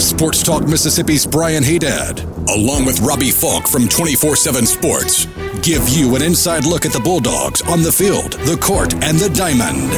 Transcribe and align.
Sports 0.00 0.42
Talk 0.42 0.66
Mississippi's 0.66 1.26
Brian 1.26 1.62
Hadad, 1.62 2.20
along 2.48 2.86
with 2.86 3.00
Robbie 3.00 3.30
Faulk 3.30 3.68
from 3.68 3.86
24 3.86 4.34
7 4.34 4.64
Sports, 4.64 5.26
give 5.60 5.86
you 5.90 6.16
an 6.16 6.22
inside 6.22 6.64
look 6.64 6.86
at 6.86 6.92
the 6.92 7.00
Bulldogs 7.00 7.60
on 7.62 7.82
the 7.82 7.92
field, 7.92 8.32
the 8.32 8.56
court, 8.56 8.94
and 9.04 9.18
the 9.18 9.28
diamond. 9.28 9.90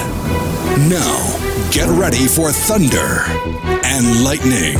Now, 0.90 1.70
get 1.70 1.88
ready 1.88 2.26
for 2.26 2.50
Thunder 2.50 3.22
and 3.84 4.24
Lightning. 4.24 4.76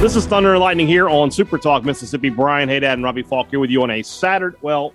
This 0.00 0.14
is 0.14 0.24
Thunder 0.24 0.52
and 0.52 0.60
Lightning 0.60 0.86
here 0.86 1.08
on 1.08 1.30
Super 1.30 1.58
Talk 1.58 1.84
Mississippi. 1.84 2.28
Brian 2.28 2.68
Hadad 2.68 2.94
and 2.94 3.04
Robbie 3.04 3.22
Faulk 3.22 3.48
here 3.50 3.58
with 3.58 3.70
you 3.70 3.82
on 3.82 3.90
a 3.90 4.02
Saturday. 4.02 4.56
Well, 4.62 4.94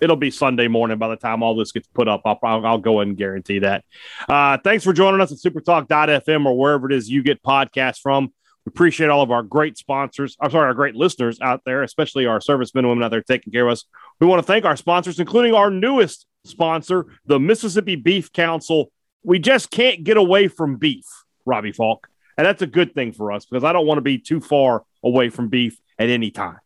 it'll 0.00 0.16
be 0.16 0.30
Sunday 0.30 0.68
morning 0.68 0.98
by 0.98 1.08
the 1.08 1.16
time 1.16 1.42
all 1.42 1.54
this 1.54 1.72
gets 1.72 1.88
put 1.88 2.08
up. 2.08 2.22
I'll, 2.24 2.38
I'll, 2.42 2.66
I'll 2.66 2.78
go 2.78 3.00
and 3.00 3.16
guarantee 3.16 3.60
that. 3.60 3.84
Uh, 4.28 4.58
thanks 4.62 4.84
for 4.84 4.92
joining 4.92 5.20
us 5.20 5.32
at 5.32 5.38
supertalk.fm 5.38 6.46
or 6.46 6.56
wherever 6.56 6.90
it 6.90 6.94
is 6.94 7.08
you 7.08 7.22
get 7.22 7.42
podcasts 7.42 8.00
from. 8.00 8.32
We 8.64 8.70
appreciate 8.70 9.10
all 9.10 9.22
of 9.22 9.30
our 9.30 9.42
great 9.42 9.78
sponsors. 9.78 10.36
I'm 10.40 10.50
sorry, 10.50 10.66
our 10.66 10.74
great 10.74 10.96
listeners 10.96 11.38
out 11.40 11.62
there, 11.64 11.82
especially 11.82 12.26
our 12.26 12.40
servicemen 12.40 12.84
and 12.84 12.90
women 12.90 13.04
out 13.04 13.10
there 13.10 13.22
taking 13.22 13.52
care 13.52 13.66
of 13.66 13.72
us. 13.72 13.84
We 14.20 14.26
want 14.26 14.40
to 14.40 14.46
thank 14.46 14.64
our 14.64 14.76
sponsors, 14.76 15.20
including 15.20 15.54
our 15.54 15.70
newest 15.70 16.26
sponsor, 16.44 17.06
the 17.26 17.38
Mississippi 17.38 17.96
Beef 17.96 18.32
Council. 18.32 18.90
We 19.22 19.38
just 19.38 19.70
can't 19.70 20.04
get 20.04 20.16
away 20.16 20.48
from 20.48 20.76
beef, 20.76 21.04
Robbie 21.44 21.72
Faulk. 21.72 22.08
And 22.36 22.46
that's 22.46 22.62
a 22.62 22.66
good 22.66 22.94
thing 22.94 23.12
for 23.12 23.32
us 23.32 23.46
because 23.46 23.64
I 23.64 23.72
don't 23.72 23.86
want 23.86 23.98
to 23.98 24.02
be 24.02 24.18
too 24.18 24.40
far 24.40 24.82
away 25.02 25.30
from 25.30 25.48
beef 25.48 25.78
at 25.98 26.10
any 26.10 26.30
time. 26.30 26.58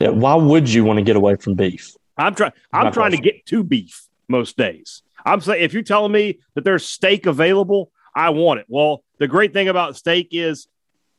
Yeah, 0.00 0.10
why 0.10 0.34
would 0.34 0.68
you 0.68 0.84
want 0.84 0.98
to 0.98 1.02
get 1.02 1.16
away 1.16 1.36
from 1.36 1.54
beef? 1.54 1.94
I'm 2.16 2.34
trying 2.34 2.52
I'm 2.72 2.92
trying 2.92 3.12
to 3.12 3.18
get 3.18 3.46
to 3.46 3.64
beef 3.64 4.08
most 4.28 4.56
days. 4.56 5.02
I'm 5.24 5.40
saying 5.40 5.62
if 5.62 5.72
you're 5.72 5.82
telling 5.82 6.12
me 6.12 6.40
that 6.54 6.64
there's 6.64 6.86
steak 6.86 7.26
available, 7.26 7.90
I 8.14 8.30
want 8.30 8.60
it. 8.60 8.66
Well, 8.68 9.02
the 9.18 9.28
great 9.28 9.52
thing 9.52 9.68
about 9.68 9.96
steak 9.96 10.28
is 10.32 10.68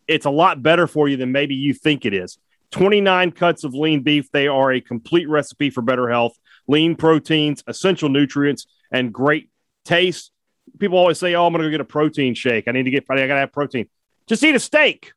it's 0.08 0.26
a 0.26 0.30
lot 0.30 0.62
better 0.62 0.88
for 0.88 1.08
you 1.08 1.18
than 1.18 1.32
maybe 1.32 1.56
you 1.56 1.73
think 1.73 2.06
it 2.06 2.14
is. 2.14 2.38
29 2.72 3.32
cuts 3.32 3.64
of 3.64 3.73
lean 3.73 4.02
beef. 4.02 4.32
They 4.32 4.48
are 4.48 4.72
a 4.72 4.82
complete 4.82 5.30
recipe 5.30 5.70
for 5.70 5.82
better 5.82 6.10
health, 6.10 6.38
lean 6.68 6.96
proteins, 6.96 7.64
essential 7.68 8.10
nutrients, 8.10 8.68
and 8.92 9.14
great 9.14 9.50
taste. 9.84 10.32
People 10.80 10.98
always 10.98 11.20
say, 11.20 11.36
Oh, 11.36 11.46
I'm 11.46 11.54
going 11.54 11.64
to 11.64 11.68
go 11.68 11.72
get 11.72 11.82
a 11.82 11.86
protein 11.86 12.34
shake. 12.34 12.68
I 12.68 12.72
need 12.72 12.84
to 12.84 12.92
get, 12.92 13.06
I 13.10 13.16
got 13.16 13.34
to 13.34 13.40
have 13.40 13.54
protein. 13.54 13.88
Just 14.28 14.44
eat 14.44 14.56
a 14.56 14.60
steak. 14.60 15.14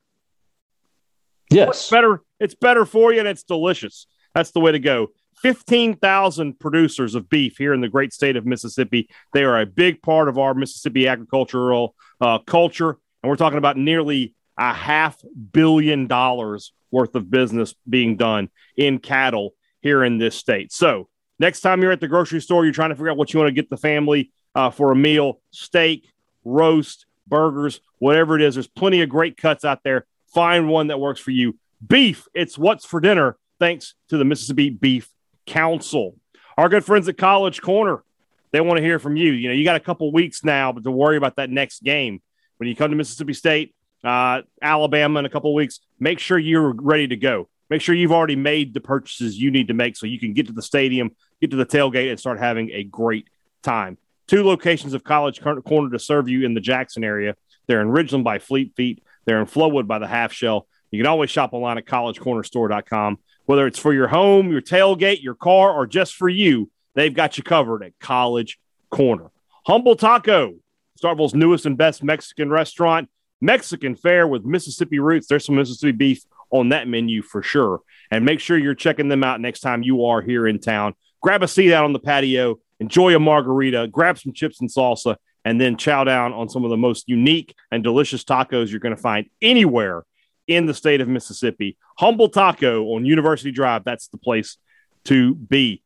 Yes. 1.50 1.68
It's 1.68 1.90
better. 1.90 2.22
It's 2.38 2.54
better 2.54 2.84
for 2.84 3.12
you 3.12 3.20
and 3.20 3.28
it's 3.28 3.42
delicious. 3.42 4.06
That's 4.34 4.50
the 4.50 4.60
way 4.60 4.72
to 4.72 4.78
go. 4.78 5.08
15,000 5.42 6.58
producers 6.58 7.14
of 7.14 7.28
beef 7.28 7.56
here 7.58 7.72
in 7.72 7.80
the 7.80 7.88
great 7.88 8.12
state 8.12 8.36
of 8.36 8.46
Mississippi. 8.46 9.08
They 9.32 9.44
are 9.44 9.60
a 9.60 9.66
big 9.66 10.02
part 10.02 10.28
of 10.28 10.38
our 10.38 10.54
Mississippi 10.54 11.08
agricultural 11.08 11.94
uh, 12.20 12.38
culture. 12.40 12.98
And 13.22 13.30
we're 13.30 13.36
talking 13.36 13.58
about 13.58 13.76
nearly 13.76 14.34
a 14.58 14.72
half 14.72 15.18
billion 15.52 16.06
dollars 16.06 16.72
worth 16.90 17.14
of 17.14 17.30
business 17.30 17.74
being 17.88 18.16
done 18.16 18.48
in 18.76 18.98
cattle 18.98 19.54
here 19.80 20.02
in 20.02 20.18
this 20.18 20.34
state. 20.34 20.72
So, 20.72 21.08
next 21.38 21.60
time 21.60 21.82
you're 21.82 21.92
at 21.92 22.00
the 22.00 22.08
grocery 22.08 22.40
store, 22.40 22.64
you're 22.64 22.72
trying 22.72 22.90
to 22.90 22.96
figure 22.96 23.10
out 23.10 23.16
what 23.16 23.32
you 23.32 23.38
want 23.38 23.48
to 23.48 23.54
get 23.54 23.70
the 23.70 23.76
family 23.76 24.32
uh, 24.54 24.70
for 24.70 24.90
a 24.90 24.96
meal 24.96 25.40
steak, 25.50 26.08
roast, 26.44 27.06
burgers, 27.26 27.80
whatever 27.98 28.36
it 28.36 28.42
is. 28.42 28.54
There's 28.54 28.66
plenty 28.66 29.02
of 29.02 29.08
great 29.08 29.36
cuts 29.36 29.64
out 29.64 29.82
there. 29.84 30.06
Find 30.34 30.68
one 30.68 30.88
that 30.88 30.98
works 30.98 31.20
for 31.20 31.30
you. 31.30 31.56
Beef, 31.86 32.26
it's 32.34 32.58
what's 32.58 32.84
for 32.84 33.00
dinner, 33.00 33.36
thanks 33.60 33.94
to 34.08 34.16
the 34.16 34.24
Mississippi 34.24 34.70
Beef 34.70 35.10
Council. 35.48 36.14
Our 36.56 36.68
good 36.68 36.84
friends 36.84 37.08
at 37.08 37.16
College 37.16 37.60
Corner, 37.62 38.04
they 38.52 38.60
want 38.60 38.78
to 38.78 38.84
hear 38.84 38.98
from 38.98 39.16
you. 39.16 39.32
You 39.32 39.48
know, 39.48 39.54
you 39.54 39.64
got 39.64 39.76
a 39.76 39.80
couple 39.80 40.12
weeks 40.12 40.44
now, 40.44 40.72
but 40.72 40.84
to 40.84 40.90
worry 40.90 41.16
about 41.16 41.36
that 41.36 41.50
next 41.50 41.82
game. 41.82 42.20
When 42.58 42.68
you 42.68 42.76
come 42.76 42.90
to 42.90 42.96
Mississippi 42.96 43.34
State, 43.34 43.74
uh, 44.04 44.42
Alabama 44.60 45.20
in 45.20 45.24
a 45.24 45.30
couple 45.30 45.54
weeks, 45.54 45.80
make 45.98 46.18
sure 46.18 46.38
you're 46.38 46.72
ready 46.72 47.08
to 47.08 47.16
go. 47.16 47.48
Make 47.70 47.82
sure 47.82 47.94
you've 47.94 48.12
already 48.12 48.36
made 48.36 48.74
the 48.74 48.80
purchases 48.80 49.40
you 49.40 49.50
need 49.50 49.68
to 49.68 49.74
make 49.74 49.96
so 49.96 50.06
you 50.06 50.18
can 50.18 50.32
get 50.32 50.46
to 50.46 50.52
the 50.52 50.62
stadium, 50.62 51.10
get 51.40 51.50
to 51.50 51.56
the 51.56 51.66
tailgate, 51.66 52.10
and 52.10 52.18
start 52.18 52.38
having 52.38 52.70
a 52.70 52.82
great 52.82 53.28
time. 53.62 53.98
Two 54.26 54.44
locations 54.44 54.94
of 54.94 55.04
College 55.04 55.40
Corner 55.40 55.90
to 55.90 55.98
serve 55.98 56.28
you 56.28 56.44
in 56.44 56.54
the 56.54 56.60
Jackson 56.60 57.04
area. 57.04 57.34
They're 57.66 57.80
in 57.80 57.88
Ridgeland 57.88 58.24
by 58.24 58.38
Fleet 58.38 58.74
Feet. 58.74 59.02
They're 59.24 59.40
in 59.40 59.46
Flowood 59.46 59.86
by 59.86 59.98
the 59.98 60.06
Half 60.06 60.32
Shell. 60.32 60.66
You 60.90 60.98
can 60.98 61.06
always 61.06 61.30
shop 61.30 61.52
online 61.52 61.78
at 61.78 61.86
collegecornerstore.com. 61.86 63.18
Whether 63.48 63.66
it's 63.66 63.78
for 63.78 63.94
your 63.94 64.08
home, 64.08 64.50
your 64.50 64.60
tailgate, 64.60 65.22
your 65.22 65.34
car, 65.34 65.72
or 65.72 65.86
just 65.86 66.16
for 66.16 66.28
you, 66.28 66.70
they've 66.94 67.14
got 67.14 67.38
you 67.38 67.42
covered 67.42 67.82
at 67.82 67.98
College 67.98 68.58
Corner. 68.90 69.30
Humble 69.66 69.96
Taco, 69.96 70.56
Starkville's 71.02 71.32
newest 71.32 71.64
and 71.64 71.74
best 71.78 72.04
Mexican 72.04 72.50
restaurant. 72.50 73.08
Mexican 73.40 73.96
fare 73.96 74.28
with 74.28 74.44
Mississippi 74.44 74.98
roots. 74.98 75.28
There's 75.28 75.46
some 75.46 75.54
Mississippi 75.54 75.92
beef 75.92 76.24
on 76.50 76.68
that 76.68 76.88
menu 76.88 77.22
for 77.22 77.42
sure. 77.42 77.80
And 78.10 78.22
make 78.22 78.40
sure 78.40 78.58
you're 78.58 78.74
checking 78.74 79.08
them 79.08 79.24
out 79.24 79.40
next 79.40 79.60
time 79.60 79.82
you 79.82 80.04
are 80.04 80.20
here 80.20 80.46
in 80.46 80.58
town. 80.58 80.92
Grab 81.22 81.42
a 81.42 81.48
seat 81.48 81.72
out 81.72 81.86
on 81.86 81.94
the 81.94 82.00
patio, 82.00 82.58
enjoy 82.80 83.16
a 83.16 83.18
margarita, 83.18 83.88
grab 83.90 84.18
some 84.18 84.34
chips 84.34 84.60
and 84.60 84.68
salsa, 84.68 85.16
and 85.46 85.58
then 85.58 85.78
chow 85.78 86.04
down 86.04 86.34
on 86.34 86.50
some 86.50 86.64
of 86.64 86.70
the 86.70 86.76
most 86.76 87.08
unique 87.08 87.54
and 87.70 87.82
delicious 87.82 88.24
tacos 88.24 88.68
you're 88.68 88.78
going 88.78 88.94
to 88.94 89.00
find 89.00 89.30
anywhere 89.40 90.04
in 90.48 90.66
the 90.66 90.74
state 90.74 91.00
of 91.00 91.08
Mississippi. 91.08 91.76
Humble 91.98 92.28
Taco 92.28 92.94
on 92.94 93.04
University 93.04 93.52
Drive. 93.52 93.84
That's 93.84 94.08
the 94.08 94.18
place 94.18 94.56
to 95.04 95.34
be. 95.34 95.82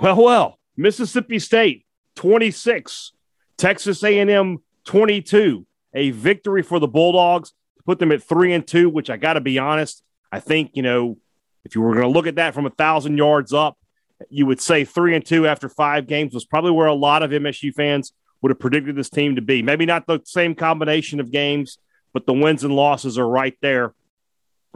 Well, 0.00 0.16
well, 0.16 0.58
Mississippi 0.76 1.38
State 1.38 1.86
26, 2.16 3.12
Texas 3.56 4.02
A&M 4.02 4.58
22. 4.84 5.66
A 5.94 6.10
victory 6.10 6.62
for 6.62 6.78
the 6.78 6.88
Bulldogs 6.88 7.50
to 7.50 7.82
put 7.84 7.98
them 7.98 8.12
at 8.12 8.22
3 8.22 8.54
and 8.54 8.66
2, 8.66 8.88
which 8.88 9.10
I 9.10 9.18
got 9.18 9.34
to 9.34 9.42
be 9.42 9.58
honest, 9.58 10.02
I 10.32 10.40
think, 10.40 10.70
you 10.72 10.82
know, 10.82 11.18
if 11.64 11.74
you 11.74 11.82
were 11.82 11.92
going 11.92 12.06
to 12.06 12.08
look 12.08 12.26
at 12.26 12.36
that 12.36 12.54
from 12.54 12.64
a 12.64 12.70
1000 12.70 13.18
yards 13.18 13.52
up, 13.52 13.76
you 14.30 14.46
would 14.46 14.60
say 14.60 14.84
3 14.86 15.16
and 15.16 15.24
2 15.24 15.46
after 15.46 15.68
5 15.68 16.06
games 16.06 16.32
was 16.32 16.46
probably 16.46 16.70
where 16.70 16.86
a 16.86 16.94
lot 16.94 17.22
of 17.22 17.30
MSU 17.30 17.74
fans 17.74 18.12
would 18.40 18.50
have 18.50 18.58
predicted 18.58 18.96
this 18.96 19.10
team 19.10 19.36
to 19.36 19.42
be. 19.42 19.62
Maybe 19.62 19.84
not 19.84 20.06
the 20.06 20.20
same 20.24 20.54
combination 20.54 21.20
of 21.20 21.30
games, 21.30 21.78
but 22.12 22.26
the 22.26 22.32
wins 22.32 22.64
and 22.64 22.74
losses 22.74 23.18
are 23.18 23.28
right 23.28 23.56
there. 23.62 23.94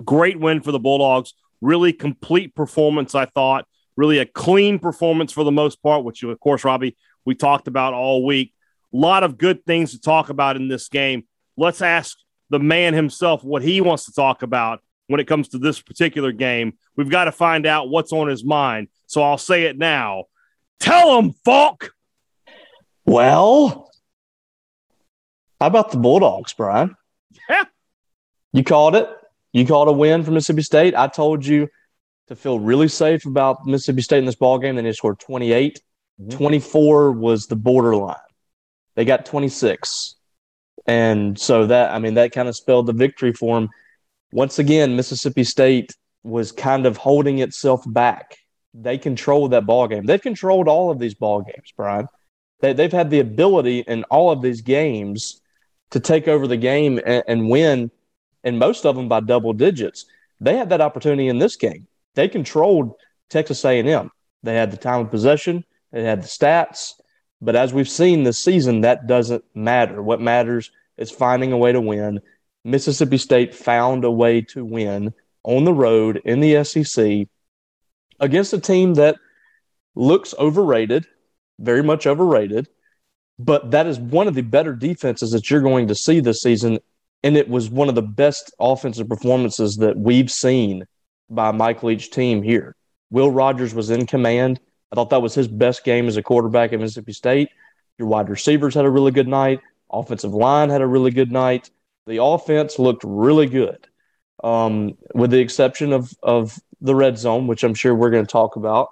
Great 0.04 0.38
win 0.38 0.60
for 0.60 0.72
the 0.72 0.78
Bulldogs. 0.78 1.34
Really 1.60 1.92
complete 1.92 2.54
performance, 2.54 3.14
I 3.14 3.26
thought. 3.26 3.66
Really 3.96 4.18
a 4.18 4.26
clean 4.26 4.78
performance 4.78 5.32
for 5.32 5.44
the 5.44 5.52
most 5.52 5.82
part, 5.82 6.04
which, 6.04 6.22
of 6.22 6.38
course, 6.40 6.64
Robbie, 6.64 6.96
we 7.24 7.34
talked 7.34 7.66
about 7.66 7.94
all 7.94 8.24
week. 8.24 8.52
A 8.92 8.96
lot 8.96 9.24
of 9.24 9.38
good 9.38 9.64
things 9.64 9.92
to 9.92 10.00
talk 10.00 10.28
about 10.28 10.56
in 10.56 10.68
this 10.68 10.88
game. 10.88 11.24
Let's 11.56 11.80
ask 11.80 12.16
the 12.50 12.58
man 12.58 12.94
himself 12.94 13.42
what 13.42 13.62
he 13.62 13.80
wants 13.80 14.04
to 14.04 14.12
talk 14.12 14.42
about 14.42 14.80
when 15.08 15.20
it 15.20 15.26
comes 15.26 15.48
to 15.48 15.58
this 15.58 15.80
particular 15.80 16.32
game. 16.32 16.74
We've 16.96 17.10
got 17.10 17.24
to 17.24 17.32
find 17.32 17.66
out 17.66 17.88
what's 17.88 18.12
on 18.12 18.28
his 18.28 18.44
mind. 18.44 18.88
So 19.06 19.22
I'll 19.22 19.38
say 19.38 19.64
it 19.64 19.78
now. 19.78 20.24
Tell 20.78 21.18
him, 21.18 21.32
Faulk. 21.44 21.92
Well, 23.04 23.90
how 25.60 25.68
about 25.68 25.90
the 25.90 25.98
Bulldogs, 25.98 26.52
Brian? 26.52 26.96
Yeah. 27.48 27.64
You 28.52 28.64
called 28.64 28.96
it. 28.96 29.08
You 29.52 29.66
called 29.66 29.88
a 29.88 29.92
win 29.92 30.22
for 30.22 30.30
Mississippi 30.30 30.62
State. 30.62 30.94
I 30.94 31.08
told 31.08 31.44
you 31.44 31.68
to 32.28 32.36
feel 32.36 32.58
really 32.58 32.88
safe 32.88 33.26
about 33.26 33.66
Mississippi 33.66 34.02
State 34.02 34.18
in 34.18 34.26
this 34.26 34.34
ball 34.34 34.58
game. 34.58 34.76
Then 34.76 34.84
they 34.84 34.92
scored 34.92 35.20
28. 35.20 35.80
Mm-hmm. 36.20 36.36
24 36.36 37.12
was 37.12 37.46
the 37.46 37.56
borderline. 37.56 38.16
They 38.94 39.04
got 39.04 39.26
26. 39.26 40.16
And 40.86 41.38
so 41.38 41.66
that, 41.66 41.92
I 41.92 41.98
mean, 41.98 42.14
that 42.14 42.32
kind 42.32 42.48
of 42.48 42.56
spelled 42.56 42.86
the 42.86 42.92
victory 42.92 43.32
for 43.32 43.56
them. 43.58 43.68
Once 44.32 44.58
again, 44.58 44.96
Mississippi 44.96 45.44
State 45.44 45.92
was 46.22 46.52
kind 46.52 46.86
of 46.86 46.96
holding 46.96 47.38
itself 47.38 47.82
back. 47.86 48.36
They 48.74 48.98
controlled 48.98 49.52
that 49.52 49.66
ball 49.66 49.88
game. 49.88 50.04
They've 50.04 50.20
controlled 50.20 50.68
all 50.68 50.90
of 50.90 50.98
these 50.98 51.14
ball 51.14 51.42
games, 51.42 51.72
Brian. 51.76 52.08
They, 52.60 52.72
they've 52.72 52.92
had 52.92 53.10
the 53.10 53.20
ability 53.20 53.80
in 53.80 54.04
all 54.04 54.30
of 54.30 54.42
these 54.42 54.60
games 54.60 55.40
to 55.90 56.00
take 56.00 56.28
over 56.28 56.46
the 56.46 56.56
game 56.56 57.00
and, 57.04 57.22
and 57.26 57.48
win, 57.48 57.90
and 58.44 58.58
most 58.58 58.84
of 58.84 58.96
them 58.96 59.08
by 59.08 59.20
double 59.20 59.52
digits. 59.52 60.06
They 60.40 60.56
had 60.56 60.70
that 60.70 60.80
opportunity 60.80 61.28
in 61.28 61.38
this 61.38 61.56
game. 61.56 61.86
They 62.14 62.28
controlled 62.28 62.94
Texas 63.30 63.64
A&M. 63.64 64.10
They 64.42 64.54
had 64.54 64.70
the 64.70 64.76
time 64.76 65.00
of 65.00 65.10
possession. 65.10 65.64
They 65.92 66.02
had 66.02 66.22
the 66.22 66.28
stats. 66.28 66.94
But 67.40 67.56
as 67.56 67.72
we've 67.72 67.88
seen 67.88 68.22
this 68.22 68.42
season, 68.42 68.82
that 68.82 69.06
doesn't 69.06 69.44
matter. 69.54 70.02
What 70.02 70.20
matters 70.20 70.70
is 70.96 71.10
finding 71.10 71.52
a 71.52 71.58
way 71.58 71.72
to 71.72 71.80
win. 71.80 72.20
Mississippi 72.64 73.18
State 73.18 73.54
found 73.54 74.04
a 74.04 74.10
way 74.10 74.40
to 74.40 74.64
win 74.64 75.14
on 75.44 75.64
the 75.64 75.72
road 75.72 76.20
in 76.24 76.40
the 76.40 76.64
SEC 76.64 77.28
against 78.18 78.52
a 78.52 78.60
team 78.60 78.94
that 78.94 79.16
looks 79.94 80.34
overrated, 80.38 81.06
very 81.58 81.82
much 81.82 82.06
overrated, 82.06 82.68
but 83.38 83.70
that 83.70 83.86
is 83.86 83.98
one 83.98 84.28
of 84.28 84.34
the 84.34 84.42
better 84.42 84.74
defenses 84.74 85.30
that 85.32 85.50
you're 85.50 85.60
going 85.60 85.88
to 85.88 85.94
see 85.94 86.20
this 86.20 86.42
season. 86.42 86.78
And 87.22 87.36
it 87.36 87.48
was 87.48 87.68
one 87.68 87.88
of 87.88 87.94
the 87.94 88.02
best 88.02 88.54
offensive 88.60 89.08
performances 89.08 89.76
that 89.76 89.96
we've 89.96 90.30
seen 90.30 90.86
by 91.28 91.50
Mike 91.50 91.82
Leach 91.82 92.10
team 92.10 92.42
here. 92.42 92.76
Will 93.10 93.30
Rogers 93.30 93.74
was 93.74 93.90
in 93.90 94.06
command. 94.06 94.60
I 94.92 94.94
thought 94.94 95.10
that 95.10 95.22
was 95.22 95.34
his 95.34 95.48
best 95.48 95.84
game 95.84 96.06
as 96.06 96.16
a 96.16 96.22
quarterback 96.22 96.72
at 96.72 96.80
Mississippi 96.80 97.12
State. 97.12 97.50
Your 97.98 98.08
wide 98.08 98.28
receivers 98.28 98.74
had 98.74 98.84
a 98.84 98.90
really 98.90 99.10
good 99.10 99.28
night. 99.28 99.60
Offensive 99.90 100.34
line 100.34 100.70
had 100.70 100.82
a 100.82 100.86
really 100.86 101.10
good 101.10 101.32
night. 101.32 101.70
The 102.06 102.22
offense 102.22 102.78
looked 102.78 103.02
really 103.04 103.46
good, 103.46 103.86
um, 104.44 104.96
with 105.14 105.30
the 105.30 105.40
exception 105.40 105.92
of 105.92 106.12
of 106.22 106.58
the 106.80 106.94
red 106.94 107.18
zone, 107.18 107.46
which 107.46 107.64
I'm 107.64 107.74
sure 107.74 107.94
we're 107.94 108.10
going 108.10 108.26
to 108.26 108.30
talk 108.30 108.56
about 108.56 108.90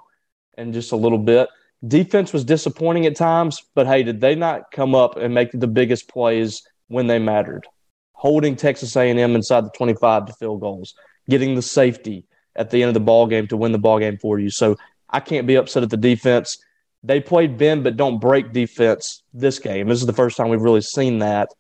in 0.56 0.73
just 0.73 0.93
a 0.93 0.97
little 0.97 1.19
bit. 1.19 1.49
Defense 1.86 2.32
was 2.32 2.44
disappointing 2.44 3.06
at 3.06 3.16
times, 3.16 3.62
but 3.75 3.86
hey, 3.86 4.02
did 4.02 4.20
they 4.20 4.34
not 4.34 4.70
come 4.70 4.94
up 4.94 5.16
and 5.16 5.34
make 5.34 5.50
the 5.52 5.66
biggest 5.66 6.08
plays 6.08 6.62
when 6.88 7.06
they 7.06 7.19
mattered? 7.19 7.66
Holding 8.12 8.56
Texas 8.56 8.96
A&M 8.96 9.34
inside 9.34 9.64
the 9.64 9.70
25 9.70 10.26
to 10.26 10.32
field 10.34 10.60
goals, 10.60 10.94
getting 11.28 11.54
the 11.54 11.62
safety 11.62 12.25
at 12.56 12.70
the 12.70 12.82
end 12.82 12.88
of 12.88 12.94
the 12.94 13.00
ball 13.00 13.26
game 13.26 13.48
to 13.48 13.56
win 13.56 13.72
the 13.72 13.78
ball 13.78 13.98
game 13.98 14.19
for 14.19 14.38
you. 14.38 14.50
So 14.50 14.76
I 15.10 15.20
can't 15.20 15.46
be 15.46 15.56
upset 15.56 15.82
at 15.82 15.90
the 15.90 15.96
defense. 15.96 16.58
They 17.02 17.20
played 17.20 17.58
bend 17.58 17.84
but 17.84 17.96
don't 17.96 18.19
break 18.19 18.52
defense 18.52 19.22
this 19.34 19.58
game. 19.58 19.88
This 19.88 20.00
is 20.00 20.06
the 20.06 20.12
first 20.12 20.37
time 20.37 20.48
we've 20.48 20.62
really 20.62 20.80
seen 20.80 21.19
that. 21.19 21.50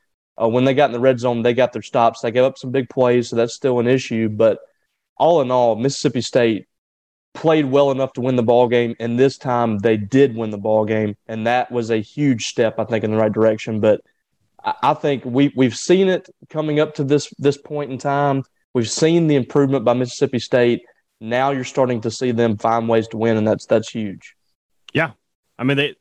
Uh, 0.40 0.48
when 0.48 0.64
they 0.64 0.74
got 0.74 0.86
in 0.86 0.92
the 0.92 1.00
red 1.00 1.20
zone, 1.20 1.42
they 1.42 1.54
got 1.54 1.72
their 1.72 1.82
stops. 1.82 2.20
They 2.20 2.30
gave 2.30 2.44
up 2.44 2.58
some 2.58 2.70
big 2.70 2.88
plays, 2.88 3.28
so 3.28 3.36
that's 3.36 3.54
still 3.54 3.78
an 3.78 3.86
issue. 3.86 4.28
But 4.28 4.58
all 5.16 5.40
in 5.42 5.50
all, 5.50 5.76
Mississippi 5.76 6.22
State 6.22 6.66
played 7.34 7.66
well 7.66 7.90
enough 7.90 8.12
to 8.14 8.20
win 8.20 8.36
the 8.36 8.42
ball 8.42 8.68
game, 8.68 8.94
and 9.00 9.18
this 9.18 9.36
time 9.36 9.78
they 9.78 9.96
did 9.96 10.34
win 10.34 10.50
the 10.50 10.58
ball 10.58 10.84
game, 10.84 11.16
and 11.26 11.46
that 11.46 11.70
was 11.70 11.90
a 11.90 11.98
huge 11.98 12.46
step, 12.46 12.78
I 12.78 12.84
think, 12.84 13.04
in 13.04 13.10
the 13.10 13.16
right 13.16 13.32
direction. 13.32 13.80
But 13.80 14.00
I 14.64 14.94
think 14.94 15.24
we 15.24 15.52
we've 15.54 15.76
seen 15.76 16.08
it 16.08 16.30
coming 16.48 16.80
up 16.80 16.94
to 16.94 17.04
this 17.04 17.32
this 17.38 17.58
point 17.58 17.92
in 17.92 17.98
time. 17.98 18.44
We've 18.72 18.90
seen 18.90 19.26
the 19.26 19.36
improvement 19.36 19.84
by 19.84 19.92
Mississippi 19.92 20.38
State. 20.38 20.82
Now 21.20 21.50
you're 21.50 21.64
starting 21.64 22.00
to 22.02 22.10
see 22.10 22.30
them 22.30 22.56
find 22.56 22.88
ways 22.88 23.08
to 23.08 23.18
win, 23.18 23.36
and 23.36 23.46
that's 23.46 23.66
that's 23.66 23.90
huge. 23.90 24.34
Yeah, 24.94 25.10
I 25.58 25.64
mean 25.64 25.76
they. 25.76 25.96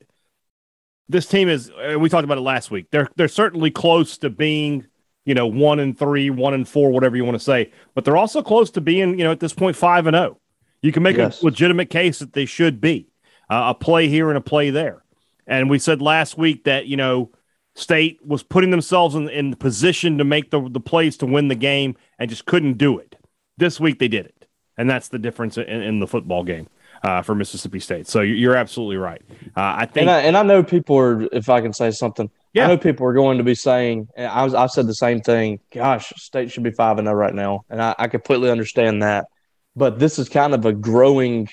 This 1.10 1.26
team 1.26 1.50
is. 1.50 1.70
Uh, 1.70 2.00
we 2.00 2.08
talked 2.08 2.24
about 2.24 2.38
it 2.38 2.42
last 2.42 2.72
week. 2.72 2.88
They're 2.92 3.10
they're 3.18 3.28
certainly 3.28 3.72
close 3.72 4.18
to 4.20 4.30
being, 4.30 4.86
you 5.26 5.34
know, 5.34 5.48
one 5.48 5.80
and 5.80 5.98
three, 5.98 6.30
one 6.30 6.54
and 6.54 6.68
four, 6.68 6.92
whatever 6.92 7.18
you 7.18 7.26
want 7.26 7.36
to 7.36 7.44
say. 7.44 7.74
But 7.94 8.06
they're 8.06 8.18
also 8.18 8.42
close 8.42 8.72
to 8.72 8.82
being, 8.82 9.20
you 9.20 9.26
know, 9.26 9.32
at 9.32 9.40
this 9.40 9.54
point 9.54 9.76
five 9.76 10.08
and. 10.08 10.16
Oh. 10.16 10.40
You 10.84 10.92
can 10.92 11.02
make 11.02 11.18
yes. 11.18 11.42
a 11.42 11.46
legitimate 11.46 11.90
case 11.90 12.20
that 12.20 12.34
they 12.34 12.46
should 12.46 12.80
be 12.80 13.08
uh, 13.50 13.74
a 13.74 13.74
play 13.74 14.08
here 14.08 14.30
and 14.30 14.38
a 14.38 14.42
play 14.42 14.70
there. 14.70 15.04
And 15.48 15.70
we 15.70 15.80
said 15.80 16.02
last 16.02 16.38
week 16.38 16.66
that 16.66 16.86
you 16.86 16.98
know 16.98 17.32
State 17.76 18.24
was 18.24 18.44
putting 18.44 18.70
themselves 18.70 19.16
in, 19.16 19.30
in 19.30 19.56
position 19.56 20.20
to 20.20 20.24
make 20.24 20.52
the, 20.52 20.70
the 20.70 20.80
plays 20.80 21.18
to 21.18 21.26
win 21.26 21.48
the 21.48 21.56
game 21.56 21.96
and 22.20 22.30
just 22.30 22.46
couldn't 22.46 22.78
do 22.78 23.00
it. 23.00 23.16
This 23.58 23.80
week 23.80 23.98
they 23.98 24.08
did 24.08 24.28
it. 24.28 24.48
And 24.78 24.90
that's 24.90 25.08
the 25.08 25.20
difference 25.20 25.58
in, 25.58 25.66
in 25.66 26.00
the 26.00 26.08
football 26.08 26.44
game 26.44 26.68
uh, 27.04 27.22
for 27.22 27.36
Mississippi 27.36 27.80
State. 27.80 28.08
So 28.08 28.22
you're 28.22 28.56
absolutely 28.56 28.98
right. 28.98 29.22
Uh, 29.56 29.76
I 29.78 29.86
think, 29.86 30.04
and 30.04 30.10
I, 30.10 30.22
and 30.22 30.38
I, 30.38 30.44
know 30.44 30.64
people 30.64 30.98
are, 30.98 31.22
if 31.32 31.50
I 31.50 31.62
can 31.62 31.74
say 31.74 31.92
something, 31.92 32.30
yeah. 32.54 32.66
I 32.66 32.68
know 32.68 32.78
people 32.78 33.06
are 33.06 33.14
going 33.14 33.38
to 33.38 33.44
be 33.44 33.56
saying, 33.56 34.08
and 34.16 34.28
I 34.28 34.44
was, 34.44 34.54
I 34.54 34.68
said 34.68 34.88
the 34.88 34.96
same 34.96 35.22
thing. 35.22 35.60
Gosh, 35.72 36.12
State 36.16 36.52
should 36.52 36.64
be 36.64 36.72
five 36.72 36.98
and 36.98 37.06
zero 37.06 37.16
oh 37.16 37.20
right 37.20 37.34
now, 37.34 37.66
and 37.70 37.82
I, 37.82 37.96
I 37.98 38.08
completely 38.08 38.50
understand 38.50 39.04
that. 39.04 39.26
But 39.76 40.00
this 40.00 40.20
is 40.20 40.30
kind 40.30 40.54
of 40.54 40.66
a 40.66 40.74
growing 40.74 41.50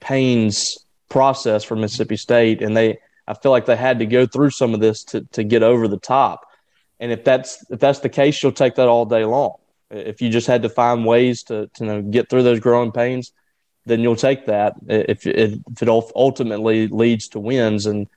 pains 0.00 0.78
process 1.08 1.64
for 1.64 1.76
Mississippi 1.76 2.16
State, 2.16 2.62
and 2.62 2.76
they 2.76 2.98
I 3.26 3.34
feel 3.34 3.52
like 3.52 3.66
they 3.66 3.76
had 3.76 3.98
to 4.00 4.06
go 4.06 4.26
through 4.26 4.50
some 4.50 4.74
of 4.74 4.80
this 4.80 5.04
to 5.04 5.22
to 5.32 5.42
get 5.44 5.62
over 5.62 5.88
the 5.88 5.98
top. 5.98 6.46
And 7.00 7.10
if 7.12 7.24
that's 7.24 7.64
if 7.70 7.80
that's 7.80 8.00
the 8.00 8.08
case, 8.08 8.42
you'll 8.42 8.52
take 8.52 8.76
that 8.76 8.88
all 8.88 9.04
day 9.04 9.24
long. 9.24 9.56
If 9.90 10.22
you 10.22 10.30
just 10.30 10.46
had 10.46 10.62
to 10.62 10.68
find 10.68 11.04
ways 11.04 11.42
to, 11.44 11.68
to 11.74 11.84
you 11.84 11.86
know, 11.86 12.02
get 12.02 12.28
through 12.28 12.42
those 12.42 12.60
growing 12.60 12.90
pains, 12.90 13.32
then 13.86 14.00
you'll 14.00 14.16
take 14.16 14.46
that. 14.46 14.74
If, 14.88 15.26
if 15.26 15.58
it 15.82 15.88
ultimately 15.88 16.88
leads 16.88 17.28
to 17.28 17.40
wins, 17.40 17.86
and 17.86 18.08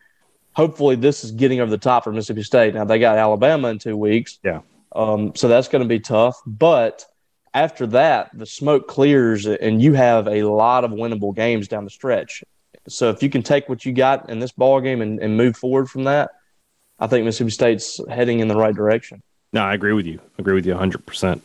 hopefully 0.53 0.95
this 0.95 1.23
is 1.23 1.31
getting 1.31 1.59
over 1.59 1.69
the 1.69 1.77
top 1.77 2.03
for 2.03 2.11
Mississippi 2.11 2.43
State. 2.43 2.73
Now 2.73 2.85
they 2.85 2.99
got 2.99 3.17
Alabama 3.17 3.67
in 3.69 3.79
two 3.79 3.97
weeks, 3.97 4.39
yeah. 4.43 4.61
Um, 4.95 5.35
so 5.35 5.47
that's 5.47 5.67
going 5.67 5.83
to 5.83 5.87
be 5.87 5.99
tough. 5.99 6.35
But 6.45 7.05
after 7.53 7.87
that, 7.87 8.29
the 8.33 8.45
smoke 8.45 8.87
clears, 8.87 9.45
and 9.45 9.81
you 9.81 9.93
have 9.93 10.27
a 10.27 10.43
lot 10.43 10.83
of 10.83 10.91
winnable 10.91 11.35
games 11.35 11.67
down 11.67 11.83
the 11.83 11.89
stretch. 11.89 12.43
So 12.87 13.09
if 13.09 13.21
you 13.21 13.29
can 13.29 13.43
take 13.43 13.67
what 13.67 13.85
you 13.85 13.93
got 13.93 14.29
in 14.29 14.39
this 14.39 14.51
ball 14.51 14.79
game 14.79 15.01
and, 15.01 15.19
and 15.19 15.35
move 15.35 15.57
forward 15.57 15.89
from 15.89 16.05
that, 16.05 16.31
I 16.99 17.07
think 17.07 17.25
Mississippi 17.25 17.51
State's 17.51 17.99
heading 18.09 18.39
in 18.39 18.47
the 18.47 18.55
right 18.55 18.75
direction. 18.75 19.21
No, 19.53 19.61
I 19.61 19.73
agree 19.73 19.93
with 19.93 20.05
you. 20.05 20.19
I 20.19 20.39
agree 20.39 20.53
with 20.53 20.65
you 20.65 20.73
100%. 20.73 21.41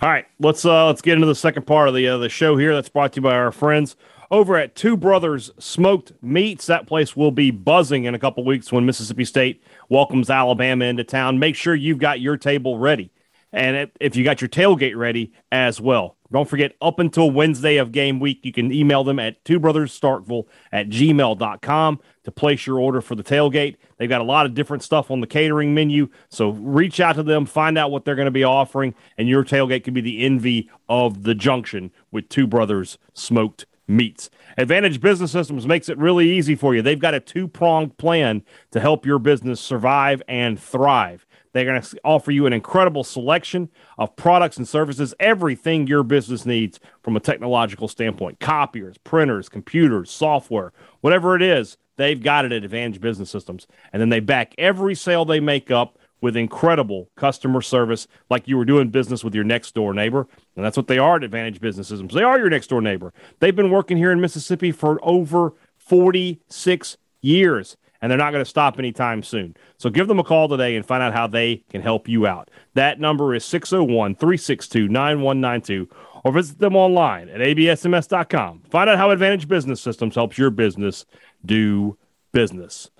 All 0.00 0.08
right, 0.08 0.26
let's 0.38 0.64
uh, 0.64 0.86
let's 0.86 1.02
get 1.02 1.14
into 1.14 1.26
the 1.26 1.34
second 1.34 1.66
part 1.66 1.88
of 1.88 1.94
the 1.94 2.08
uh, 2.08 2.18
the 2.18 2.28
show 2.28 2.56
here. 2.56 2.74
That's 2.74 2.88
brought 2.88 3.12
to 3.12 3.16
you 3.16 3.22
by 3.22 3.34
our 3.34 3.52
friends 3.52 3.96
over 4.30 4.56
at 4.56 4.74
Two 4.74 4.96
Brothers 4.96 5.50
Smoked 5.58 6.12
Meats. 6.22 6.66
That 6.66 6.86
place 6.86 7.16
will 7.16 7.30
be 7.30 7.50
buzzing 7.50 8.04
in 8.04 8.14
a 8.14 8.18
couple 8.18 8.44
weeks 8.44 8.72
when 8.72 8.86
Mississippi 8.86 9.24
State 9.24 9.62
welcomes 9.88 10.30
Alabama 10.30 10.86
into 10.86 11.04
town. 11.04 11.38
Make 11.38 11.54
sure 11.54 11.74
you've 11.74 11.98
got 11.98 12.20
your 12.20 12.36
table 12.36 12.78
ready, 12.78 13.10
and 13.52 13.90
if 14.00 14.16
you 14.16 14.24
got 14.24 14.40
your 14.40 14.48
tailgate 14.48 14.96
ready 14.96 15.32
as 15.50 15.80
well. 15.80 16.16
Don't 16.30 16.48
forget, 16.48 16.72
up 16.82 16.98
until 16.98 17.30
Wednesday 17.30 17.78
of 17.78 17.90
game 17.90 18.20
week, 18.20 18.40
you 18.42 18.52
can 18.52 18.70
email 18.70 19.02
them 19.02 19.18
at 19.18 19.42
twobrotherstarkville 19.44 20.44
at 20.72 20.90
gmail.com 20.90 22.00
to 22.24 22.30
place 22.30 22.66
your 22.66 22.78
order 22.78 23.00
for 23.00 23.14
the 23.14 23.22
tailgate. 23.22 23.76
They've 23.96 24.10
got 24.10 24.20
a 24.20 24.24
lot 24.24 24.44
of 24.44 24.52
different 24.52 24.82
stuff 24.82 25.10
on 25.10 25.22
the 25.22 25.26
catering 25.26 25.72
menu. 25.72 26.10
So 26.28 26.50
reach 26.50 27.00
out 27.00 27.16
to 27.16 27.22
them, 27.22 27.46
find 27.46 27.78
out 27.78 27.90
what 27.90 28.04
they're 28.04 28.14
going 28.14 28.26
to 28.26 28.30
be 28.30 28.44
offering, 28.44 28.94
and 29.16 29.26
your 29.26 29.42
tailgate 29.42 29.84
can 29.84 29.94
be 29.94 30.02
the 30.02 30.22
envy 30.22 30.70
of 30.88 31.22
the 31.22 31.34
junction 31.34 31.92
with 32.10 32.28
Two 32.28 32.46
Brothers 32.46 32.98
Smoked 33.14 33.64
Meats. 33.86 34.28
Advantage 34.58 35.00
Business 35.00 35.32
Systems 35.32 35.66
makes 35.66 35.88
it 35.88 35.96
really 35.96 36.30
easy 36.30 36.54
for 36.54 36.74
you. 36.74 36.82
They've 36.82 36.98
got 36.98 37.14
a 37.14 37.20
two 37.20 37.48
pronged 37.48 37.96
plan 37.96 38.42
to 38.72 38.80
help 38.80 39.06
your 39.06 39.18
business 39.18 39.62
survive 39.62 40.22
and 40.28 40.60
thrive. 40.60 41.24
They're 41.52 41.64
going 41.64 41.80
to 41.80 42.00
offer 42.04 42.30
you 42.30 42.46
an 42.46 42.52
incredible 42.52 43.04
selection 43.04 43.68
of 43.96 44.14
products 44.16 44.56
and 44.56 44.68
services, 44.68 45.14
everything 45.18 45.86
your 45.86 46.02
business 46.02 46.44
needs 46.46 46.80
from 47.02 47.16
a 47.16 47.20
technological 47.20 47.88
standpoint 47.88 48.40
copiers, 48.40 48.98
printers, 48.98 49.48
computers, 49.48 50.10
software, 50.10 50.72
whatever 51.00 51.36
it 51.36 51.42
is, 51.42 51.76
they've 51.96 52.22
got 52.22 52.44
it 52.44 52.52
at 52.52 52.64
Advantage 52.64 53.00
Business 53.00 53.30
Systems. 53.30 53.66
And 53.92 54.00
then 54.00 54.08
they 54.08 54.20
back 54.20 54.54
every 54.58 54.94
sale 54.94 55.24
they 55.24 55.40
make 55.40 55.70
up 55.70 55.98
with 56.20 56.36
incredible 56.36 57.10
customer 57.16 57.60
service, 57.60 58.08
like 58.28 58.48
you 58.48 58.56
were 58.56 58.64
doing 58.64 58.88
business 58.88 59.22
with 59.22 59.34
your 59.34 59.44
next 59.44 59.74
door 59.74 59.94
neighbor. 59.94 60.26
And 60.56 60.64
that's 60.64 60.76
what 60.76 60.88
they 60.88 60.98
are 60.98 61.16
at 61.16 61.24
Advantage 61.24 61.60
Business 61.60 61.88
Systems. 61.88 62.12
They 62.12 62.22
are 62.22 62.38
your 62.38 62.50
next 62.50 62.68
door 62.68 62.80
neighbor. 62.80 63.12
They've 63.38 63.54
been 63.54 63.70
working 63.70 63.96
here 63.96 64.10
in 64.10 64.20
Mississippi 64.20 64.72
for 64.72 64.98
over 65.02 65.52
46 65.76 66.96
years 67.20 67.76
and 68.00 68.10
they're 68.10 68.18
not 68.18 68.32
going 68.32 68.44
to 68.44 68.48
stop 68.48 68.78
anytime 68.78 69.22
soon. 69.22 69.56
So 69.76 69.90
give 69.90 70.08
them 70.08 70.18
a 70.18 70.24
call 70.24 70.48
today 70.48 70.76
and 70.76 70.86
find 70.86 71.02
out 71.02 71.12
how 71.12 71.26
they 71.26 71.64
can 71.70 71.82
help 71.82 72.08
you 72.08 72.26
out. 72.26 72.50
That 72.74 73.00
number 73.00 73.34
is 73.34 73.44
601 73.44 74.14
362 74.16 74.88
9192 74.88 75.88
or 76.24 76.32
visit 76.32 76.58
them 76.58 76.76
online 76.76 77.28
at 77.28 77.40
absms.com. 77.40 78.62
Find 78.70 78.90
out 78.90 78.98
how 78.98 79.10
Advantage 79.10 79.48
Business 79.48 79.80
Systems 79.80 80.14
helps 80.14 80.38
your 80.38 80.50
business 80.50 81.06
do 81.44 81.96
business. 82.32 82.90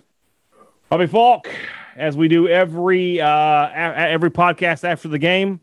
Bobby 0.88 1.06
Faulk, 1.06 1.48
as 1.96 2.16
we 2.16 2.28
do 2.28 2.48
every 2.48 3.20
uh, 3.20 3.68
every 3.68 4.30
podcast 4.30 4.84
after 4.84 5.08
the 5.08 5.18
game, 5.18 5.60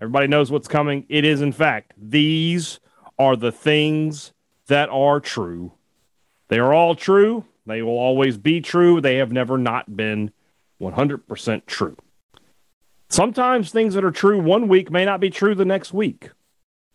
everybody 0.00 0.26
knows 0.26 0.50
what's 0.50 0.68
coming. 0.68 1.04
It 1.08 1.24
is, 1.24 1.42
in 1.42 1.52
fact, 1.52 1.92
these 1.98 2.80
are 3.18 3.36
the 3.36 3.52
things 3.52 4.32
that 4.68 4.88
are 4.88 5.20
true. 5.20 5.72
They 6.48 6.58
are 6.58 6.72
all 6.72 6.94
true 6.94 7.44
they 7.66 7.82
will 7.82 7.98
always 7.98 8.38
be 8.38 8.60
true. 8.60 9.00
They 9.00 9.16
have 9.16 9.32
never 9.32 9.58
not 9.58 9.96
been 9.96 10.30
100% 10.80 11.66
true. 11.66 11.96
Sometimes 13.08 13.70
things 13.70 13.94
that 13.94 14.04
are 14.04 14.10
true 14.10 14.40
one 14.40 14.68
week 14.68 14.90
may 14.90 15.04
not 15.04 15.20
be 15.20 15.30
true 15.30 15.54
the 15.54 15.64
next 15.64 15.92
week. 15.92 16.30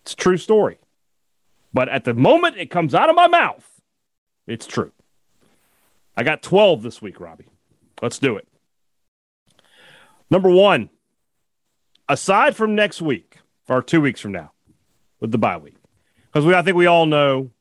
It's 0.04 0.14
a 0.14 0.18
true 0.18 0.38
story. 0.38 0.78
But 1.74 1.90
at 1.90 2.04
the 2.04 2.14
moment 2.14 2.58
it 2.58 2.70
comes 2.70 2.94
out 2.94 3.10
of 3.10 3.16
my 3.16 3.28
mouth, 3.28 3.82
it's 4.48 4.68
true. 4.68 4.92
I 6.16 6.24
got 6.24 6.42
12 6.42 6.84
this 6.84 7.02
week, 7.02 7.20
Robbie. 7.20 7.48
Let's 8.02 8.20
do 8.20 8.36
it. 8.36 8.48
Number 10.30 10.50
one, 10.50 10.90
aside 12.10 12.56
from 12.56 12.76
next 12.76 13.02
week, 13.02 13.38
or 13.68 13.82
two 13.82 14.02
weeks 14.02 14.20
from 14.20 14.34
now, 14.34 14.52
with 15.20 15.32
the 15.32 15.38
bye 15.38 15.58
week, 15.58 15.76
because 16.26 16.46
we 16.46 16.54
I 16.54 16.62
think 16.62 16.76
we 16.76 16.86
all 16.86 17.06
know 17.06 17.52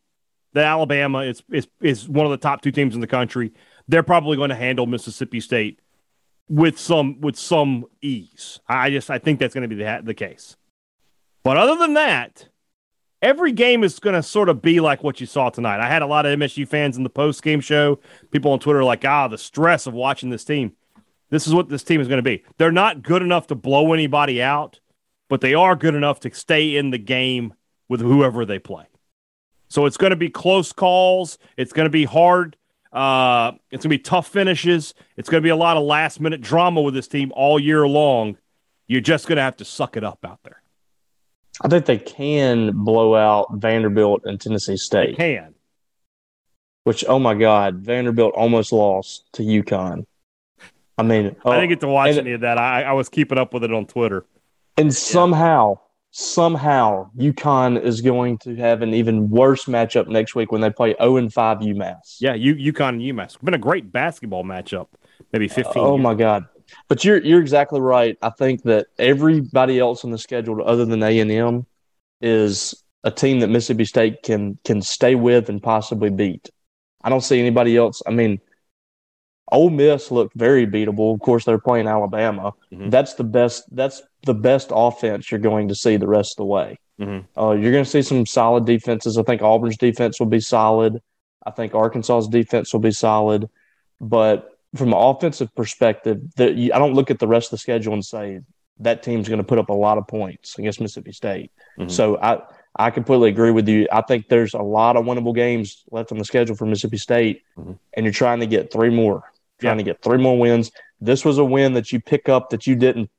that 0.52 0.64
Alabama 0.64 1.21
is, 1.21 1.42
is 1.50 1.69
is 1.80 2.09
one 2.09 2.26
of 2.26 2.30
the 2.30 2.38
top 2.38 2.62
two 2.62 2.73
teams 2.73 2.95
in 2.95 3.00
the 3.00 3.07
country. 3.07 3.52
They're 3.88 4.02
probably 4.02 4.37
going 4.37 4.50
to 4.50 4.57
handle 4.57 4.87
Mississippi 4.87 5.40
State 5.40 5.80
with 6.49 6.78
some 6.78 7.21
with 7.21 7.37
some 7.37 7.87
ease. 8.02 8.61
I 8.69 8.90
just 8.90 9.11
I 9.11 9.19
think 9.19 9.38
that's 9.38 9.54
going 9.54 9.69
to 9.69 9.75
be 9.75 9.83
the 9.83 10.00
the 10.02 10.14
case. 10.14 10.57
But 11.42 11.57
other 11.57 11.76
than 11.76 11.95
that, 11.95 12.49
every 13.23 13.52
game 13.52 13.85
is 13.85 13.99
going 13.99 14.14
to 14.14 14.23
sort 14.23 14.49
of 14.49 14.61
be 14.61 14.80
like 14.80 15.02
what 15.02 15.21
you 15.21 15.26
saw 15.26 15.49
tonight. 15.50 15.80
I 15.80 15.88
had 15.88 16.02
a 16.02 16.07
lot 16.07 16.26
of 16.26 16.38
MSU 16.38 16.69
fans 16.69 16.97
in 16.97 17.02
the 17.02 17.11
post 17.11 17.42
game 17.42 17.61
show. 17.61 17.99
People 18.30 18.52
on 18.52 18.59
Twitter 18.59 18.80
are 18.80 18.85
like, 18.85 19.04
ah, 19.04 19.28
the 19.28 19.38
stress 19.38 19.87
of 19.87 19.95
watching 19.95 20.30
this 20.30 20.45
team. 20.45 20.73
This 21.30 21.47
is 21.47 21.54
what 21.54 21.69
this 21.69 21.85
team 21.85 22.00
is 22.00 22.09
going 22.09 22.19
to 22.19 22.23
be. 22.23 22.45
They're 22.59 22.73
not 22.73 23.02
good 23.02 23.23
enough 23.23 23.47
to 23.47 23.54
blow 23.54 23.92
anybody 23.92 24.42
out, 24.42 24.80
but 25.28 25.40
they 25.40 25.54
are 25.54 25.76
good 25.76 25.95
enough 25.95 26.21
to 26.21 26.35
stay 26.35 26.76
in 26.76 26.90
the 26.90 26.99
game 26.99 27.54
with 27.88 28.00
whoever 28.00 28.45
they 28.45 28.59
play. 28.59 28.87
So 29.70 29.86
it's 29.86 29.96
going 29.96 30.10
to 30.10 30.16
be 30.16 30.28
close 30.28 30.72
calls. 30.72 31.38
It's 31.56 31.72
going 31.72 31.86
to 31.86 31.90
be 31.90 32.04
hard. 32.04 32.56
Uh, 32.92 33.52
it's 33.70 33.84
going 33.84 33.90
to 33.90 33.98
be 33.98 33.98
tough 33.98 34.28
finishes. 34.28 34.94
It's 35.16 35.28
going 35.28 35.40
to 35.40 35.46
be 35.46 35.50
a 35.50 35.56
lot 35.56 35.76
of 35.76 35.84
last 35.84 36.20
minute 36.20 36.40
drama 36.40 36.82
with 36.82 36.92
this 36.92 37.06
team 37.06 37.32
all 37.34 37.58
year 37.58 37.86
long. 37.86 38.36
You're 38.88 39.00
just 39.00 39.28
going 39.28 39.36
to 39.36 39.42
have 39.42 39.56
to 39.58 39.64
suck 39.64 39.96
it 39.96 40.02
up 40.02 40.18
out 40.24 40.40
there. 40.42 40.60
I 41.62 41.68
think 41.68 41.86
they 41.86 41.98
can 41.98 42.72
blow 42.72 43.14
out 43.14 43.54
Vanderbilt 43.54 44.22
and 44.24 44.40
Tennessee 44.40 44.76
State. 44.76 45.16
They 45.16 45.36
can. 45.36 45.54
Which, 46.84 47.04
oh 47.06 47.20
my 47.20 47.34
God, 47.34 47.76
Vanderbilt 47.76 48.34
almost 48.34 48.72
lost 48.72 49.32
to 49.34 49.42
UConn. 49.42 50.04
I 50.98 51.02
mean, 51.02 51.36
I 51.44 51.54
didn't 51.54 51.68
get 51.68 51.80
to 51.80 51.88
watch 51.88 52.16
any 52.16 52.32
of 52.32 52.40
that. 52.40 52.58
I, 52.58 52.82
I 52.82 52.92
was 52.92 53.08
keeping 53.08 53.38
up 53.38 53.54
with 53.54 53.62
it 53.62 53.72
on 53.72 53.86
Twitter. 53.86 54.24
And 54.76 54.88
yeah. 54.88 54.94
somehow, 54.94 55.78
somehow, 56.11 57.11
UConn 57.17 57.83
is 57.83 58.00
going 58.00 58.38
to 58.38 58.57
have 58.57 58.83
an 58.83 58.95
even 58.95 59.29
worse 59.31 59.64
matchup 59.64 60.09
next 60.09 60.35
week 60.35 60.52
when 60.52 60.61
they 60.61 60.71
play 60.71 60.95
0 61.00 61.17
and 61.17 61.33
5 61.33 61.59
UMass. 61.59 62.17
Yeah, 62.21 62.35
U, 62.35 62.55
UConn 62.73 62.90
and 62.90 63.00
UMass. 63.00 63.25
It's 63.25 63.37
been 63.37 63.55
a 63.55 63.59
great 63.59 63.93
basketball 63.93 64.45
matchup, 64.45 64.88
maybe 65.33 65.49
15. 65.49 65.64
Uh, 65.67 65.87
oh 65.87 65.97
years. 65.97 66.02
my 66.02 66.14
God. 66.14 66.47
But 66.88 67.05
you're 67.05 67.19
you're 67.19 67.40
exactly 67.40 67.81
right. 67.81 68.17
I 68.23 68.31
think 68.31 68.62
that 68.62 68.87
everybody 68.99 69.81
else 69.81 70.05
on 70.05 70.12
the 70.12 70.19
schedule 70.19 70.62
other 70.64 70.85
than 70.85 71.02
A 71.02 71.19
and 71.19 71.31
M 71.31 71.67
is 72.21 72.81
a 73.02 73.11
team 73.11 73.40
that 73.40 73.49
Mississippi 73.49 73.85
State 73.85 74.23
can 74.23 74.59
can 74.64 74.81
stay 74.83 75.17
with 75.17 75.49
and 75.49 75.61
possibly 75.61 76.11
beat. 76.11 76.49
I 77.02 77.09
don't 77.09 77.23
see 77.23 77.40
anybody 77.40 77.76
else. 77.76 78.02
I 78.07 78.11
mean, 78.11 78.40
Ole 79.52 79.71
Miss 79.71 80.11
looked 80.11 80.35
very 80.37 80.66
beatable. 80.66 81.14
Of 81.14 81.21
course, 81.21 81.45
they're 81.45 81.59
playing 81.59 81.88
Alabama. 81.88 82.52
Mm-hmm. 82.73 82.90
That's 82.90 83.14
the 83.14 83.25
best. 83.25 83.64
That's 83.75 84.02
the 84.25 84.35
best 84.35 84.71
offense 84.73 85.30
you're 85.30 85.40
going 85.40 85.69
to 85.69 85.75
see 85.75 85.97
the 85.97 86.07
rest 86.07 86.33
of 86.33 86.37
the 86.38 86.45
way. 86.47 86.78
Mm-hmm. 87.00 87.40
Uh, 87.40 87.52
you're 87.52 87.73
going 87.73 87.85
to 87.85 87.90
see 87.90 88.02
some 88.02 88.26
solid 88.26 88.66
defenses. 88.66 89.19
I 89.19 89.23
think 89.23 89.42
Auburn's 89.42 89.76
defense 89.76 90.21
will 90.21 90.26
be 90.26 90.40
solid. 90.40 91.00
I 91.47 91.50
think 91.50 91.75
Arkansas's 91.75 92.28
defense 92.28 92.73
will 92.73 92.80
be 92.80 92.92
solid. 92.92 93.49
But 94.00 94.59
from 94.76 94.88
an 94.88 94.99
offensive 94.99 95.54
perspective, 95.54 96.21
that 96.37 96.50
I 96.50 96.78
don't 96.78 96.95
look 96.95 97.11
at 97.11 97.19
the 97.19 97.26
rest 97.26 97.49
of 97.49 97.52
the 97.52 97.59
schedule 97.59 97.95
and 97.95 98.04
say 98.04 98.40
that 98.80 99.02
team's 99.02 99.28
going 99.28 99.38
to 99.38 99.45
put 99.45 99.59
up 99.59 99.69
a 99.69 99.75
lot 99.75 99.99
of 99.99 100.07
points 100.07 100.59
against 100.59 100.80
Mississippi 100.80 101.12
State. 101.12 101.50
Mm-hmm. 101.78 101.88
So 101.90 102.19
I 102.21 102.42
I 102.76 102.90
completely 102.90 103.30
agree 103.30 103.50
with 103.50 103.69
you. 103.69 103.88
I 103.90 104.02
think 104.02 104.28
there's 104.28 104.54
a 104.54 104.62
lot 104.62 104.97
of 104.97 105.04
winnable 105.04 105.35
games 105.35 105.85
left 105.90 106.12
on 106.12 106.19
the 106.19 106.25
schedule 106.25 106.54
for 106.54 106.66
Mississippi 106.66 106.99
State, 106.99 107.42
mm-hmm. 107.59 107.73
and 107.95 108.07
you're 108.07 108.12
trying 108.12 108.40
to 108.40 108.47
get 108.47 108.73
three 108.73 108.90
more, 108.90 109.25
trying 109.61 109.79
yeah. 109.79 109.85
to 109.85 109.90
get 109.90 110.02
three 110.02 110.19
more 110.19 110.38
wins. 110.38 110.71
This 111.00 111.25
was 111.25 111.38
a 111.38 111.45
win 111.45 111.75
that 111.75 111.93
you 111.93 112.00
pick 112.00 112.29
up 112.29 112.50
that 112.50 112.67
you 112.67 112.76
didn't 112.76 113.11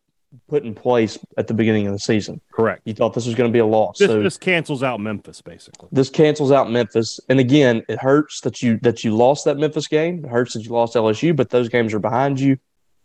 put 0.47 0.63
in 0.63 0.73
place 0.73 1.17
at 1.37 1.47
the 1.47 1.53
beginning 1.53 1.87
of 1.87 1.93
the 1.93 1.99
season. 1.99 2.39
Correct. 2.51 2.81
You 2.85 2.93
thought 2.93 3.13
this 3.13 3.25
was 3.25 3.35
going 3.35 3.49
to 3.49 3.53
be 3.53 3.59
a 3.59 3.65
loss. 3.65 3.97
This, 3.97 4.07
so 4.07 4.21
this 4.21 4.37
cancels 4.37 4.83
out 4.83 4.99
Memphis, 4.99 5.41
basically. 5.41 5.89
This 5.91 6.09
cancels 6.09 6.51
out 6.51 6.71
Memphis, 6.71 7.19
and 7.29 7.39
again, 7.39 7.83
it 7.89 7.99
hurts 7.99 8.41
that 8.41 8.61
you 8.61 8.79
that 8.81 9.03
you 9.03 9.15
lost 9.15 9.45
that 9.45 9.57
Memphis 9.57 9.87
game. 9.87 10.23
It 10.23 10.29
hurts 10.29 10.53
that 10.53 10.63
you 10.63 10.71
lost 10.71 10.95
LSU, 10.95 11.35
but 11.35 11.49
those 11.49 11.69
games 11.69 11.93
are 11.93 11.99
behind 11.99 12.39
you, 12.39 12.57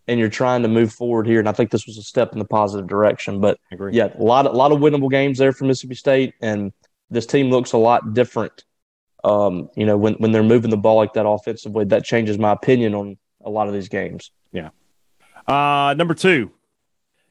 and 0.07 0.21
you're 0.21 0.28
trying 0.28 0.62
to 0.62 0.69
move 0.69 0.93
forward 0.93 1.26
here. 1.26 1.40
And 1.40 1.49
I 1.49 1.52
think 1.52 1.71
this 1.71 1.87
was 1.87 1.99
a 1.99 2.02
step 2.02 2.33
in 2.33 2.38
the 2.38 2.45
positive 2.45 2.87
direction. 2.87 3.40
But 3.40 3.59
yeah, 3.90 4.09
a 4.16 4.23
lot 4.23 4.47
a 4.47 4.50
lot 4.50 4.73
of 4.73 4.78
winnable 4.78 5.11
games 5.11 5.38
there 5.38 5.52
for 5.52 5.64
Mississippi 5.64 5.97
State, 5.97 6.35
and 6.40 6.73
this 7.11 7.26
team 7.26 7.50
looks 7.50 7.73
a 7.73 7.78
lot 7.78 8.14
different. 8.14 8.64
Um, 9.25 9.71
you 9.75 9.87
know, 9.87 9.97
when 9.97 10.14
when 10.14 10.31
they're 10.31 10.45
moving 10.45 10.71
the 10.71 10.76
ball 10.76 10.97
like 10.97 11.14
that 11.14 11.26
offensively, 11.26 11.85
that 11.87 12.05
changes 12.05 12.38
my 12.38 12.52
opinion 12.52 12.95
on 12.95 13.19
a 13.46 13.50
lot 13.50 13.68
of 13.68 13.72
these 13.72 13.88
games. 13.88 14.32
Yeah. 14.52 14.70
Uh, 15.46 15.94
number 15.96 16.12
two, 16.12 16.50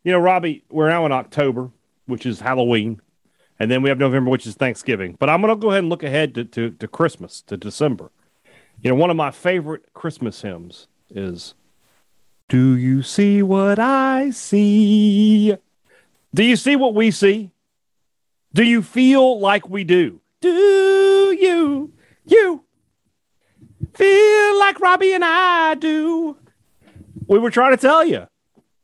you 0.04 0.12
know, 0.12 0.20
Robbie, 0.20 0.64
we're 0.70 0.90
now 0.90 1.06
in 1.06 1.12
October, 1.12 1.70
which 2.06 2.26
is 2.26 2.40
Halloween, 2.40 3.02
and 3.60 3.70
then 3.70 3.82
we 3.82 3.90
have 3.90 4.00
November, 4.00 4.32
which 4.32 4.48
is 4.48 4.56
Thanksgiving. 4.56 5.18
But 5.20 5.30
I'm 5.30 5.42
going 5.42 5.54
to 5.54 5.60
go 5.60 5.70
ahead 5.70 5.80
and 5.80 5.90
look 5.90 6.04
ahead 6.04 6.34
to, 6.36 6.46
to, 6.46 6.72
to 6.72 6.88
Christmas, 6.88 7.42
to 7.44 7.58
December. 7.58 8.12
You 8.82 8.90
know, 8.90 8.96
one 8.96 9.10
of 9.10 9.18
my 9.18 9.32
favorite 9.32 9.94
Christmas 9.94 10.42
hymns 10.42 10.88
is 11.10 11.54
Do 12.48 12.76
you 12.76 13.04
see 13.04 13.44
what 13.44 13.78
I 13.80 14.30
see? 14.32 15.58
Do 16.34 16.44
you 16.44 16.56
see 16.56 16.76
what 16.76 16.94
we 16.94 17.12
see? 17.12 17.52
Do 18.54 18.64
you 18.64 18.82
feel 18.82 19.40
like 19.40 19.70
we 19.70 19.84
do? 19.84 20.22
Do 20.42 20.50
you, 21.40 21.92
you 22.26 22.65
feel 23.96 24.60
like 24.60 24.80
Robbie 24.80 25.14
and 25.14 25.26
I 25.26 25.76
do? 25.76 26.38
We 27.28 27.40
were 27.40 27.52
trying 27.52 27.72
to 27.72 27.82
tell 27.82 28.06
you. 28.06 28.28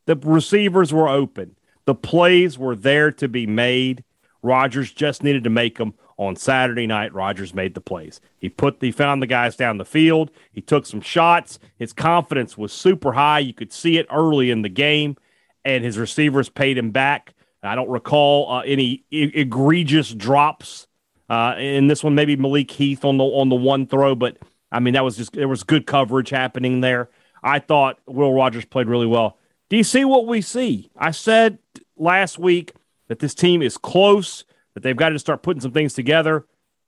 The 0.05 0.15
receivers 0.15 0.91
were 0.93 1.07
open. 1.07 1.55
The 1.85 1.95
plays 1.95 2.57
were 2.57 2.75
there 2.75 3.11
to 3.13 3.27
be 3.27 3.45
made. 3.45 4.03
Rogers 4.41 4.91
just 4.91 5.23
needed 5.23 5.43
to 5.43 5.49
make 5.49 5.77
them. 5.77 5.93
On 6.17 6.35
Saturday 6.35 6.85
night, 6.85 7.11
Rogers 7.15 7.55
made 7.55 7.73
the 7.73 7.81
plays. 7.81 8.21
He 8.37 8.47
put 8.47 8.77
he 8.79 8.91
found 8.91 9.23
the 9.23 9.27
guys 9.27 9.55
down 9.55 9.79
the 9.79 9.85
field. 9.85 10.29
He 10.51 10.61
took 10.61 10.85
some 10.85 11.01
shots. 11.01 11.57
His 11.77 11.93
confidence 11.93 12.55
was 12.55 12.71
super 12.71 13.13
high. 13.13 13.39
You 13.39 13.55
could 13.55 13.73
see 13.73 13.97
it 13.97 14.05
early 14.11 14.51
in 14.51 14.61
the 14.61 14.69
game, 14.69 15.17
and 15.65 15.83
his 15.83 15.97
receivers 15.97 16.47
paid 16.47 16.77
him 16.77 16.91
back. 16.91 17.33
I 17.63 17.73
don't 17.73 17.89
recall 17.89 18.51
uh, 18.51 18.61
any 18.61 19.03
e- 19.09 19.31
egregious 19.33 20.13
drops 20.13 20.85
uh, 21.27 21.55
in 21.57 21.87
this 21.87 22.03
one. 22.03 22.13
Maybe 22.13 22.35
Malik 22.35 22.69
Heath 22.69 23.03
on 23.03 23.17
the 23.17 23.23
on 23.23 23.49
the 23.49 23.55
one 23.55 23.87
throw, 23.87 24.13
but 24.13 24.37
I 24.71 24.79
mean 24.79 24.93
that 24.93 25.03
was 25.03 25.17
just 25.17 25.33
there 25.33 25.47
was 25.47 25.63
good 25.63 25.85
coverage 25.85 26.29
happening 26.29 26.81
there. 26.81 27.09
I 27.43 27.59
thought 27.59 27.99
Will 28.05 28.33
Rogers 28.33 28.65
played 28.65 28.87
really 28.87 29.07
well. 29.07 29.37
Do 29.69 29.77
you 29.77 29.83
see 29.83 30.05
what 30.05 30.27
we 30.27 30.41
see? 30.41 30.91
I 30.97 31.11
said 31.11 31.57
last 31.95 32.37
week 32.37 32.73
that 33.07 33.19
this 33.19 33.33
team 33.33 33.61
is 33.61 33.77
close, 33.77 34.43
that 34.73 34.83
they've 34.83 34.95
got 34.95 35.09
to 35.09 35.19
start 35.19 35.43
putting 35.43 35.61
some 35.61 35.71
things 35.71 35.93
together. 35.93 36.45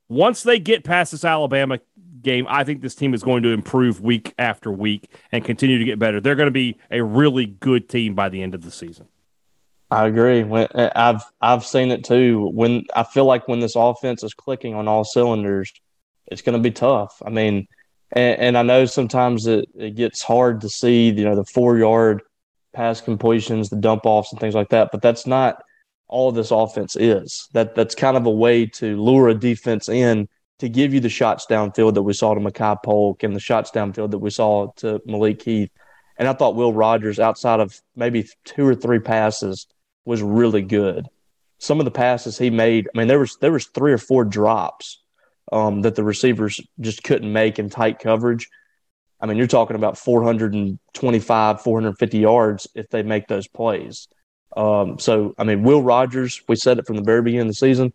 Once 0.09 0.43
they 0.43 0.59
get 0.59 0.83
past 0.83 1.11
this 1.11 1.25
Alabama 1.25 1.79
game, 2.21 2.45
I 2.49 2.63
think 2.63 2.81
this 2.81 2.95
team 2.95 3.13
is 3.13 3.23
going 3.23 3.43
to 3.43 3.49
improve 3.49 4.01
week 4.01 4.33
after 4.37 4.71
week 4.71 5.09
and 5.31 5.43
continue 5.43 5.79
to 5.79 5.85
get 5.85 5.99
better. 5.99 6.19
They're 6.19 6.35
going 6.35 6.47
to 6.47 6.51
be 6.51 6.77
a 6.91 7.03
really 7.03 7.45
good 7.45 7.89
team 7.89 8.15
by 8.15 8.29
the 8.29 8.41
end 8.41 8.53
of 8.53 8.61
the 8.63 8.71
season. 8.71 9.07
I 9.91 10.07
agree. 10.07 10.43
When, 10.43 10.67
eh, 10.73 10.89
I've 10.95 11.23
I've 11.39 11.65
seen 11.65 11.91
it 11.91 12.03
too. 12.03 12.49
When 12.53 12.85
I 12.95 13.03
feel 13.03 13.25
like 13.25 13.47
when 13.47 13.59
this 13.59 13.75
offense 13.75 14.23
is 14.23 14.33
clicking 14.33 14.73
on 14.73 14.87
all 14.87 15.03
cylinders, 15.03 15.71
it's 16.27 16.41
going 16.41 16.57
to 16.57 16.61
be 16.61 16.71
tough. 16.71 17.21
I 17.25 17.29
mean, 17.29 17.67
and, 18.11 18.39
and 18.39 18.57
I 18.57 18.63
know 18.63 18.85
sometimes 18.85 19.47
it, 19.47 19.69
it 19.75 19.95
gets 19.95 20.21
hard 20.21 20.61
to 20.61 20.69
see. 20.69 21.09
You 21.09 21.25
know, 21.25 21.35
the 21.35 21.45
four 21.45 21.77
yard 21.77 22.21
pass 22.73 23.01
completions, 23.01 23.69
the 23.69 23.75
dump 23.75 24.05
offs, 24.05 24.31
and 24.31 24.39
things 24.39 24.55
like 24.55 24.69
that. 24.69 24.89
But 24.91 25.01
that's 25.01 25.27
not 25.27 25.63
all 26.07 26.31
this 26.31 26.51
offense 26.51 26.95
is. 26.95 27.47
That 27.53 27.75
that's 27.75 27.95
kind 27.95 28.17
of 28.17 28.25
a 28.25 28.31
way 28.31 28.65
to 28.67 29.01
lure 29.01 29.29
a 29.29 29.33
defense 29.33 29.89
in 29.89 30.27
to 30.59 30.69
give 30.69 30.93
you 30.93 30.99
the 30.99 31.09
shots 31.09 31.45
downfield 31.49 31.95
that 31.95 32.03
we 32.03 32.13
saw 32.13 32.33
to 32.33 32.39
Makai 32.39 32.77
Polk 32.83 33.23
and 33.23 33.35
the 33.35 33.39
shots 33.39 33.71
downfield 33.71 34.11
that 34.11 34.19
we 34.19 34.29
saw 34.29 34.71
to 34.77 35.01
Malik 35.05 35.41
Heath. 35.41 35.71
And 36.17 36.27
I 36.27 36.33
thought 36.33 36.55
Will 36.55 36.73
Rogers, 36.73 37.19
outside 37.19 37.59
of 37.59 37.81
maybe 37.95 38.27
two 38.45 38.65
or 38.65 38.75
three 38.75 38.99
passes, 38.99 39.67
was 40.05 40.21
really 40.21 40.61
good. 40.61 41.07
Some 41.57 41.79
of 41.79 41.85
the 41.85 41.91
passes 41.91 42.37
he 42.37 42.49
made, 42.49 42.87
I 42.93 42.97
mean, 42.97 43.07
there 43.07 43.19
was 43.19 43.37
there 43.37 43.51
was 43.51 43.65
three 43.67 43.91
or 43.91 43.97
four 43.97 44.25
drops 44.25 45.02
um, 45.53 45.81
that 45.81 45.95
the 45.95 46.03
receivers 46.03 46.59
just 46.79 47.03
couldn't 47.03 47.31
make 47.31 47.59
in 47.59 47.69
tight 47.69 47.99
coverage. 47.99 48.49
I 49.21 49.27
mean, 49.27 49.37
you're 49.37 49.47
talking 49.47 49.75
about 49.75 49.97
425, 49.97 51.61
450 51.61 52.17
yards 52.17 52.67
if 52.75 52.89
they 52.89 53.03
make 53.03 53.27
those 53.27 53.47
plays. 53.47 54.07
Um, 54.57 54.97
so, 54.97 55.35
I 55.37 55.43
mean, 55.43 55.63
Will 55.63 55.83
Rogers, 55.83 56.41
we 56.47 56.55
said 56.55 56.79
it 56.79 56.87
from 56.87 56.95
the 56.97 57.03
very 57.03 57.21
beginning 57.21 57.47
of 57.47 57.49
the 57.49 57.53
season, 57.53 57.93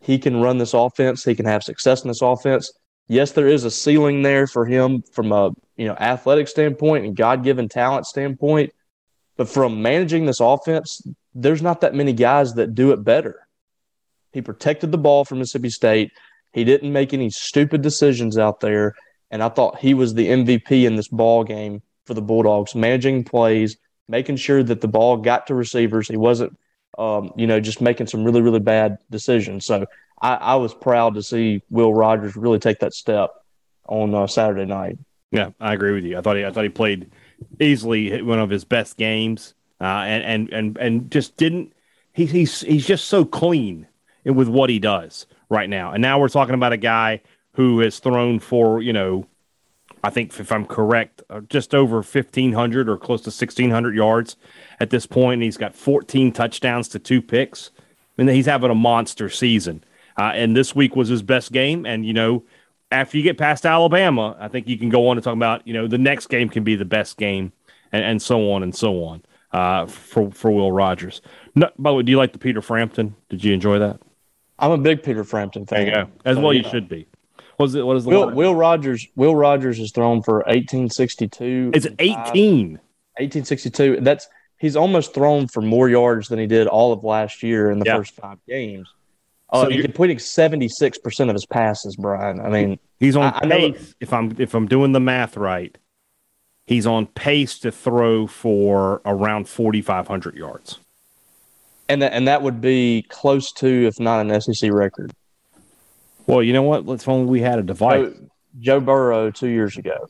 he 0.00 0.18
can 0.18 0.40
run 0.40 0.58
this 0.58 0.74
offense. 0.74 1.24
He 1.24 1.34
can 1.34 1.46
have 1.46 1.62
success 1.62 2.02
in 2.02 2.08
this 2.08 2.22
offense. 2.22 2.72
Yes, 3.06 3.32
there 3.32 3.48
is 3.48 3.64
a 3.64 3.70
ceiling 3.70 4.22
there 4.22 4.46
for 4.46 4.64
him 4.64 5.02
from 5.12 5.30
a 5.30 5.50
you 5.76 5.86
know 5.86 5.94
athletic 5.94 6.48
standpoint 6.48 7.04
and 7.04 7.14
God 7.16 7.44
given 7.44 7.68
talent 7.68 8.06
standpoint, 8.06 8.72
but 9.36 9.48
from 9.48 9.82
managing 9.82 10.24
this 10.24 10.40
offense, 10.40 11.02
there's 11.34 11.62
not 11.62 11.82
that 11.82 11.94
many 11.94 12.14
guys 12.14 12.54
that 12.54 12.74
do 12.74 12.92
it 12.92 13.04
better. 13.04 13.46
He 14.32 14.42
protected 14.42 14.90
the 14.90 14.98
ball 14.98 15.24
for 15.24 15.36
Mississippi 15.36 15.70
State. 15.70 16.12
He 16.54 16.62
didn't 16.62 16.92
make 16.92 17.12
any 17.12 17.30
stupid 17.30 17.82
decisions 17.82 18.38
out 18.38 18.60
there. 18.60 18.94
And 19.32 19.42
I 19.42 19.48
thought 19.48 19.80
he 19.80 19.92
was 19.92 20.14
the 20.14 20.28
MVP 20.28 20.84
in 20.84 20.94
this 20.94 21.08
ball 21.08 21.42
game 21.42 21.82
for 22.06 22.14
the 22.14 22.22
Bulldogs, 22.22 22.76
managing 22.76 23.24
plays, 23.24 23.76
making 24.08 24.36
sure 24.36 24.62
that 24.62 24.80
the 24.80 24.86
ball 24.86 25.16
got 25.16 25.48
to 25.48 25.54
receivers. 25.56 26.06
He 26.06 26.16
wasn't, 26.16 26.56
um, 26.96 27.32
you 27.36 27.48
know, 27.48 27.58
just 27.58 27.80
making 27.80 28.06
some 28.06 28.22
really, 28.22 28.40
really 28.40 28.60
bad 28.60 28.98
decisions. 29.10 29.66
So 29.66 29.86
I, 30.22 30.34
I, 30.34 30.54
was 30.54 30.72
proud 30.72 31.14
to 31.14 31.24
see 31.24 31.60
Will 31.70 31.92
Rogers 31.92 32.36
really 32.36 32.60
take 32.60 32.78
that 32.78 32.94
step 32.94 33.30
on 33.86 34.14
uh, 34.14 34.28
Saturday 34.28 34.64
night. 34.64 34.96
Yeah, 35.32 35.50
I 35.58 35.72
agree 35.72 35.92
with 35.92 36.04
you. 36.04 36.16
I 36.16 36.20
thought 36.20 36.36
he, 36.36 36.44
I 36.44 36.52
thought 36.52 36.62
he 36.62 36.70
played 36.70 37.10
easily 37.58 38.22
one 38.22 38.38
of 38.38 38.50
his 38.50 38.64
best 38.64 38.96
games, 38.96 39.54
uh, 39.80 39.84
and 39.84 40.22
and 40.22 40.52
and 40.52 40.78
and 40.78 41.10
just 41.10 41.36
didn't. 41.36 41.72
He, 42.12 42.26
he's 42.26 42.60
he's 42.60 42.86
just 42.86 43.06
so 43.06 43.24
clean 43.24 43.88
with 44.24 44.46
what 44.46 44.70
he 44.70 44.78
does 44.78 45.26
right 45.54 45.70
now. 45.70 45.92
And 45.92 46.02
now 46.02 46.18
we're 46.18 46.28
talking 46.28 46.54
about 46.54 46.72
a 46.72 46.76
guy 46.76 47.22
who 47.52 47.80
has 47.80 47.98
thrown 47.98 48.40
for, 48.40 48.82
you 48.82 48.92
know, 48.92 49.26
I 50.02 50.10
think 50.10 50.38
if 50.38 50.52
I'm 50.52 50.66
correct, 50.66 51.22
uh, 51.30 51.40
just 51.40 51.74
over 51.74 51.96
1,500 51.96 52.88
or 52.88 52.98
close 52.98 53.22
to 53.22 53.30
1,600 53.30 53.94
yards 53.94 54.36
at 54.80 54.90
this 54.90 55.06
point. 55.06 55.34
And 55.34 55.42
he's 55.42 55.56
got 55.56 55.74
14 55.74 56.32
touchdowns 56.32 56.88
to 56.88 56.98
two 56.98 57.22
picks. 57.22 57.70
I 58.18 58.22
mean, 58.22 58.34
he's 58.34 58.46
having 58.46 58.70
a 58.70 58.74
monster 58.74 59.30
season. 59.30 59.82
Uh, 60.18 60.32
and 60.34 60.56
this 60.56 60.74
week 60.74 60.94
was 60.94 61.08
his 61.08 61.22
best 61.22 61.52
game. 61.52 61.86
And, 61.86 62.04
you 62.04 62.12
know, 62.12 62.44
after 62.90 63.16
you 63.16 63.22
get 63.22 63.38
past 63.38 63.64
Alabama, 63.64 64.36
I 64.38 64.48
think 64.48 64.68
you 64.68 64.76
can 64.78 64.88
go 64.88 65.08
on 65.08 65.16
to 65.16 65.22
talk 65.22 65.32
about, 65.32 65.66
you 65.66 65.72
know, 65.72 65.86
the 65.86 65.98
next 65.98 66.26
game 66.26 66.48
can 66.48 66.64
be 66.64 66.76
the 66.76 66.84
best 66.84 67.16
game 67.16 67.52
and, 67.90 68.04
and 68.04 68.22
so 68.22 68.52
on 68.52 68.62
and 68.62 68.74
so 68.74 69.04
on 69.04 69.22
uh, 69.52 69.86
for, 69.86 70.30
for 70.30 70.50
Will 70.50 70.70
Rogers. 70.70 71.22
No, 71.54 71.70
by 71.78 71.90
the 71.90 71.96
way, 71.96 72.02
do 72.02 72.10
you 72.10 72.18
like 72.18 72.32
the 72.32 72.38
Peter 72.38 72.60
Frampton? 72.60 73.16
Did 73.30 73.42
you 73.42 73.54
enjoy 73.54 73.78
that? 73.78 74.00
I'm 74.58 74.70
a 74.70 74.78
big 74.78 75.02
Peter 75.02 75.24
Frampton 75.24 75.66
fan. 75.66 75.86
There 75.86 75.88
you 75.88 76.04
go. 76.04 76.10
As 76.24 76.36
so, 76.36 76.42
well, 76.42 76.52
you 76.52 76.62
know. 76.62 76.70
should 76.70 76.88
be. 76.88 77.06
What 77.56 77.66
is 77.66 77.74
it? 77.74 77.86
What 77.86 77.96
is 77.96 78.04
the 78.04 78.10
Will, 78.10 78.30
Will 78.30 78.54
Rogers? 78.54 79.06
Will 79.16 79.34
Rogers 79.34 79.78
is 79.78 79.92
thrown 79.92 80.22
for 80.22 80.36
1862. 80.38 81.72
It's 81.74 81.86
18. 81.98 82.72
1862. 83.18 84.00
That's 84.00 84.28
he's 84.58 84.76
almost 84.76 85.14
thrown 85.14 85.46
for 85.46 85.60
more 85.60 85.88
yards 85.88 86.28
than 86.28 86.38
he 86.38 86.46
did 86.46 86.66
all 86.66 86.92
of 86.92 87.04
last 87.04 87.42
year 87.42 87.70
in 87.70 87.78
the 87.78 87.86
yeah. 87.86 87.96
first 87.96 88.14
five 88.14 88.38
games. 88.48 88.88
Uh, 89.50 89.64
so 89.64 89.70
he's 89.70 89.82
completing 89.82 90.18
76 90.18 90.98
percent 90.98 91.30
of 91.30 91.34
his 91.34 91.46
passes, 91.46 91.96
Brian. 91.96 92.40
I 92.40 92.48
mean, 92.48 92.78
he's 92.98 93.14
on 93.14 93.32
I, 93.34 93.40
pace. 93.40 93.90
I 93.92 93.94
if 94.00 94.12
I'm 94.12 94.34
if 94.38 94.54
I'm 94.54 94.66
doing 94.66 94.92
the 94.92 95.00
math 95.00 95.36
right, 95.36 95.76
he's 96.66 96.86
on 96.86 97.06
pace 97.06 97.58
to 97.60 97.70
throw 97.70 98.26
for 98.26 99.00
around 99.04 99.48
4,500 99.48 100.34
yards. 100.34 100.78
And 101.88 102.02
that, 102.02 102.12
and 102.12 102.28
that 102.28 102.42
would 102.42 102.60
be 102.60 103.04
close 103.08 103.52
to, 103.52 103.86
if 103.86 104.00
not 104.00 104.24
an 104.24 104.40
SEC 104.40 104.70
record. 104.72 105.12
Well, 106.26 106.42
you 106.42 106.52
know 106.52 106.62
what? 106.62 106.86
Let's 106.86 107.06
only 107.06 107.26
we 107.26 107.40
had 107.40 107.58
a 107.58 107.62
device. 107.62 108.12
Joe, 108.14 108.28
Joe, 108.58 108.80
Burrow 108.80 109.30
two 109.30 109.48
years 109.48 109.76
ago, 109.76 110.08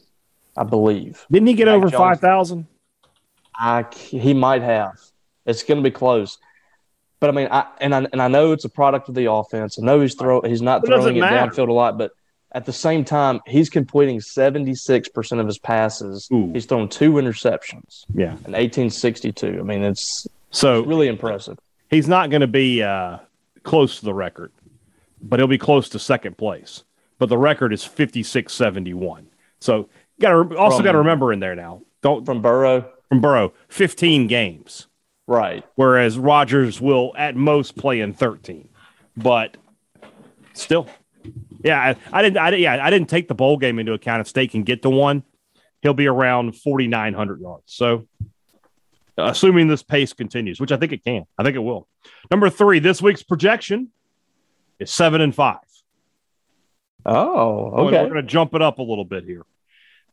I 0.56 0.62
believe. 0.62 1.26
Didn't 1.30 1.48
he 1.48 1.54
get 1.54 1.68
over 1.68 1.90
five 1.90 2.20
thousand? 2.20 2.66
I 3.56 3.86
he 3.92 4.34
might 4.34 4.62
have. 4.62 4.94
It's 5.46 5.62
going 5.62 5.82
to 5.82 5.88
be 5.88 5.92
close. 5.92 6.38
But 7.20 7.30
I 7.30 7.32
mean, 7.32 7.48
I 7.50 7.66
and 7.80 7.94
I 7.94 8.06
and 8.12 8.22
I 8.22 8.28
know 8.28 8.52
it's 8.52 8.64
a 8.64 8.68
product 8.68 9.08
of 9.08 9.14
the 9.14 9.30
offense. 9.30 9.78
I 9.78 9.84
know 9.84 10.00
he's 10.00 10.14
throw 10.14 10.42
he's 10.42 10.62
not 10.62 10.86
throwing 10.86 11.16
it, 11.16 11.20
it 11.20 11.26
downfield 11.26 11.68
a 11.68 11.72
lot, 11.72 11.98
but 11.98 12.12
at 12.52 12.66
the 12.66 12.72
same 12.72 13.04
time, 13.04 13.40
he's 13.46 13.68
completing 13.68 14.20
seventy 14.20 14.74
six 14.74 15.08
percent 15.08 15.40
of 15.40 15.46
his 15.46 15.58
passes. 15.58 16.28
Ooh. 16.32 16.52
He's 16.52 16.66
thrown 16.66 16.88
two 16.88 17.12
interceptions. 17.12 18.04
Yeah, 18.14 18.36
sixty 18.90 19.32
two. 19.32 19.58
I 19.58 19.62
mean, 19.62 19.82
it's 19.82 20.26
so 20.54 20.80
it's 20.80 20.88
really 20.88 21.08
impressive. 21.08 21.58
He's 21.90 22.08
not 22.08 22.30
going 22.30 22.40
to 22.40 22.46
be 22.46 22.82
uh, 22.82 23.18
close 23.62 23.98
to 23.98 24.04
the 24.04 24.14
record 24.14 24.50
but 25.24 25.40
he'll 25.40 25.46
be 25.46 25.58
close 25.58 25.88
to 25.88 25.98
second 25.98 26.36
place. 26.36 26.84
But 27.18 27.28
the 27.28 27.38
record 27.38 27.72
is 27.72 27.84
56 27.84 28.52
71. 28.52 29.28
So 29.60 29.88
you 30.16 30.22
got 30.22 30.30
to 30.30 30.56
also 30.56 30.82
got 30.82 30.92
to 30.92 30.98
remember 30.98 31.32
in 31.32 31.40
there 31.40 31.54
now. 31.54 31.82
Don't 32.02 32.26
from 32.26 32.42
Burrow 32.42 32.90
from 33.08 33.20
Burrow 33.20 33.54
15 33.68 34.26
games. 34.26 34.86
Right. 35.26 35.64
Whereas 35.74 36.18
Rogers 36.18 36.80
will 36.80 37.14
at 37.16 37.34
most 37.34 37.76
play 37.76 38.00
in 38.00 38.12
13. 38.12 38.68
But 39.16 39.56
still 40.52 40.88
yeah, 41.64 41.80
I, 41.80 42.18
I 42.18 42.22
didn't 42.22 42.36
I 42.36 42.50
yeah, 42.56 42.84
I 42.84 42.90
didn't 42.90 43.08
take 43.08 43.28
the 43.28 43.34
bowl 43.34 43.56
game 43.56 43.78
into 43.78 43.92
account 43.94 44.20
if 44.20 44.28
State 44.28 44.50
can 44.50 44.64
get 44.64 44.82
to 44.82 44.90
one. 44.90 45.22
He'll 45.80 45.94
be 45.94 46.06
around 46.06 46.56
4900 46.56 47.40
yards. 47.40 47.64
So 47.66 48.06
assuming 49.16 49.68
this 49.68 49.82
pace 49.82 50.12
continues, 50.12 50.60
which 50.60 50.72
I 50.72 50.76
think 50.76 50.92
it 50.92 51.04
can. 51.04 51.24
I 51.38 51.42
think 51.42 51.56
it 51.56 51.60
will. 51.60 51.88
Number 52.30 52.50
3, 52.50 52.78
this 52.80 53.00
week's 53.00 53.22
projection 53.22 53.90
is 54.78 54.90
seven 54.90 55.20
and 55.20 55.34
five. 55.34 55.58
Oh, 57.06 57.86
okay. 57.86 58.02
We're 58.02 58.08
going 58.08 58.14
to 58.14 58.22
jump 58.22 58.54
it 58.54 58.62
up 58.62 58.78
a 58.78 58.82
little 58.82 59.04
bit 59.04 59.24
here. 59.24 59.44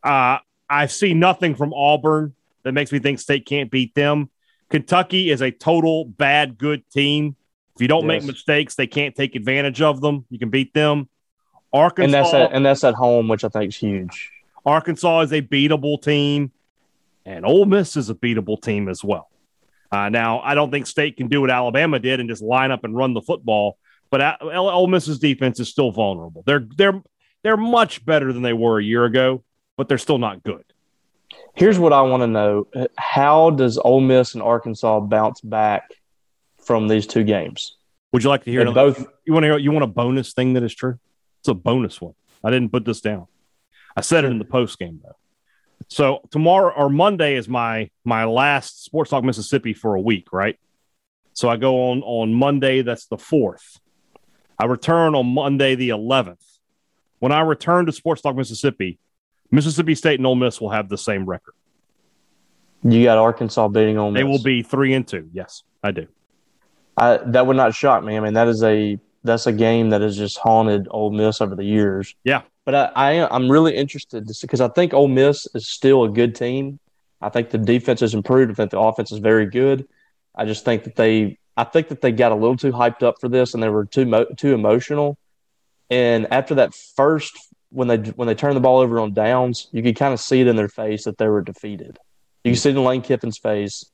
Uh, 0.03 0.39
I 0.69 0.87
see 0.87 1.13
nothing 1.13 1.55
from 1.55 1.73
Auburn 1.73 2.33
that 2.63 2.73
makes 2.73 2.91
me 2.91 2.99
think 2.99 3.19
State 3.19 3.45
can't 3.45 3.71
beat 3.71 3.95
them. 3.95 4.29
Kentucky 4.69 5.29
is 5.29 5.41
a 5.41 5.51
total 5.51 6.05
bad 6.05 6.57
good 6.57 6.89
team. 6.89 7.35
If 7.75 7.81
you 7.81 7.87
don't 7.87 8.03
yes. 8.03 8.07
make 8.07 8.23
mistakes, 8.23 8.75
they 8.75 8.87
can't 8.87 9.15
take 9.15 9.35
advantage 9.35 9.81
of 9.81 10.01
them. 10.01 10.25
You 10.29 10.39
can 10.39 10.49
beat 10.49 10.73
them. 10.73 11.09
Arkansas 11.73 12.03
and 12.03 12.13
that's 12.13 12.33
at, 12.33 12.53
and 12.53 12.65
that's 12.65 12.83
at 12.83 12.93
home, 12.95 13.27
which 13.27 13.43
I 13.43 13.49
think 13.49 13.69
is 13.69 13.77
huge. 13.77 14.31
Arkansas 14.65 15.21
is 15.21 15.33
a 15.33 15.41
beatable 15.41 16.01
team, 16.01 16.51
and 17.25 17.45
Ole 17.45 17.65
Miss 17.65 17.97
is 17.97 18.09
a 18.09 18.15
beatable 18.15 18.61
team 18.61 18.89
as 18.89 19.03
well. 19.03 19.29
Uh, 19.91 20.09
now, 20.09 20.39
I 20.39 20.55
don't 20.55 20.71
think 20.71 20.87
State 20.87 21.17
can 21.17 21.27
do 21.27 21.41
what 21.41 21.49
Alabama 21.49 21.99
did 21.99 22.19
and 22.19 22.29
just 22.29 22.41
line 22.41 22.71
up 22.71 22.83
and 22.83 22.95
run 22.95 23.13
the 23.13 23.21
football. 23.21 23.77
But 24.09 24.41
Ole 24.41 24.87
Miss's 24.87 25.19
defense 25.19 25.59
is 25.59 25.69
still 25.69 25.91
vulnerable. 25.91 26.43
They're 26.45 26.67
they're 26.75 27.01
they're 27.43 27.57
much 27.57 28.05
better 28.05 28.33
than 28.33 28.41
they 28.41 28.53
were 28.53 28.77
a 28.77 28.83
year 28.83 29.05
ago, 29.05 29.43
but 29.77 29.87
they're 29.87 29.97
still 29.97 30.17
not 30.17 30.43
good. 30.43 30.63
Here's 31.55 31.79
what 31.79 31.93
I 31.93 32.01
want 32.01 32.21
to 32.21 32.27
know: 32.27 32.67
How 32.97 33.51
does 33.51 33.77
Ole 33.77 34.01
Miss 34.01 34.33
and 34.33 34.43
Arkansas 34.43 34.99
bounce 35.01 35.39
back 35.39 35.91
from 36.65 36.89
these 36.89 37.07
two 37.07 37.23
games? 37.23 37.77
Would 38.11 38.23
you 38.23 38.29
like 38.29 38.43
to 38.43 38.51
hear 38.51 38.69
both? 38.71 38.99
You 39.25 39.31
want 39.31 39.43
to 39.43 39.47
hear? 39.47 39.57
You 39.57 39.71
want 39.71 39.83
a 39.83 39.87
bonus 39.87 40.33
thing 40.33 40.53
that 40.53 40.63
is 40.63 40.75
true? 40.75 40.99
It's 41.39 41.47
a 41.47 41.53
bonus 41.53 42.01
one. 42.01 42.13
I 42.43 42.51
didn't 42.51 42.71
put 42.71 42.83
this 42.83 42.99
down. 42.99 43.27
I 43.95 44.01
said 44.01 44.25
it 44.25 44.31
in 44.31 44.39
the 44.39 44.45
post 44.45 44.77
game 44.77 44.99
though. 45.03 45.15
So 45.87 46.21
tomorrow 46.31 46.73
or 46.73 46.89
Monday 46.89 47.35
is 47.35 47.47
my 47.47 47.89
my 48.03 48.25
last 48.25 48.83
Sports 48.83 49.09
Talk 49.09 49.23
Mississippi 49.23 49.73
for 49.73 49.95
a 49.95 50.01
week, 50.01 50.31
right? 50.31 50.57
So 51.33 51.49
I 51.49 51.57
go 51.57 51.91
on 51.91 52.01
on 52.03 52.33
Monday. 52.33 52.81
That's 52.81 53.05
the 53.05 53.17
fourth. 53.17 53.79
I 54.59 54.65
return 54.65 55.15
on 55.15 55.27
Monday, 55.27 55.75
the 55.75 55.89
11th. 55.89 56.43
When 57.19 57.31
I 57.31 57.41
return 57.41 57.85
to 57.87 57.91
Sports 57.91 58.21
Talk 58.21 58.35
Mississippi, 58.35 58.99
Mississippi 59.49 59.95
State 59.95 60.19
and 60.19 60.27
Ole 60.27 60.35
Miss 60.35 60.61
will 60.61 60.69
have 60.69 60.87
the 60.87 60.97
same 60.97 61.25
record. 61.25 61.53
You 62.83 63.03
got 63.03 63.17
Arkansas 63.17 63.67
beating 63.67 63.97
Ole 63.97 64.11
Miss. 64.11 64.19
They 64.19 64.23
will 64.23 64.41
be 64.41 64.63
three 64.63 64.93
and 64.93 65.07
two. 65.07 65.29
Yes, 65.33 65.63
I 65.83 65.91
do. 65.91 66.07
I, 66.97 67.17
that 67.17 67.47
would 67.47 67.57
not 67.57 67.73
shock 67.73 68.03
me. 68.03 68.17
I 68.17 68.19
mean, 68.19 68.33
that 68.33 68.47
is 68.47 68.63
a 68.63 68.99
that's 69.23 69.45
a 69.45 69.51
game 69.51 69.91
that 69.91 70.01
has 70.01 70.17
just 70.17 70.37
haunted 70.37 70.87
Ole 70.89 71.11
Miss 71.11 71.41
over 71.41 71.55
the 71.55 71.63
years. 71.63 72.15
Yeah, 72.23 72.41
but 72.65 72.75
I, 72.75 72.91
I 72.95 73.35
I'm 73.35 73.49
really 73.49 73.75
interested 73.75 74.27
because 74.41 74.61
I 74.61 74.67
think 74.69 74.93
Ole 74.93 75.07
Miss 75.07 75.47
is 75.53 75.67
still 75.67 76.03
a 76.03 76.09
good 76.09 76.35
team. 76.35 76.79
I 77.21 77.29
think 77.29 77.49
the 77.49 77.57
defense 77.57 77.99
has 77.99 78.13
improved. 78.13 78.51
I 78.51 78.55
think 78.55 78.71
the 78.71 78.79
offense 78.79 79.11
is 79.11 79.19
very 79.19 79.45
good. 79.45 79.87
I 80.35 80.45
just 80.45 80.65
think 80.65 80.83
that 80.85 80.95
they 80.95 81.37
I 81.57 81.63
think 81.63 81.89
that 81.89 82.01
they 82.01 82.11
got 82.11 82.31
a 82.31 82.35
little 82.35 82.57
too 82.57 82.71
hyped 82.71 83.03
up 83.03 83.15
for 83.19 83.29
this 83.29 83.53
and 83.53 83.61
they 83.61 83.69
were 83.69 83.85
too 83.85 84.05
mo- 84.05 84.27
too 84.37 84.53
emotional. 84.53 85.17
And 85.89 86.31
after 86.31 86.55
that 86.55 86.73
first, 86.73 87.37
when 87.69 87.87
they 87.87 87.97
when 87.97 88.27
they 88.27 88.35
turned 88.35 88.55
the 88.55 88.61
ball 88.61 88.79
over 88.79 88.99
on 88.99 89.13
downs, 89.13 89.67
you 89.71 89.83
could 89.83 89.95
kind 89.95 90.13
of 90.13 90.19
see 90.19 90.41
it 90.41 90.47
in 90.47 90.55
their 90.55 90.69
face 90.69 91.05
that 91.05 91.17
they 91.17 91.27
were 91.27 91.41
defeated. 91.41 91.99
You 92.43 92.51
can 92.51 92.59
see 92.59 92.69
it 92.69 92.77
in 92.77 92.83
Lane 92.83 93.01
Kiffin's 93.01 93.37
face. 93.37 93.85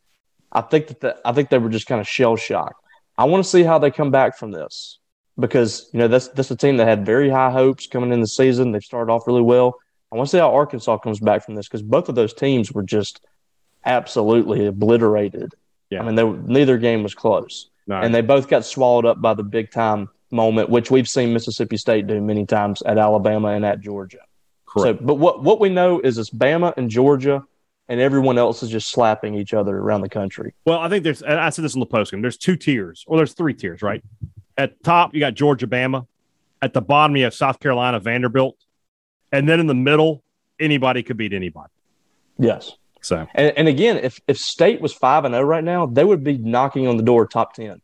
I 0.52 0.62
think 0.62 0.88
that 0.88 1.00
the, 1.02 1.18
I 1.26 1.34
think 1.34 1.50
they 1.50 1.58
were 1.58 1.70
just 1.70 1.88
kind 1.88 2.00
of 2.00 2.08
shell 2.08 2.36
shocked. 2.36 2.82
I 3.18 3.26
want 3.26 3.44
to 3.44 3.50
see 3.50 3.64
how 3.64 3.80
they 3.80 3.92
come 3.92 4.12
back 4.12 4.38
from 4.38 4.52
this 4.52 5.00
because 5.40 5.90
you 5.94 6.00
know 6.00 6.08
that's 6.08 6.28
that's 6.30 6.52
a 6.52 6.56
team 6.56 6.78
that 6.78 6.88
had 6.88 7.06
very 7.06 7.30
high 7.30 7.52
hopes 7.52 7.88
coming 7.88 8.12
in 8.12 8.22
the 8.22 8.28
season. 8.28 8.72
They 8.72 8.80
started 8.80 9.12
off 9.12 9.28
really 9.28 9.42
well. 9.42 9.76
I 10.12 10.16
want 10.16 10.30
to 10.30 10.32
see 10.32 10.40
how 10.40 10.54
Arkansas 10.54 10.98
comes 11.00 11.20
back 11.20 11.46
from 11.46 11.56
this 11.56 11.68
because 11.68 11.82
both 11.82 12.08
of 12.08 12.16
those 12.16 12.34
teams 12.34 12.72
were 12.72 12.84
just 12.84 13.22
absolutely 13.86 14.66
obliterated 14.66 15.54
yeah. 15.90 16.02
I 16.02 16.06
mean, 16.06 16.16
they, 16.16 16.24
neither 16.24 16.78
game 16.78 17.04
was 17.04 17.16
close. 17.16 17.70
No. 17.88 18.00
And 18.00 18.14
they 18.14 18.22
both 18.22 18.48
got 18.50 18.66
swallowed 18.66 19.06
up 19.06 19.22
by 19.22 19.34
the 19.34 19.44
big 19.44 19.72
time 19.72 20.10
moment, 20.32 20.70
which 20.70 20.92
we've 20.92 21.08
seen 21.08 21.34
Mississippi 21.34 21.78
State 21.78 22.08
do 22.08 22.20
many 22.20 22.46
times 22.46 22.82
at 22.82 22.98
Alabama 22.98 23.50
and 23.50 23.66
at 23.66 23.80
Georgia. 23.80 24.20
Correct. 24.66 25.00
So, 25.00 25.06
but 25.06 25.16
what, 25.16 25.44
what 25.44 25.60
we 25.60 25.70
know 25.70 26.02
is 26.02 26.18
it's 26.18 26.30
Bama 26.30 26.74
and 26.76 26.90
Georgia, 26.90 27.46
and 27.88 28.02
everyone 28.02 28.38
else 28.38 28.62
is 28.62 28.70
just 28.70 28.90
slapping 28.90 29.36
each 29.36 29.54
other 29.54 29.78
around 29.78 30.02
the 30.02 30.10
country. 30.10 30.54
Well, 30.66 30.80
I 30.80 30.90
think 30.90 31.06
there's, 31.06 31.24
I 31.24 31.50
said 31.50 31.64
this 31.64 31.76
in 31.76 31.80
the 31.80 31.86
postgame, 31.86 32.22
there's 32.22 32.38
two 32.38 32.58
tiers, 32.58 33.06
or 33.08 33.16
there's 33.16 33.34
three 33.34 33.54
tiers, 33.54 33.82
right? 33.82 34.04
At 34.58 34.78
the 34.78 34.84
top, 34.84 35.14
you 35.14 35.20
got 35.20 35.34
Georgia, 35.34 35.68
Bama. 35.68 36.08
At 36.62 36.74
the 36.74 36.82
bottom, 36.82 37.16
you 37.16 37.26
have 37.26 37.34
South 37.34 37.60
Carolina, 37.60 38.00
Vanderbilt. 38.00 38.58
And 39.32 39.48
then 39.48 39.60
in 39.60 39.68
the 39.68 39.76
middle, 39.76 40.24
anybody 40.60 41.04
could 41.04 41.18
beat 41.18 41.34
anybody. 41.34 41.72
Yes. 42.40 42.74
So, 43.02 43.28
and, 43.36 43.54
and 43.56 43.68
again, 43.68 43.98
if 43.98 44.20
if 44.28 44.38
State 44.38 44.82
was 44.82 44.94
five 44.94 45.24
and 45.26 45.34
zero 45.34 45.46
oh 45.46 45.48
right 45.48 45.64
now, 45.64 45.86
they 45.86 46.04
would 46.04 46.24
be 46.24 46.38
knocking 46.38 46.88
on 46.88 46.98
the 46.98 47.04
door 47.04 47.28
top 47.28 47.54
ten. 47.54 47.82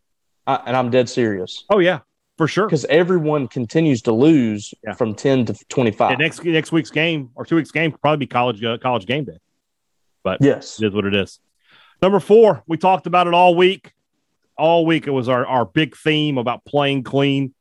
I, 0.47 0.55
and 0.65 0.75
I'm 0.75 0.89
dead 0.89 1.07
serious. 1.07 1.65
Oh 1.69 1.79
yeah, 1.79 1.99
for 2.37 2.47
sure. 2.47 2.65
Because 2.65 2.85
everyone 2.85 3.47
continues 3.47 4.01
to 4.03 4.11
lose 4.11 4.73
yeah. 4.83 4.93
from 4.93 5.13
ten 5.15 5.45
to 5.45 5.53
twenty 5.69 5.91
five. 5.91 6.17
Next 6.17 6.43
next 6.43 6.71
week's 6.71 6.91
game 6.91 7.29
or 7.35 7.45
two 7.45 7.55
weeks 7.55 7.71
game 7.71 7.91
could 7.91 8.01
probably 8.01 8.25
be 8.25 8.27
college 8.27 8.63
uh, 8.63 8.77
college 8.79 9.05
game 9.05 9.25
day. 9.25 9.37
But 10.23 10.39
yes, 10.41 10.81
it 10.81 10.87
is 10.87 10.93
what 10.93 11.05
it 11.05 11.15
is. 11.15 11.39
Number 12.01 12.19
four, 12.19 12.63
we 12.67 12.77
talked 12.77 13.07
about 13.07 13.27
it 13.27 13.33
all 13.33 13.55
week. 13.55 13.93
All 14.57 14.85
week 14.85 15.07
it 15.07 15.11
was 15.11 15.29
our, 15.29 15.45
our 15.45 15.65
big 15.65 15.95
theme 15.95 16.37
about 16.37 16.65
playing 16.65 17.03
clean. 17.03 17.53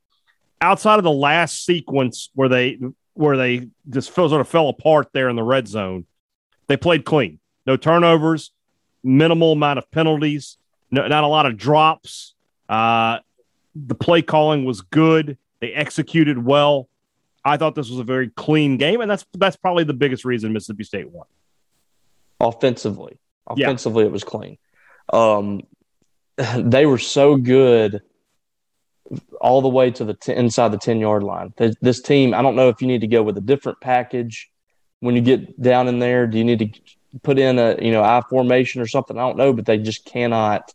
Outside 0.60 0.98
of 0.98 1.04
the 1.04 1.10
last 1.10 1.64
sequence 1.64 2.30
where 2.34 2.48
they 2.48 2.78
where 3.14 3.36
they 3.36 3.68
just 3.90 4.14
sort 4.14 4.32
of 4.32 4.48
fell 4.48 4.68
apart 4.68 5.08
there 5.12 5.28
in 5.28 5.36
the 5.36 5.42
red 5.42 5.68
zone, 5.68 6.06
they 6.66 6.76
played 6.76 7.04
clean 7.04 7.40
no 7.66 7.76
turnovers, 7.76 8.50
minimal 9.02 9.52
amount 9.52 9.78
of 9.78 9.90
penalties, 9.90 10.58
no, 10.90 11.06
not 11.06 11.24
a 11.24 11.28
lot 11.28 11.46
of 11.46 11.56
drops. 11.56 12.34
Uh, 12.68 13.18
the 13.74 13.94
play 13.94 14.22
calling 14.22 14.64
was 14.64 14.80
good. 14.80 15.38
They 15.60 15.72
executed 15.72 16.42
well. 16.42 16.88
I 17.44 17.56
thought 17.56 17.74
this 17.74 17.90
was 17.90 17.98
a 17.98 18.04
very 18.04 18.28
clean 18.28 18.76
game, 18.76 19.00
and 19.00 19.10
that's 19.10 19.24
that's 19.34 19.56
probably 19.56 19.84
the 19.84 19.94
biggest 19.94 20.24
reason 20.24 20.52
Mississippi 20.52 20.84
State 20.84 21.10
won. 21.10 21.26
Offensively, 22.40 23.18
offensively, 23.46 24.04
yeah. 24.04 24.08
it 24.08 24.12
was 24.12 24.24
clean. 24.24 24.58
Um, 25.12 25.62
they 26.56 26.86
were 26.86 26.98
so 26.98 27.36
good 27.36 28.02
all 29.40 29.60
the 29.60 29.68
way 29.68 29.90
to 29.90 30.04
the 30.04 30.14
t- 30.14 30.34
inside 30.34 30.68
the 30.68 30.78
10 30.78 31.00
yard 31.00 31.22
line. 31.22 31.52
This 31.80 32.00
team, 32.00 32.34
I 32.34 32.42
don't 32.42 32.56
know 32.56 32.68
if 32.68 32.80
you 32.80 32.88
need 32.88 33.02
to 33.02 33.06
go 33.06 33.22
with 33.22 33.36
a 33.36 33.42
different 33.42 33.80
package 33.80 34.50
when 35.00 35.14
you 35.14 35.20
get 35.20 35.60
down 35.60 35.88
in 35.88 35.98
there. 35.98 36.26
Do 36.26 36.38
you 36.38 36.44
need 36.44 36.58
to 36.60 37.20
put 37.22 37.38
in 37.38 37.58
a, 37.58 37.76
you 37.80 37.92
know, 37.92 38.02
I 38.02 38.22
formation 38.28 38.80
or 38.80 38.86
something? 38.86 39.18
I 39.18 39.20
don't 39.20 39.36
know, 39.36 39.52
but 39.52 39.66
they 39.66 39.78
just 39.78 40.04
cannot. 40.04 40.72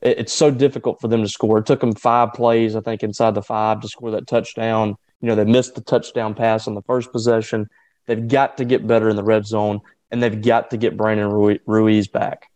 It's 0.00 0.32
so 0.32 0.50
difficult 0.50 1.00
for 1.00 1.08
them 1.08 1.22
to 1.22 1.28
score. 1.28 1.58
It 1.58 1.66
took 1.66 1.80
them 1.80 1.94
five 1.94 2.32
plays, 2.32 2.74
I 2.74 2.80
think, 2.80 3.02
inside 3.02 3.34
the 3.34 3.42
five 3.42 3.80
to 3.80 3.88
score 3.88 4.12
that 4.12 4.26
touchdown. 4.26 4.96
You 5.20 5.28
know, 5.28 5.34
they 5.34 5.44
missed 5.44 5.74
the 5.74 5.82
touchdown 5.82 6.34
pass 6.34 6.66
on 6.66 6.74
the 6.74 6.82
first 6.82 7.12
possession. 7.12 7.68
They've 8.06 8.26
got 8.26 8.56
to 8.58 8.64
get 8.64 8.86
better 8.86 9.10
in 9.10 9.16
the 9.16 9.24
red 9.24 9.46
zone, 9.46 9.80
and 10.10 10.22
they've 10.22 10.40
got 10.40 10.70
to 10.70 10.78
get 10.78 10.96
Brandon 10.96 11.60
Ruiz 11.66 12.08
back. 12.08 12.46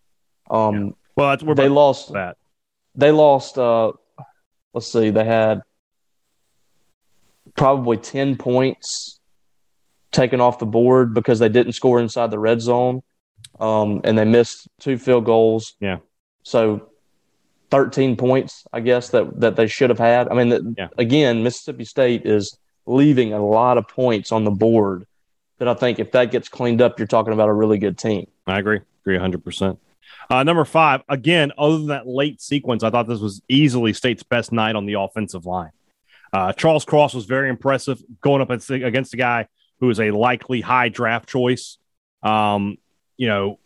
Um. 0.49 0.95
Well, 1.17 1.37
they 1.37 1.69
lost 1.69 2.13
that. 2.13 2.37
They 2.95 3.11
lost. 3.11 3.59
Uh, 3.59 3.93
let's 4.73 4.91
see. 4.91 5.11
They 5.11 5.25
had 5.25 5.63
probably 7.57 7.97
ten 7.97 8.37
points 8.37 9.21
taken 10.11 10.41
off 10.41 10.59
the 10.59 10.67
board 10.67 11.15
because 11.15 11.39
they 11.39 11.49
didn't 11.49 11.73
score 11.73 12.01
inside 12.01 12.31
the 12.31 12.39
red 12.39 12.61
zone, 12.61 13.03
um, 13.61 14.01
and 14.05 14.17
they 14.17 14.25
missed 14.25 14.69
two 14.81 14.99
field 14.99 15.25
goals. 15.25 15.75
Yeah. 15.81 15.99
So 16.43 16.91
13 17.71 18.17
points, 18.17 18.65
I 18.73 18.81
guess, 18.81 19.09
that, 19.11 19.41
that 19.41 19.57
they 19.57 19.67
should 19.67 19.91
have 19.91 19.99
had. 19.99 20.29
I 20.29 20.35
mean, 20.35 20.77
yeah. 20.79 20.89
again, 20.97 21.43
Mississippi 21.43 21.85
State 21.85 22.25
is 22.25 22.57
leaving 22.87 23.33
a 23.33 23.45
lot 23.45 23.79
of 23.79 23.89
points 23.89 24.31
on 24.31 24.45
the 24.45 24.51
board 24.51 25.07
that 25.59 25.69
I 25.69 25.75
think 25.75 25.99
if 25.99 26.13
that 26.13 26.31
gets 26.31 26.49
cleaned 26.49 26.81
up, 26.81 26.99
you're 26.99 27.09
talking 27.09 27.33
about 27.33 27.49
a 27.49 27.53
really 27.53 27.79
good 27.79 27.99
team. 27.99 28.29
I 28.47 28.59
agree. 28.59 28.81
Agree 29.03 29.19
100%. 29.19 29.79
Uh, 30.31 30.43
number 30.43 30.65
five, 30.65 31.03
again, 31.09 31.53
other 31.59 31.79
than 31.79 31.87
that 31.89 32.07
late 32.07 32.41
sequence, 32.41 32.83
I 32.83 32.91
thought 32.91 33.07
this 33.07 33.21
was 33.21 33.43
easily 33.49 33.93
State's 33.93 34.23
best 34.23 34.53
night 34.53 34.77
on 34.77 34.87
the 34.87 34.95
offensive 34.95 35.47
line. 35.47 35.71
Uh, 36.33 36.53
Charles 36.53 36.85
Cross 36.85 37.15
was 37.15 37.27
very 37.27 37.49
impressive 37.49 38.03
going 38.21 38.43
up 38.43 38.51
against 38.51 39.15
a 39.15 39.17
guy 39.17 39.49
who 39.81 39.91
is 39.91 40.01
a 40.01 40.11
likely 40.11 40.61
high 40.61 40.89
draft 40.89 41.29
choice. 41.29 41.79
Um, 42.23 42.79
you 43.17 43.29
know, 43.29 43.59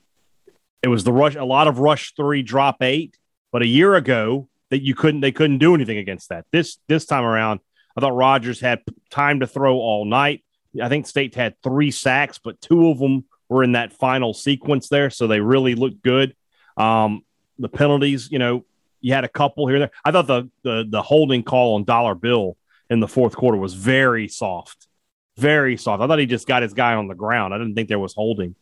it 0.83 0.89
was 0.89 1.05
the 1.05 1.13
rush, 1.13 1.35
a 1.37 1.45
lot 1.45 1.69
of 1.69 1.79
rush 1.79 2.15
three, 2.15 2.43
drop 2.43 2.83
eight. 2.83 3.17
But 3.53 3.63
a 3.63 3.67
year 3.67 3.95
ago, 3.95 4.49
that 4.71 4.83
you 4.83 4.95
couldn't, 4.95 5.21
they 5.21 5.33
couldn't 5.33 5.59
do 5.59 5.75
anything 5.75 5.99
against 5.99 6.29
that. 6.29 6.45
This 6.53 6.79
this 6.89 7.07
time 7.07 7.25
around, 7.25 7.61
I 7.97 8.01
thought 8.01 8.15
Rogers 8.15 8.61
had 8.61 8.83
time 9.11 9.41
to 9.41 9.47
throw 9.47 9.77
all 9.77 10.05
night. 10.05 10.45
I 10.81 10.89
think 10.89 11.07
State 11.07 11.35
had 11.35 11.55
three 11.63 11.91
sacks, 11.91 12.39
but 12.39 12.61
two 12.61 12.91
of 12.91 12.99
them 12.99 13.25
were 13.49 13.63
in 13.63 13.73
that 13.73 13.93
final 13.93 14.35
sequence 14.35 14.89
there, 14.89 15.11
so 15.11 15.27
they 15.27 15.41
really 15.41 15.75
looked 15.75 16.03
good. 16.03 16.35
Um, 16.77 17.23
the 17.59 17.69
penalties, 17.69 18.31
you 18.31 18.39
know, 18.39 18.65
you 19.01 19.15
had 19.15 19.25
a 19.25 19.29
couple 19.29 19.67
here 19.69 19.79
there. 19.79 19.91
I 20.05 20.11
thought 20.11 20.27
the, 20.27 20.51
the 20.63 20.87
the 20.89 21.03
holding 21.03 21.43
call 21.43 21.77
on 21.77 21.85
Dollar 21.85 22.15
Bill 22.15 22.57
in 22.91 23.01
the 23.01 23.09
fourth 23.09 23.37
quarter 23.37 23.59
was 23.59 23.75
very 23.75 24.29
soft, 24.29 24.89
very 25.37 25.77
soft. 25.77 26.03
I 26.03 26.07
thought 26.07 26.19
he 26.19 26.27
just 26.27 26.47
got 26.47 26.63
his 26.63 26.75
guy 26.75 26.95
on 26.95 27.09
the 27.09 27.15
ground. 27.15 27.55
I 27.55 27.59
didn't 27.59 27.75
think 27.75 27.89
there 27.89 27.99
was 27.99 28.15
holding. 28.15 28.55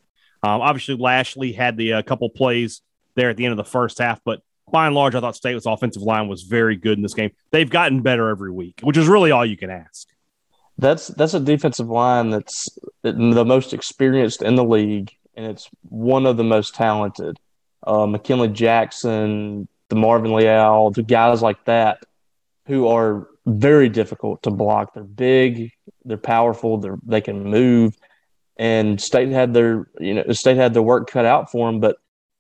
Um, 0.43 0.61
obviously, 0.61 0.97
Lashley 0.97 1.53
had 1.53 1.77
the 1.77 1.95
uh, 1.95 2.03
couple 2.03 2.29
plays 2.31 2.83
there 3.15 3.31
at 3.31 3.37
the 3.37 3.45
end 3.45 3.53
of 3.53 3.57
the 3.57 3.65
first 3.65 3.99
half, 3.99 4.21
but 4.25 4.43
by 4.71 4.87
and 4.87 4.95
large, 4.95 5.15
I 5.15 5.21
thought 5.21 5.37
State's 5.37 5.67
offensive 5.67 6.03
line 6.03 6.29
was 6.29 6.43
very 6.43 6.77
good 6.77 6.99
in 6.99 7.03
this 7.03 7.15
game. 7.15 7.31
They've 7.51 7.71
gotten 7.71 8.03
better 8.03 8.29
every 8.29 8.51
week, 8.51 8.81
which 8.83 8.97
is 8.97 9.09
really 9.09 9.31
all 9.31 9.47
you 9.47 9.57
can 9.57 9.71
ask. 9.71 10.09
That's 10.79 11.09
that's 11.09 11.35
a 11.35 11.41
defensive 11.41 11.89
line 11.89 12.31
that's 12.31 12.69
the 13.03 13.45
most 13.45 13.73
experienced 13.73 14.43
in 14.43 14.57
the 14.57 14.65
league, 14.65 15.11
and 15.35 15.47
it's 15.47 15.69
one 15.89 16.27
of 16.27 16.37
the 16.37 16.45
most 16.45 16.75
talented. 16.75 17.39
Uh, 17.87 18.07
McKinley 18.07 18.49
Jackson, 18.49 19.69
DeMarvin 19.91 20.35
Leal, 20.35 20.91
the 20.91 21.03
guys 21.03 21.41
like 21.41 21.65
that, 21.65 22.05
who 22.67 22.89
are 22.89 23.29
very 23.47 23.89
difficult 23.89 24.43
to 24.43 24.51
block. 24.51 24.93
They're 24.93 25.05
big, 25.05 25.73
they're 26.05 26.19
powerful, 26.19 26.79
they're 26.79 26.99
they 27.05 27.23
can 27.23 27.45
move, 27.45 27.97
and 28.59 29.01
State 29.01 29.31
had 29.31 29.55
their 29.55 29.89
you 29.99 30.15
know 30.15 30.33
State 30.33 30.57
had 30.59 30.75
their 30.75 30.83
work 30.83 31.09
cut 31.11 31.25
out 31.25 31.51
for 31.51 31.71
them, 31.71 31.81
but 31.81 31.97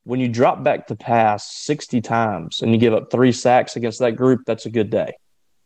when 0.06 0.20
you 0.20 0.28
drop 0.28 0.62
back 0.62 0.86
to 0.86 0.94
pass 0.94 1.52
60 1.52 2.00
times 2.00 2.62
and 2.62 2.70
you 2.72 2.78
give 2.78 2.94
up 2.94 3.10
three 3.10 3.32
sacks 3.32 3.74
against 3.74 3.98
that 3.98 4.12
group, 4.12 4.42
that's 4.46 4.64
a 4.64 4.70
good 4.70 4.88
day. 4.88 5.14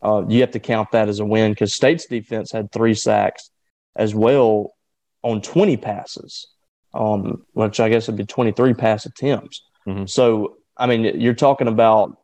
Uh, 0.03 0.25
you 0.29 0.41
have 0.41 0.53
to 0.53 0.61
count 0.61 0.93
that 0.93 1.09
as 1.09 1.21
a 1.21 1.25
win 1.25 1.53
because 1.53 1.75
State's 1.75 2.07
defense 2.07 2.53
had 2.53 2.73
three 2.73 2.95
sacks 2.95 3.51
as 3.97 4.15
well 4.15 4.75
on 5.23 5.43
20 5.43 5.77
passes, 5.77 6.47
um, 6.95 7.45
which 7.53 7.81
I 7.81 7.89
guess 7.89 8.07
would 8.07 8.17
be 8.17 8.25
23 8.25 8.75
pass 8.75 9.05
attempts. 9.05 9.63
Mm-hmm. 9.87 10.07
So, 10.07 10.57
I 10.77 10.87
mean, 10.87 11.21
you're 11.21 11.35
talking 11.35 11.69
about 11.69 12.17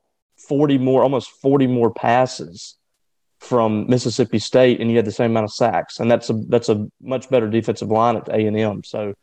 40 0.49 0.79
more, 0.79 1.03
almost 1.03 1.31
40 1.43 1.67
more 1.67 1.93
passes 1.93 2.77
from 3.39 3.87
Mississippi 3.89 4.39
State, 4.39 4.81
and 4.81 4.91
you 4.91 4.97
had 4.97 5.05
the 5.05 5.13
same 5.13 5.33
amount 5.33 5.45
of 5.45 5.53
sacks, 5.53 6.01
and 6.01 6.11
that's 6.11 6.31
a 6.31 6.35
that's 6.49 6.69
a 6.69 6.87
much 7.01 7.29
better 7.29 7.49
defensive 7.49 7.91
line 7.91 8.17
at 8.17 8.29
A 8.29 8.47
and 8.47 8.57
M. 8.57 8.83
So 8.83 9.15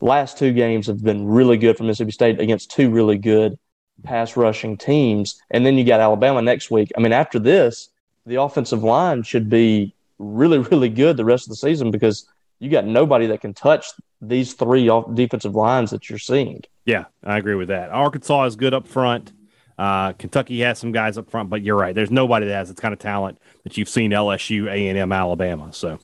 last 0.00 0.38
two 0.38 0.52
games 0.52 0.86
have 0.88 1.02
been 1.02 1.26
really 1.26 1.56
good 1.56 1.76
for 1.76 1.84
Mississippi 1.84 2.10
State 2.10 2.40
against 2.40 2.70
two 2.70 2.90
really 2.90 3.18
good 3.18 3.56
pass 4.02 4.36
rushing 4.36 4.76
teams. 4.76 5.40
And 5.50 5.64
then 5.64 5.76
you 5.76 5.84
got 5.84 6.00
Alabama 6.00 6.42
next 6.42 6.70
week. 6.70 6.92
I 6.96 7.00
mean, 7.00 7.12
after 7.12 7.38
this, 7.38 7.88
the 8.26 8.40
offensive 8.40 8.82
line 8.82 9.22
should 9.22 9.48
be 9.48 9.94
really, 10.18 10.58
really 10.70 10.88
good 10.88 11.16
the 11.16 11.24
rest 11.24 11.46
of 11.46 11.50
the 11.50 11.56
season 11.56 11.90
because 11.90 12.28
you 12.58 12.70
got 12.70 12.86
nobody 12.86 13.26
that 13.26 13.40
can 13.40 13.54
touch 13.54 13.86
these 14.20 14.54
three 14.54 14.90
defensive 15.12 15.54
lines 15.54 15.90
that 15.90 16.08
you're 16.08 16.18
seeing. 16.18 16.62
Yeah, 16.84 17.04
I 17.22 17.38
agree 17.38 17.54
with 17.54 17.68
that. 17.68 17.90
Arkansas 17.90 18.44
is 18.44 18.56
good 18.56 18.74
up 18.74 18.86
front. 18.86 19.32
Uh, 19.76 20.12
Kentucky 20.12 20.60
has 20.60 20.78
some 20.78 20.92
guys 20.92 21.18
up 21.18 21.30
front, 21.30 21.50
but 21.50 21.62
you're 21.62 21.76
right. 21.76 21.94
There's 21.94 22.10
nobody 22.10 22.46
that 22.46 22.54
has 22.54 22.68
the 22.68 22.74
kind 22.74 22.94
of 22.94 23.00
talent 23.00 23.40
that 23.64 23.76
you've 23.76 23.88
seen 23.88 24.12
LSU, 24.12 24.70
A 24.70 24.88
and 24.88 24.96
M, 24.96 25.12
Alabama. 25.12 25.72
So 25.72 25.98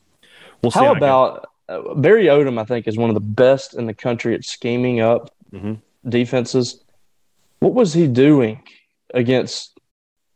we'll 0.61 0.71
see. 0.71 0.79
How, 0.79 0.87
how 0.87 0.95
about 0.95 1.49
uh, 1.69 1.93
Barry 1.95 2.25
Odom, 2.25 2.59
I 2.59 2.65
think, 2.65 2.87
is 2.87 2.97
one 2.97 3.09
of 3.09 3.13
the 3.13 3.21
best 3.21 3.75
in 3.75 3.85
the 3.85 3.93
country 3.93 4.35
at 4.35 4.43
scheming 4.43 4.99
up 4.99 5.33
mm-hmm. 5.53 5.75
defenses. 6.09 6.83
What 7.61 7.73
was 7.73 7.93
he 7.93 8.07
doing 8.07 8.63
against 9.13 9.79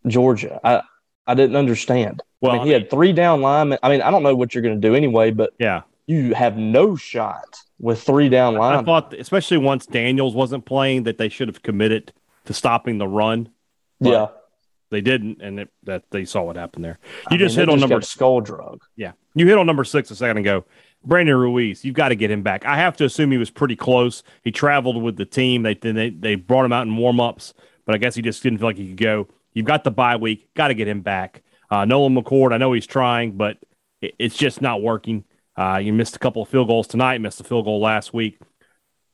Georgia? 0.07 0.61
I 0.63 0.83
I 1.27 1.33
didn't 1.33 1.55
understand. 1.55 2.21
Well, 2.39 2.51
I 2.51 2.55
mean, 2.55 2.67
he 2.67 2.73
mean, 2.73 2.81
had 2.81 2.91
three 2.91 3.13
down 3.13 3.41
linemen. 3.41 3.79
I 3.81 3.89
mean, 3.89 4.01
I 4.01 4.11
don't 4.11 4.23
know 4.23 4.35
what 4.35 4.53
you're 4.53 4.61
going 4.61 4.79
to 4.79 4.87
do 4.87 4.95
anyway, 4.95 5.31
but 5.31 5.53
yeah, 5.59 5.81
you 6.05 6.35
have 6.35 6.55
no 6.55 6.95
shot 6.95 7.57
with 7.79 8.03
three 8.03 8.29
down 8.29 8.53
linemen. 8.53 8.83
I 8.83 8.85
thought, 8.85 9.13
especially 9.15 9.57
once 9.57 9.87
Daniels 9.87 10.35
wasn't 10.35 10.65
playing, 10.65 11.03
that 11.03 11.17
they 11.17 11.29
should 11.29 11.47
have 11.47 11.63
committed 11.63 12.13
to 12.45 12.53
stopping 12.53 12.99
the 12.99 13.07
run. 13.07 13.49
Yeah, 13.99 14.27
they 14.91 15.01
didn't, 15.01 15.41
and 15.41 15.61
it, 15.61 15.69
that 15.83 16.03
they 16.11 16.25
saw 16.25 16.43
what 16.43 16.57
happened 16.57 16.85
there. 16.85 16.99
You 17.31 17.35
I 17.35 17.37
just 17.37 17.55
hit 17.55 17.69
on 17.69 17.79
just 17.79 17.89
number 17.89 18.05
skull 18.05 18.41
drug. 18.41 18.83
Yeah, 18.95 19.13
you 19.33 19.47
hit 19.47 19.57
on 19.57 19.65
number 19.65 19.83
six 19.83 20.11
a 20.11 20.15
second 20.15 20.37
ago. 20.37 20.65
Brandon 21.05 21.35
Ruiz, 21.35 21.85
you've 21.85 21.95
got 21.95 22.09
to 22.09 22.15
get 22.15 22.31
him 22.31 22.41
back. 22.41 22.65
I 22.65 22.77
have 22.77 22.97
to 22.97 23.05
assume 23.05 23.31
he 23.31 23.37
was 23.37 23.49
pretty 23.49 23.75
close. 23.75 24.23
He 24.43 24.51
traveled 24.51 25.01
with 25.01 25.17
the 25.17 25.25
team. 25.25 25.63
They 25.63 25.75
they 25.75 26.09
they 26.09 26.35
brought 26.35 26.65
him 26.65 26.73
out 26.73 26.87
in 26.87 26.97
warm 26.97 27.19
ups, 27.19 27.53
but 27.85 27.95
I 27.95 27.97
guess 27.97 28.15
he 28.15 28.21
just 28.21 28.41
didn't 28.43 28.59
feel 28.59 28.67
like 28.67 28.77
he 28.77 28.87
could 28.87 28.97
go. 28.97 29.27
You've 29.53 29.65
got 29.65 29.83
the 29.83 29.91
bye 29.91 30.15
week. 30.15 30.53
Got 30.55 30.69
to 30.69 30.73
get 30.73 30.87
him 30.87 31.01
back. 31.01 31.43
Uh, 31.69 31.85
Nolan 31.85 32.15
McCord, 32.15 32.53
I 32.53 32.57
know 32.57 32.73
he's 32.73 32.85
trying, 32.85 33.33
but 33.33 33.57
it, 34.01 34.15
it's 34.19 34.37
just 34.37 34.61
not 34.61 34.81
working. 34.81 35.23
Uh, 35.55 35.79
you 35.81 35.93
missed 35.93 36.15
a 36.15 36.19
couple 36.19 36.41
of 36.41 36.49
field 36.49 36.67
goals 36.67 36.87
tonight. 36.87 37.21
Missed 37.21 37.39
a 37.39 37.43
field 37.43 37.65
goal 37.65 37.79
last 37.79 38.13
week. 38.13 38.39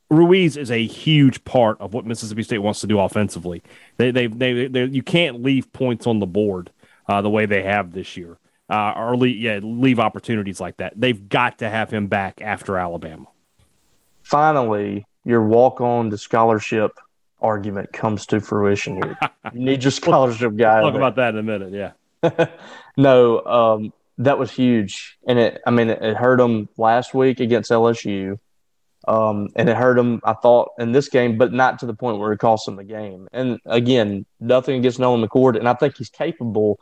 Ruiz 0.10 0.58
is 0.58 0.72
a 0.72 0.86
huge 0.86 1.44
part 1.46 1.80
of 1.80 1.94
what 1.94 2.06
Mississippi 2.06 2.44
State 2.44 2.58
wants 2.58 2.82
to 2.82 2.88
do 2.88 3.00
offensively. 3.00 3.62
They 3.98 4.12
they 4.12 4.28
they, 4.28 4.68
they 4.68 4.86
you 4.86 5.04
can't 5.04 5.44
leave 5.44 5.72
points 5.74 6.08
on 6.08 6.20
the 6.20 6.26
board 6.26 6.72
uh, 7.08 7.22
the 7.22 7.30
way 7.30 7.46
they 7.46 7.64
have 7.64 7.92
this 7.92 8.18
year 8.18 8.38
uh, 8.72 8.94
or 8.96 9.18
leave, 9.18 9.38
yeah, 9.38 9.60
leave 9.62 10.00
opportunities 10.00 10.62
like 10.62 10.78
that. 10.78 10.94
They've 10.96 11.28
got 11.28 11.60
to 11.60 11.70
have 11.70 11.92
him 11.92 12.08
back 12.08 12.42
after 12.42 12.78
Alabama. 12.78 13.26
Finally, 14.24 15.06
your 15.26 15.44
walk 15.44 15.82
on 15.82 16.10
to 16.10 16.18
scholarship 16.18 16.92
argument 17.42 17.92
comes 17.92 18.26
to 18.28 18.40
fruition 18.40 18.96
here. 18.96 19.18
You 19.54 19.60
need 19.60 19.84
your 19.84 19.92
scholarship 19.92 20.56
guy. 20.56 20.82
We'll 20.82 20.92
talk 20.92 20.98
about 20.98 21.16
that 21.16 21.34
in 21.34 21.40
a 21.40 21.44
minute. 21.44 21.74
Yeah. 21.74 22.46
no, 22.98 23.44
um, 23.44 23.94
that 24.20 24.38
was 24.38 24.52
huge, 24.52 25.18
and 25.28 25.40
it. 25.40 25.62
I 25.66 25.72
mean, 25.72 25.90
it, 25.90 26.02
it 26.02 26.16
hurt 26.16 26.40
him 26.40 26.70
last 26.78 27.14
week 27.14 27.40
against 27.40 27.72
LSU, 27.72 28.38
um, 29.08 29.50
and 29.56 29.68
it 29.68 29.76
hurt 29.76 29.98
him. 29.98 30.22
I 30.24 30.34
thought 30.34 30.70
in 30.78 30.92
this 30.92 31.10
game, 31.10 31.38
but 31.38 31.52
not 31.52 31.80
to 31.80 31.88
the 31.88 31.96
point 31.96 32.20
where 32.20 32.32
it 32.32 32.38
cost 32.38 32.68
him 32.68 32.76
the 32.76 32.84
game. 32.84 33.28
And 33.34 33.60
again, 33.66 34.26
nothing 34.40 34.78
against 34.78 35.00
Nolan 35.00 35.28
McCord, 35.28 35.58
and 35.58 35.68
I 35.68 35.74
think 35.74 35.98
he's 35.98 36.10
capable 36.10 36.80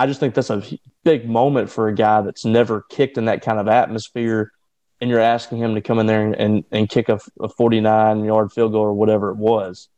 I 0.00 0.06
just 0.08 0.20
think 0.20 0.34
that's 0.34 0.50
a 0.50 0.64
big 1.04 1.28
moment 1.28 1.70
for 1.70 1.88
a 1.88 1.94
guy 1.94 2.22
that's 2.22 2.46
never 2.46 2.82
kicked 2.90 3.18
in 3.18 3.26
that 3.26 3.42
kind 3.44 3.60
of 3.60 3.68
atmosphere. 3.68 4.52
And 5.00 5.10
you're 5.10 5.20
asking 5.20 5.58
him 5.60 5.76
to 5.76 5.82
come 5.82 6.00
in 6.00 6.06
there 6.06 6.22
and, 6.26 6.36
and, 6.36 6.64
and 6.72 6.90
kick 6.90 7.08
a, 7.10 7.20
a 7.40 7.48
49 7.50 8.24
yard 8.24 8.52
field 8.52 8.72
goal 8.72 8.82
or 8.82 8.94
whatever 8.94 9.30
it 9.30 9.38
was. 9.38 9.88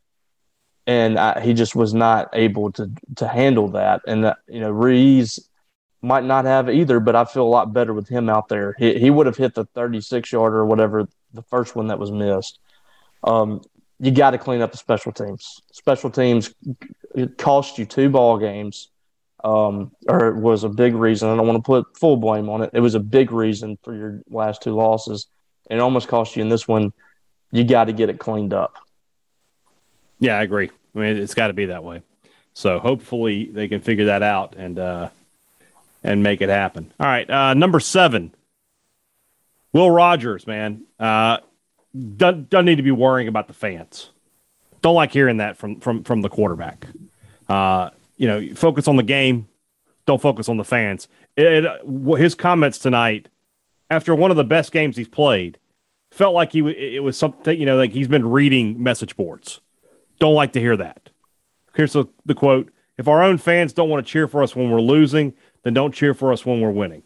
and 0.87 1.19
I, 1.19 1.41
he 1.43 1.55
just 1.55 1.77
was 1.77 1.95
not 1.95 2.31
able 2.35 2.73
to 2.75 2.91
to 3.17 3.29
handle 3.29 3.71
that. 3.71 4.03
And 4.07 4.25
that, 4.25 4.39
you 4.49 4.61
know, 4.61 4.73
Ruiz 4.73 5.41
might 6.03 6.25
not 6.25 6.47
have 6.47 6.71
either, 6.71 7.01
but 7.01 7.17
I 7.17 7.27
feel 7.27 7.45
a 7.45 7.49
lot 7.49 7.75
better 7.75 7.95
with 7.95 8.09
him 8.09 8.31
out 8.31 8.49
there. 8.49 8.75
He 8.79 8.99
he 9.01 9.11
would 9.11 9.27
have 9.27 9.39
hit 9.39 9.55
the 9.55 9.67
36 9.67 10.33
yarder 10.33 10.59
or 10.59 10.67
whatever 10.67 11.09
the 11.35 11.43
first 11.45 11.77
one 11.77 11.89
that 11.89 12.01
was 12.01 12.13
missed. 12.13 12.61
Um, 13.25 13.63
you 14.01 14.13
got 14.13 14.33
to 14.33 14.39
clean 14.39 14.63
up 14.63 14.73
the 14.73 14.79
special 14.79 15.13
teams. 15.13 15.63
Special 15.73 16.11
teams 16.11 16.55
cost 17.39 17.79
you 17.79 17.87
two 17.87 18.11
ball 18.11 18.39
games, 18.39 18.91
um, 19.45 19.93
or 20.09 20.33
was 20.33 20.65
a 20.65 20.69
big 20.69 20.95
reason. 20.95 21.29
I 21.29 21.37
don't 21.37 21.47
want 21.47 21.59
to 21.59 21.67
put 21.67 21.97
full 21.97 22.17
blame 22.17 22.49
on 22.49 22.63
it. 22.63 22.71
It 22.73 22.81
was 22.81 22.95
a 22.95 23.01
big 23.01 23.33
reason 23.33 23.79
for 23.83 23.95
your 23.95 24.23
last 24.31 24.63
two 24.63 24.75
losses. 24.75 25.27
It 25.71 25.79
almost 25.79 26.09
cost 26.09 26.37
you 26.37 26.43
in 26.43 26.49
this 26.49 26.69
one. 26.69 26.93
You 27.51 27.65
got 27.65 27.85
to 27.85 27.93
get 27.93 28.09
it 28.09 28.19
cleaned 28.19 28.53
up. 28.55 28.77
Yeah, 30.19 30.39
I 30.39 30.43
agree. 30.43 30.71
I 30.95 30.99
mean, 30.99 31.17
it's 31.17 31.35
got 31.35 31.49
to 31.49 31.53
be 31.53 31.67
that 31.67 31.83
way. 31.83 32.03
So 32.55 32.79
hopefully 32.79 33.47
they 33.47 33.69
can 33.69 33.81
figure 33.81 34.07
that 34.07 34.23
out 34.23 34.55
and 34.57 34.79
uh, 34.79 35.09
and 36.05 36.23
make 36.23 36.41
it 36.41 36.49
happen. 36.49 36.93
All 37.01 37.07
right, 37.07 37.29
uh, 37.29 37.55
number 37.55 37.81
seven, 37.81 38.35
Will 39.73 39.91
Rogers, 39.91 40.47
man, 40.47 40.85
uh, 41.01 41.39
doesn't, 41.95 42.51
doesn't 42.51 42.67
need 42.67 42.77
to 42.77 42.83
be 42.83 42.91
worrying 42.91 43.29
about 43.29 43.47
the 43.47 43.55
fans. 43.55 44.11
Don't 44.83 44.95
like 44.95 45.13
hearing 45.13 45.39
that 45.39 45.57
from 45.57 45.81
from 45.81 46.05
from 46.05 46.21
the 46.21 46.29
quarterback. 46.29 46.87
Uh, 47.49 47.91
you 48.23 48.29
know, 48.29 48.55
focus 48.55 48.87
on 48.87 48.95
the 48.95 49.03
game. 49.03 49.49
Don't 50.07 50.23
focus 50.23 50.49
on 50.49 50.57
the 50.57 50.65
fans. 50.65 51.09
It, 51.37 51.65
it, 51.65 52.19
his 52.19 52.37
comments 52.37 52.79
tonight, 52.79 53.29
after 53.91 54.15
one 54.15 54.31
of 54.31 54.37
the 54.37 54.45
best 54.45 54.71
games 54.71 54.97
he's 54.97 55.09
played, 55.09 55.59
felt 56.13 56.33
like 56.33 56.53
he 56.53 56.61
it 56.61 57.03
was 57.03 57.19
something. 57.19 57.59
You 57.59 57.67
know, 57.67 57.77
like 57.77 57.91
he's 57.91 58.07
been 58.07 58.31
reading 58.31 58.81
message 58.81 59.17
boards. 59.17 59.61
Don't 60.21 60.37
like 60.37 60.53
to 60.53 60.61
hear 60.61 60.77
that. 60.77 61.11
Here's 61.75 61.95
the, 61.95 62.05
the 62.25 62.37
quote: 62.37 62.71
"If 62.97 63.09
our 63.09 63.25
own 63.25 63.39
fans 63.39 63.73
don't 63.73 63.89
want 63.89 64.07
to 64.07 64.11
cheer 64.11 64.29
for 64.29 64.41
us 64.45 64.55
when 64.55 64.71
we're 64.71 64.81
losing, 64.81 65.35
then 65.65 65.75
don't 65.75 65.93
cheer 65.93 66.15
for 66.15 66.33
us 66.33 66.47
when 66.47 66.61
we're 66.61 66.71
winning." 66.71 67.03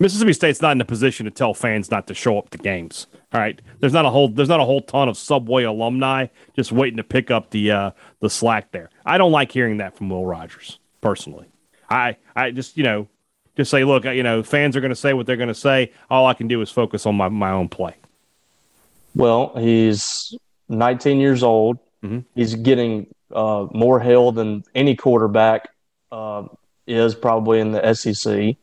Mississippi 0.00 0.32
State's 0.32 0.62
not 0.62 0.72
in 0.72 0.80
a 0.80 0.84
position 0.86 1.26
to 1.26 1.30
tell 1.30 1.52
fans 1.52 1.90
not 1.90 2.06
to 2.06 2.14
show 2.14 2.38
up 2.38 2.48
to 2.50 2.58
games. 2.58 3.06
All 3.32 3.40
right, 3.40 3.60
there's 3.78 3.92
not 3.92 4.06
a 4.06 4.10
whole 4.10 4.28
there's 4.28 4.48
not 4.48 4.58
a 4.58 4.64
whole 4.64 4.80
ton 4.80 5.08
of 5.08 5.16
Subway 5.16 5.62
alumni 5.64 6.26
just 6.56 6.72
waiting 6.72 6.96
to 6.96 7.04
pick 7.04 7.30
up 7.30 7.50
the 7.50 7.70
uh, 7.70 7.90
the 8.20 8.30
slack 8.30 8.72
there. 8.72 8.88
I 9.04 9.18
don't 9.18 9.30
like 9.30 9.52
hearing 9.52 9.76
that 9.76 9.94
from 9.94 10.08
Will 10.08 10.24
Rogers 10.24 10.78
personally. 11.02 11.46
I 11.88 12.16
I 12.34 12.50
just 12.50 12.78
you 12.78 12.82
know 12.82 13.08
just 13.56 13.70
say 13.70 13.84
look 13.84 14.04
you 14.04 14.22
know 14.22 14.42
fans 14.42 14.74
are 14.74 14.80
going 14.80 14.90
to 14.90 14.96
say 14.96 15.12
what 15.12 15.26
they're 15.26 15.36
going 15.36 15.48
to 15.48 15.54
say. 15.54 15.92
All 16.08 16.26
I 16.26 16.34
can 16.34 16.48
do 16.48 16.62
is 16.62 16.70
focus 16.70 17.04
on 17.04 17.14
my 17.14 17.28
my 17.28 17.50
own 17.50 17.68
play. 17.68 17.94
Well, 19.14 19.52
he's 19.56 20.34
19 20.70 21.20
years 21.20 21.42
old. 21.42 21.78
Mm-hmm. 22.02 22.20
He's 22.34 22.54
getting 22.54 23.06
uh, 23.34 23.66
more 23.72 24.00
hail 24.00 24.32
than 24.32 24.64
any 24.74 24.96
quarterback 24.96 25.68
uh, 26.10 26.44
is 26.86 27.14
probably 27.14 27.60
in 27.60 27.72
the 27.72 27.94
SEC. 27.94 28.56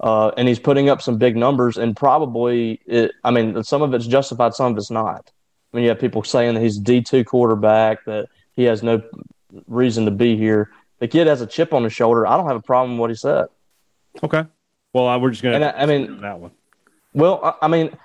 Uh, 0.00 0.28
and 0.36 0.46
he's 0.46 0.60
putting 0.60 0.88
up 0.88 1.02
some 1.02 1.18
big 1.18 1.36
numbers, 1.36 1.76
and 1.76 1.96
probably, 1.96 2.80
it, 2.86 3.12
I 3.24 3.32
mean, 3.32 3.64
some 3.64 3.82
of 3.82 3.92
it's 3.94 4.06
justified, 4.06 4.54
some 4.54 4.72
of 4.72 4.78
it's 4.78 4.90
not. 4.90 5.32
I 5.72 5.76
mean, 5.76 5.82
you 5.82 5.88
have 5.90 5.98
people 5.98 6.22
saying 6.22 6.54
that 6.54 6.60
he's 6.60 6.78
D 6.78 7.02
two 7.02 7.24
quarterback, 7.24 8.04
that 8.04 8.28
he 8.54 8.62
has 8.64 8.82
no 8.82 9.02
reason 9.66 10.04
to 10.04 10.10
be 10.10 10.36
here. 10.36 10.70
The 11.00 11.08
kid 11.08 11.26
has 11.26 11.40
a 11.40 11.46
chip 11.46 11.72
on 11.72 11.84
his 11.84 11.92
shoulder. 11.92 12.26
I 12.26 12.36
don't 12.36 12.46
have 12.46 12.56
a 12.56 12.62
problem 12.62 12.92
with 12.92 13.00
what 13.00 13.10
he 13.10 13.16
said. 13.16 13.46
Okay. 14.22 14.44
Well, 14.92 15.20
we're 15.20 15.30
just 15.30 15.42
going 15.42 15.60
to. 15.60 15.78
I, 15.78 15.82
I 15.82 15.86
mean, 15.86 16.20
that 16.20 16.38
one. 16.38 16.52
Well, 17.12 17.58
I 17.60 17.68
mean, 17.68 17.96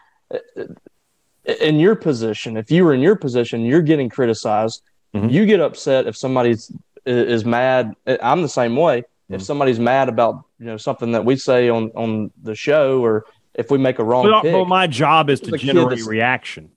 in 1.46 1.80
your 1.80 1.96
position, 1.96 2.58
if 2.58 2.72
you 2.72 2.84
were 2.86 2.94
in 2.94 3.02
your 3.02 3.16
position, 3.16 3.66
you're 3.66 3.82
getting 3.82 4.10
criticized. 4.10 4.82
Mm-hmm. 5.14 5.30
You 5.30 5.46
get 5.46 5.60
upset 5.60 6.08
if 6.08 6.18
somebody's 6.18 6.72
is 7.06 7.46
mad. 7.46 7.96
I'm 8.08 8.42
the 8.42 8.50
same 8.50 8.76
way. 8.76 9.02
Mm-hmm. 9.02 9.36
If 9.36 9.44
somebody's 9.44 9.80
mad 9.80 10.10
about 10.10 10.44
you 10.64 10.70
know 10.70 10.78
something 10.78 11.12
that 11.12 11.26
we 11.26 11.36
say 11.36 11.68
on 11.68 11.92
on 11.94 12.32
the 12.42 12.56
show, 12.56 13.04
or 13.04 13.26
if 13.54 13.70
we 13.70 13.78
make 13.78 14.00
a 14.00 14.04
wrong 14.04 14.26
but, 14.26 14.44
pick, 14.44 14.54
well, 14.54 14.64
my 14.64 14.88
job 14.88 15.30
is 15.30 15.42
to 15.42 15.58
generate 15.58 16.06
reaction. 16.06 16.72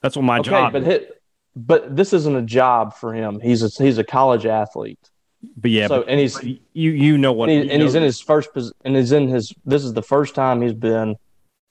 That's 0.00 0.16
what 0.16 0.22
my 0.22 0.38
okay, 0.38 0.48
job. 0.48 0.72
But 0.72 0.82
hit, 0.82 1.22
but 1.54 1.94
this 1.94 2.14
isn't 2.14 2.34
a 2.34 2.42
job 2.42 2.94
for 2.94 3.12
him. 3.12 3.38
He's 3.38 3.62
a 3.62 3.82
he's 3.82 3.98
a 3.98 4.04
college 4.04 4.46
athlete. 4.46 5.10
But 5.58 5.72
yeah, 5.72 5.88
so 5.88 6.00
but, 6.00 6.08
and 6.08 6.20
he's 6.20 6.42
you 6.42 6.90
you 6.92 7.18
know 7.18 7.34
what, 7.34 7.50
and, 7.50 7.64
he, 7.64 7.70
and 7.70 7.82
he's 7.82 7.94
in 7.94 8.02
his 8.02 8.18
first 8.18 8.48
and 8.82 8.96
he's 8.96 9.12
in 9.12 9.28
his. 9.28 9.52
This 9.66 9.84
is 9.84 9.92
the 9.92 10.02
first 10.02 10.34
time 10.34 10.62
he's 10.62 10.72
been 10.72 11.16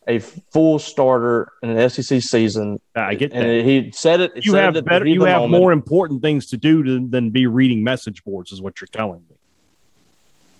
a 0.07 0.19
full 0.19 0.77
starter 0.77 1.51
in 1.63 1.71
an 1.71 1.89
SEC 1.89 2.21
season. 2.21 2.79
I 2.95 3.15
get 3.15 3.31
that. 3.31 3.43
And 3.43 3.67
he 3.67 3.91
said 3.95 4.21
it. 4.21 4.31
You 4.35 4.51
said 4.51 4.75
have 4.75 4.85
better. 4.85 5.07
You 5.07 5.23
have 5.23 5.41
moment. 5.41 5.59
more 5.59 5.71
important 5.71 6.21
things 6.21 6.45
to 6.47 6.57
do 6.57 6.83
to, 6.83 7.07
than 7.07 7.31
be 7.31 7.47
reading 7.47 7.83
message 7.83 8.23
boards, 8.23 8.51
is 8.51 8.61
what 8.61 8.79
you're 8.79 8.87
telling 8.89 9.23
me. 9.27 9.37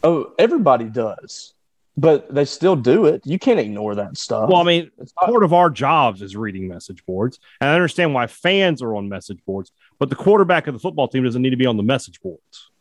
Oh, 0.03 0.33
everybody 0.39 0.85
does, 0.85 1.53
but 1.97 2.33
they 2.33 2.45
still 2.45 2.75
do 2.75 3.05
it. 3.05 3.21
You 3.25 3.37
can't 3.37 3.59
ignore 3.59 3.95
that 3.95 4.17
stuff. 4.17 4.49
Well, 4.49 4.61
I 4.61 4.63
mean, 4.63 4.91
it's 4.99 5.13
part 5.13 5.43
of 5.43 5.53
our 5.53 5.69
jobs 5.69 6.21
is 6.21 6.35
reading 6.35 6.67
message 6.67 7.05
boards, 7.05 7.39
and 7.59 7.69
I 7.69 7.73
understand 7.73 8.13
why 8.13 8.27
fans 8.27 8.81
are 8.81 8.95
on 8.95 9.09
message 9.09 9.39
boards, 9.45 9.71
but 9.99 10.09
the 10.09 10.15
quarterback 10.15 10.67
of 10.67 10.73
the 10.73 10.79
football 10.79 11.07
team 11.07 11.23
doesn't 11.23 11.41
need 11.41 11.51
to 11.51 11.57
be 11.57 11.65
on 11.65 11.77
the 11.77 11.83
message 11.83 12.21
boards. 12.21 12.71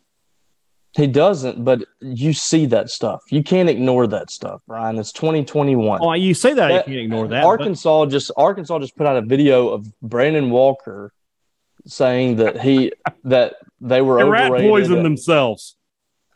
He 0.96 1.06
doesn't, 1.06 1.64
but 1.64 1.85
you 2.00 2.33
see 2.33 2.66
that 2.66 2.90
stuff. 2.90 3.22
You 3.30 3.44
can't 3.44 3.68
ignore 3.68 4.09
that 4.09 4.28
stuff, 4.28 4.61
Brian. 4.66 4.98
It's 4.98 5.12
2021. 5.12 6.00
Oh, 6.02 6.12
you 6.14 6.35
say 6.35 6.52
that, 6.54 6.68
that 6.68 6.88
you 6.88 6.94
can't 6.94 7.04
ignore 7.04 7.28
that. 7.28 7.44
Arkansas 7.44 8.06
but... 8.06 8.11
just 8.11 8.33
Arkansas 8.37 8.80
just 8.80 8.96
put 8.96 9.06
out 9.06 9.16
a 9.16 9.22
video 9.22 9.68
of 9.68 9.87
Brandon 10.00 10.50
Walker 10.50 11.12
saying 11.87 12.37
that 12.37 12.61
he 12.61 12.92
that 13.24 13.54
they 13.80 14.02
were 14.02 14.18
they 14.18 14.28
rat 14.28 14.50
poison 14.50 15.04
themselves. 15.04 15.76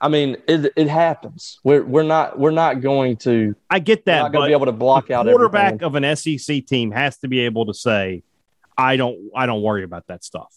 I 0.04 0.08
mean, 0.08 0.36
it 0.46 0.70
it 0.76 0.88
happens. 0.88 1.60
We're 1.64 1.82
we're 1.82 2.02
not 2.02 2.38
we're 2.38 2.50
not 2.50 2.82
going 2.82 3.16
to. 3.18 3.56
I 3.70 3.78
get 3.78 4.04
that. 4.04 4.18
Not 4.18 4.32
going 4.32 4.42
to 4.44 4.48
be 4.48 4.52
able 4.52 4.66
to 4.66 4.72
block 4.72 5.10
out. 5.10 5.24
Quarterback 5.24 5.80
everything. 5.82 5.86
of 5.86 5.94
an 5.94 6.16
SEC 6.16 6.66
team 6.66 6.90
has 6.90 7.16
to 7.18 7.28
be 7.28 7.40
able 7.40 7.64
to 7.64 7.72
say, 7.72 8.22
"I 8.76 8.96
don't 8.96 9.30
I 9.34 9.46
don't 9.46 9.62
worry 9.62 9.82
about 9.82 10.06
that 10.08 10.22
stuff." 10.22 10.54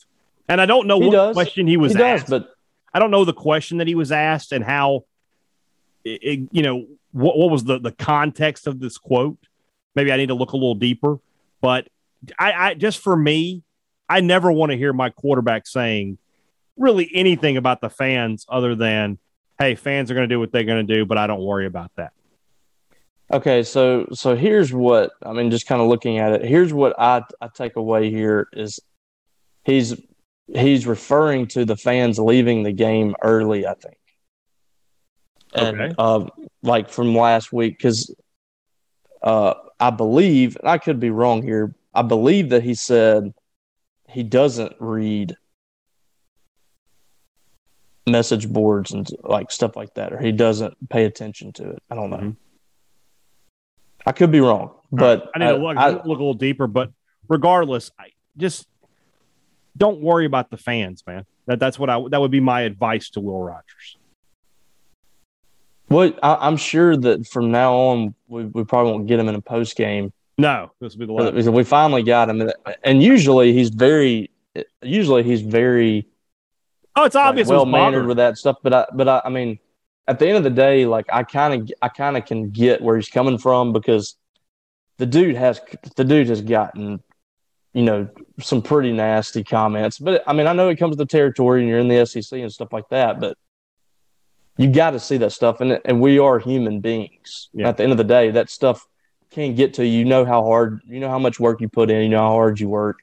And 0.49 0.59
I 0.59 0.65
don't 0.65 0.85
know 0.85 0.99
he 0.99 1.07
what 1.07 1.13
does. 1.13 1.33
question 1.33 1.65
he 1.65 1.77
was 1.77 1.93
he 1.93 2.03
asked, 2.03 2.27
does, 2.27 2.41
but 2.41 2.55
I 2.93 2.99
don't 2.99 3.09
know 3.09 3.23
the 3.23 3.33
question 3.33 3.77
that 3.77 3.87
he 3.87 3.95
was 3.95 4.11
asked 4.11 4.51
and 4.51 4.65
how, 4.65 5.05
it, 6.03 6.19
it, 6.23 6.49
you 6.51 6.61
know, 6.61 6.85
what, 7.11 7.37
what 7.37 7.49
was 7.49 7.63
the, 7.63 7.79
the 7.79 7.91
context 7.93 8.67
of 8.67 8.79
this 8.81 8.97
quote. 8.97 9.37
Maybe 9.95 10.11
I 10.11 10.17
need 10.17 10.27
to 10.27 10.33
look 10.33 10.51
a 10.51 10.57
little 10.57 10.75
deeper. 10.75 11.19
But 11.61 11.87
I, 12.37 12.51
I 12.51 12.73
just 12.73 12.99
for 12.99 13.15
me, 13.15 13.63
I 14.09 14.19
never 14.21 14.51
want 14.51 14.71
to 14.73 14.77
hear 14.77 14.91
my 14.91 15.09
quarterback 15.09 15.67
saying 15.67 16.17
really 16.77 17.09
anything 17.13 17.55
about 17.55 17.79
the 17.79 17.89
fans 17.89 18.45
other 18.49 18.75
than, 18.75 19.19
hey, 19.59 19.75
fans 19.75 20.11
are 20.11 20.13
going 20.13 20.27
to 20.27 20.33
do 20.33 20.39
what 20.39 20.51
they're 20.51 20.63
going 20.63 20.85
to 20.85 20.93
do, 20.95 21.05
but 21.05 21.17
I 21.17 21.27
don't 21.27 21.43
worry 21.43 21.65
about 21.65 21.91
that. 21.95 22.13
Okay, 23.31 23.63
so 23.63 24.07
so 24.13 24.37
here's 24.37 24.71
what 24.71 25.11
I 25.21 25.33
mean. 25.33 25.51
Just 25.51 25.67
kind 25.67 25.81
of 25.81 25.89
looking 25.89 26.17
at 26.17 26.31
it, 26.31 26.45
here's 26.45 26.73
what 26.73 26.97
I 26.97 27.23
I 27.41 27.49
take 27.53 27.75
away 27.75 28.09
here 28.09 28.47
is 28.53 28.79
he's 29.65 29.99
he's 30.47 30.87
referring 30.87 31.47
to 31.47 31.65
the 31.65 31.75
fans 31.75 32.19
leaving 32.19 32.63
the 32.63 32.71
game 32.71 33.15
early, 33.21 33.67
I 33.67 33.73
think. 33.73 33.97
And 35.53 35.81
okay. 35.81 35.95
uh, 35.97 36.25
like 36.63 36.89
from 36.89 37.15
last 37.15 37.51
week, 37.51 37.77
because 37.77 38.13
uh, 39.21 39.55
I 39.79 39.89
believe, 39.89 40.57
I 40.63 40.77
could 40.77 40.99
be 40.99 41.09
wrong 41.09 41.41
here, 41.41 41.75
I 41.93 42.01
believe 42.03 42.49
that 42.49 42.63
he 42.63 42.75
said 42.75 43.33
he 44.09 44.23
doesn't 44.23 44.73
read 44.79 45.35
message 48.07 48.49
boards 48.49 48.91
and 48.91 49.07
like 49.23 49.51
stuff 49.51 49.75
like 49.75 49.93
that, 49.95 50.13
or 50.13 50.19
he 50.19 50.31
doesn't 50.31 50.89
pay 50.89 51.05
attention 51.05 51.53
to 51.53 51.71
it. 51.71 51.83
I 51.89 51.95
don't 51.95 52.09
know. 52.09 52.17
Mm-hmm. 52.17 52.29
I 54.05 54.11
could 54.13 54.31
be 54.31 54.39
wrong, 54.39 54.73
but. 54.91 55.29
I 55.35 55.39
need 55.39 55.45
to 55.45 55.57
look, 55.57 55.77
I, 55.77 55.89
look 55.89 56.05
a 56.05 56.09
little 56.09 56.33
deeper. 56.33 56.67
But 56.67 56.91
regardless, 57.27 57.91
I 57.99 58.11
just 58.37 58.67
don't 59.75 60.01
worry 60.01 60.25
about 60.25 60.49
the 60.49 60.57
fans, 60.57 61.03
man. 61.05 61.25
That 61.45 61.59
that's 61.59 61.77
what 61.77 61.89
I 61.89 62.01
that 62.09 62.19
would 62.19 62.31
be 62.31 62.39
my 62.39 62.61
advice 62.61 63.09
to 63.11 63.19
Will 63.19 63.41
Rogers. 63.41 63.97
Well, 65.89 66.13
I, 66.21 66.47
am 66.47 66.57
sure 66.57 66.97
that 66.97 67.27
from 67.27 67.51
now 67.51 67.73
on 67.73 68.15
we, 68.27 68.45
we 68.45 68.63
probably 68.65 68.91
won't 68.91 69.07
get 69.07 69.19
him 69.19 69.29
in 69.29 69.35
a 69.35 69.41
post 69.41 69.75
game. 69.77 70.11
No, 70.37 70.71
this 70.79 70.93
will 70.93 70.99
be 70.99 71.05
the 71.05 71.13
last. 71.13 71.49
We 71.49 71.63
finally 71.63 72.03
got 72.03 72.29
him, 72.29 72.49
and 72.83 73.01
usually 73.01 73.53
he's 73.53 73.69
very, 73.69 74.29
usually 74.81 75.23
he's 75.23 75.41
very. 75.41 76.07
Oh, 76.97 77.05
it's 77.05 77.15
obvious. 77.15 77.47
Like, 77.47 77.55
well 77.55 77.65
mannered 77.65 78.07
with 78.07 78.17
that 78.17 78.37
stuff, 78.37 78.57
but 78.63 78.73
I, 78.73 78.85
but 78.93 79.07
I, 79.07 79.21
I 79.25 79.29
mean, 79.29 79.59
at 80.07 80.19
the 80.19 80.27
end 80.27 80.37
of 80.37 80.43
the 80.43 80.49
day, 80.49 80.85
like 80.85 81.05
I 81.11 81.23
kind 81.23 81.53
of, 81.61 81.71
I 81.81 81.89
kind 81.89 82.17
of 82.17 82.25
can 82.25 82.49
get 82.49 82.81
where 82.81 82.95
he's 82.95 83.09
coming 83.09 83.37
from 83.37 83.71
because 83.71 84.15
the 84.97 85.05
dude 85.05 85.35
has, 85.35 85.61
the 85.95 86.03
dude 86.03 86.27
has 86.27 86.41
gotten 86.41 87.01
you 87.77 87.83
know, 87.83 88.09
some 88.39 88.63
pretty 88.63 88.91
nasty 88.91 89.43
comments. 89.43 89.99
But 89.99 90.23
I 90.25 90.33
mean, 90.33 90.47
I 90.47 90.53
know 90.53 90.67
it 90.69 90.77
comes 90.77 90.95
to 90.95 90.97
the 90.97 91.05
territory 91.05 91.61
and 91.61 91.69
you're 91.69 91.77
in 91.77 91.87
the 91.87 92.05
SEC 92.07 92.39
and 92.39 92.51
stuff 92.51 92.73
like 92.73 92.89
that, 92.89 93.19
but 93.19 93.37
you 94.57 94.71
got 94.71 94.91
to 94.91 94.99
see 94.99 95.17
that 95.17 95.31
stuff. 95.31 95.61
And, 95.61 95.79
and 95.85 96.01
we 96.01 96.17
are 96.17 96.39
human 96.39 96.79
beings. 96.79 97.49
Yeah. 97.53 97.69
At 97.69 97.77
the 97.77 97.83
end 97.83 97.91
of 97.91 97.99
the 97.99 98.03
day, 98.03 98.31
that 98.31 98.49
stuff 98.49 98.83
can't 99.29 99.55
get 99.55 99.75
to 99.75 99.85
you. 99.85 99.99
You 99.99 100.05
know 100.05 100.25
how 100.25 100.43
hard, 100.43 100.81
you 100.87 100.99
know 100.99 101.09
how 101.09 101.19
much 101.19 101.39
work 101.39 101.61
you 101.61 101.69
put 101.69 101.91
in, 101.91 102.01
you 102.01 102.09
know 102.09 102.17
how 102.17 102.31
hard 102.31 102.59
you 102.59 102.67
work. 102.67 102.97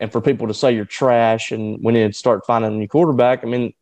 And 0.00 0.10
for 0.10 0.20
people 0.20 0.48
to 0.48 0.54
say 0.54 0.72
you're 0.74 0.84
trash 0.86 1.52
and 1.52 1.78
we 1.84 1.92
need 1.92 2.06
to 2.06 2.12
start 2.12 2.44
finding 2.46 2.72
a 2.72 2.74
new 2.74 2.88
quarterback. 2.88 3.44
I 3.44 3.46
mean, 3.46 3.74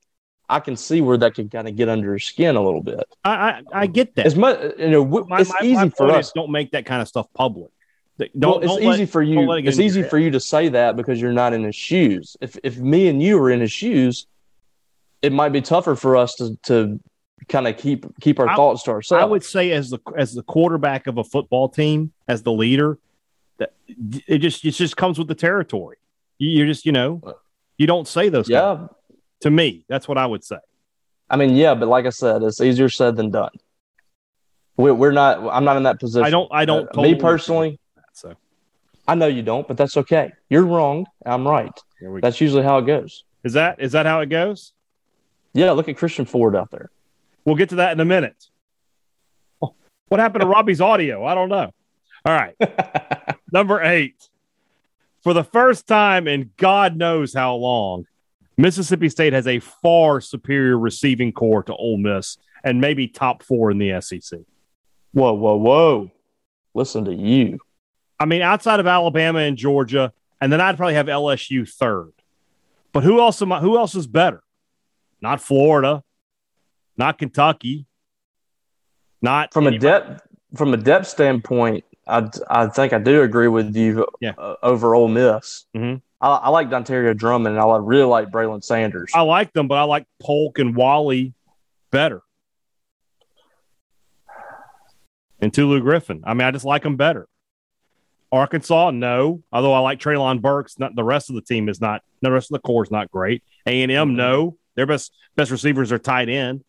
I 0.48 0.61
can 0.61 0.76
see 0.76 1.00
where 1.00 1.16
that 1.18 1.35
could 1.35 1.50
kind 1.50 1.68
of 1.68 1.76
get 1.76 1.88
under 1.88 2.07
your 2.07 2.18
skin 2.18 2.57
a 2.57 2.62
little 2.62 2.83
bit. 2.83 3.04
I 3.24 3.33
I, 3.33 3.62
I 3.72 3.87
get 3.87 4.14
that. 4.16 4.26
As 4.26 4.35
much, 4.37 4.59
you 4.78 4.88
know, 4.90 5.04
w- 5.04 5.26
my, 5.28 5.40
it's 5.40 5.50
my- 5.50 5.59
easy 5.66 5.74
my 5.74 5.88
for 5.90 6.11
us. 6.11 6.33
don't 6.33 6.50
make 6.50 6.72
that 6.72 6.85
kind 6.87 7.00
of 7.00 7.09
stuff 7.09 7.26
public. 7.35 7.70
Don't, 8.18 8.33
well, 8.42 8.59
it's 8.59 8.66
don't 8.66 8.83
easy 8.83 9.02
let- 9.02 9.11
for 9.11 9.22
you. 9.22 9.52
it 9.52 9.66
It's 9.66 9.78
easy 9.78 10.02
for 10.02 10.18
you 10.18 10.33
to 10.33 10.40
say 10.40 10.68
that 10.70 10.96
because 10.96 11.20
you're 11.20 11.33
not 11.33 11.52
in 11.52 11.62
his 11.62 11.76
shoes. 11.76 12.37
If 12.40 12.59
if 12.64 12.76
me 12.78 13.09
and 13.09 13.22
you 13.22 13.38
were 13.38 13.50
in 13.50 13.61
his 13.61 13.70
shoes, 13.70 14.26
it 15.22 15.33
might 15.33 15.50
be 15.50 15.61
tougher 15.61 15.94
for 15.94 16.16
us 16.16 16.35
to 16.37 16.57
to 16.64 16.98
kind 17.48 17.68
of 17.68 17.76
keep 17.76 18.07
keep 18.20 18.40
our 18.40 18.48
I- 18.48 18.57
thoughts 18.57 18.83
to 18.85 18.90
ourselves. 18.90 19.22
I 19.22 19.24
would 19.24 19.44
say 19.44 19.70
as 19.70 19.90
the 19.90 20.00
as 20.16 20.35
the 20.35 20.42
quarterback 20.42 21.07
of 21.07 21.18
a 21.18 21.24
football 21.24 21.68
team, 21.68 22.12
as 22.26 22.42
the 22.42 22.50
leader, 22.52 22.98
that 23.59 23.74
it 23.87 24.38
just 24.38 24.64
it 24.64 24.72
just 24.72 24.96
comes 24.96 25.16
with 25.18 25.28
the 25.28 25.37
territory. 25.37 25.98
You- 26.38 26.51
You're 26.51 26.66
just 26.66 26.87
you 26.87 26.92
know 26.92 27.20
you 27.77 27.87
don't 27.87 28.09
say 28.09 28.29
those. 28.29 28.48
yeah. 28.48 28.87
to 29.40 29.51
me, 29.51 29.85
that's 29.88 30.09
what 30.09 30.18
I 30.18 30.27
would 30.27 30.44
say. 30.44 30.59
I 31.31 31.37
mean, 31.37 31.55
yeah, 31.57 31.74
but 31.74 31.88
like 31.88 32.07
I 32.07 32.11
said, 32.11 32.42
it's 32.42 32.61
easier 32.61 32.88
said 32.88 33.16
than 33.16 33.31
done. 33.31 33.51
We're, 34.77 34.94
we're 34.94 35.12
not. 35.12 35.46
I'm 35.53 35.64
not 35.64 35.77
in 35.77 35.83
that 35.83 36.01
position. 36.01 36.24
I 36.24 36.31
don't. 36.31 36.48
I 36.53 36.64
don't. 36.64 36.85
Uh, 36.85 36.92
totally 36.92 37.14
me 37.14 37.20
personally, 37.20 37.81
So 38.14 38.35
I 39.07 39.14
know 39.14 39.27
you 39.27 39.42
don't, 39.42 39.66
but 39.68 39.77
that's 39.77 39.96
okay. 39.96 40.33
You're 40.48 40.64
wrong. 40.64 41.07
I'm 41.27 41.46
right. 41.46 41.72
we 42.01 42.07
go. 42.07 42.20
That's 42.20 42.40
usually 42.40 42.62
how 42.62 42.79
it 42.79 42.87
goes. 42.87 43.24
Is 43.44 43.53
that 43.55 43.81
is 43.81 43.92
that 43.92 44.07
how 44.07 44.20
it 44.20 44.27
goes? 44.27 44.72
Yeah, 45.53 45.72
look 45.72 45.88
at 45.88 45.96
Christian 45.96 46.24
Ford 46.24 46.55
out 46.55 46.70
there. 46.70 46.90
We'll 47.44 47.57
get 47.57 47.70
to 47.70 47.77
that 47.77 47.92
in 47.92 48.01
a 48.01 48.05
minute. 48.05 48.46
What 49.59 50.20
happened 50.20 50.42
to 50.42 50.46
Robbie's 50.57 50.81
audio? 50.81 51.24
I 51.24 51.35
don't 51.35 51.48
know. 51.48 51.72
All 52.24 52.33
right. 52.35 52.55
Number 53.53 53.83
eight. 53.83 54.28
For 55.22 55.35
the 55.35 55.44
first 55.44 55.87
time 55.87 56.28
in 56.28 56.50
God 56.57 56.96
knows 56.96 57.35
how 57.35 57.54
long, 57.54 58.07
Mississippi 58.57 59.09
State 59.09 59.33
has 59.33 59.46
a 59.46 59.61
far 59.61 60.20
superior 60.20 60.78
receiving 60.78 61.33
corps 61.33 61.62
to 61.64 61.74
Ole 61.74 61.98
Miss 61.98 62.38
and 62.64 62.81
maybe 62.81 63.07
top 63.09 63.42
four 63.42 63.70
in 63.70 63.78
the 63.78 64.00
SEC. 64.00 64.40
Whoa, 65.12 65.33
whoa, 65.33 65.57
whoa! 65.57 66.11
Listen 66.74 67.04
to 67.04 67.14
you. 67.14 67.59
I 68.20 68.24
mean, 68.24 68.42
outside 68.42 68.81
of 68.81 68.87
Alabama 68.87 69.40
and 69.40 69.57
Georgia, 69.57 70.12
and 70.40 70.52
then 70.52 70.61
I'd 70.61 70.76
probably 70.76 70.94
have 70.94 71.07
LSU 71.07 71.68
third. 71.68 72.12
But 72.92 73.04
who 73.04 73.20
else 73.20 73.40
am 73.42 73.52
I, 73.52 73.61
who 73.61 73.76
else 73.76 73.94
is 73.94 74.07
better? 74.07 74.42
Not 75.20 75.40
Florida, 75.40 76.02
not 76.96 77.18
Kentucky, 77.18 77.87
not 79.20 79.52
From 79.52 79.66
a 79.66 79.78
depth 79.78 80.22
from 80.54 80.72
a 80.72 80.76
depth 80.76 81.07
standpoint, 81.07 81.85
I 82.09 82.29
I 82.49 82.66
think 82.68 82.92
I 82.92 82.99
do 82.99 83.23
agree 83.23 83.49
with 83.49 83.77
you. 83.77 84.07
Yeah. 84.21 84.33
Uh, 84.38 84.57
over 84.62 84.94
Ole 84.94 85.09
Miss. 85.09 85.66
Mhm. 85.77 86.01
I, 86.21 86.29
I 86.29 86.49
like 86.49 86.68
Dontario 86.71 87.16
Drummond, 87.16 87.57
and 87.57 87.62
I 87.62 87.77
really 87.77 88.05
like 88.05 88.29
Braylon 88.31 88.64
Sanders. 88.64 89.12
I 89.14 89.21
like 89.21 89.53
them, 89.53 89.68
but 89.68 89.77
I 89.79 89.83
like 89.83 90.07
Polk 90.21 90.59
and 90.59 90.75
Walley 90.75 91.35
better. 91.92 92.23
And 95.40 95.55
Tulu 95.55 95.81
Griffin. 95.81 96.23
I 96.27 96.35
mean, 96.35 96.42
I 96.47 96.51
just 96.51 96.64
like 96.64 96.83
them 96.83 96.97
better. 96.97 97.29
Arkansas, 98.33 98.90
no. 98.90 99.42
Although 99.53 99.73
I 99.73 99.79
like 99.79 100.01
Treylon 100.01 100.40
Burks, 100.42 100.79
not 100.79 100.94
the 100.97 101.05
rest 101.05 101.31
of 101.31 101.37
the 101.37 101.42
team 101.42 101.68
is 101.68 101.81
not. 101.81 102.03
The 102.21 102.33
rest 102.33 102.51
of 102.51 102.55
the 102.61 102.66
corps 102.66 102.83
is 102.85 102.90
not 102.90 103.11
great. 103.11 103.42
A 103.66 103.83
and 103.83 103.92
M, 103.92 104.16
no. 104.16 104.57
Their 104.75 104.87
best 104.87 105.12
best 105.37 105.51
receivers 105.51 105.92
are 105.92 105.99
tight 105.99 106.29
end. 106.29 106.64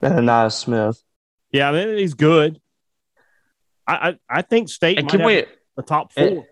and 0.00 0.28
Ainias 0.28 0.52
Smith. 0.54 1.02
Yeah, 1.52 1.70
I 1.70 1.72
mean, 1.72 1.98
he's 1.98 2.14
good. 2.14 2.60
I 3.88 4.08
I, 4.10 4.18
I 4.28 4.42
think 4.42 4.68
State 4.68 4.98
And 4.98 5.06
might 5.06 5.10
can 5.10 5.20
have 5.20 5.26
we? 5.26 5.44
the 5.76 5.82
top 5.82 6.12
four. 6.12 6.24
And, 6.24 6.44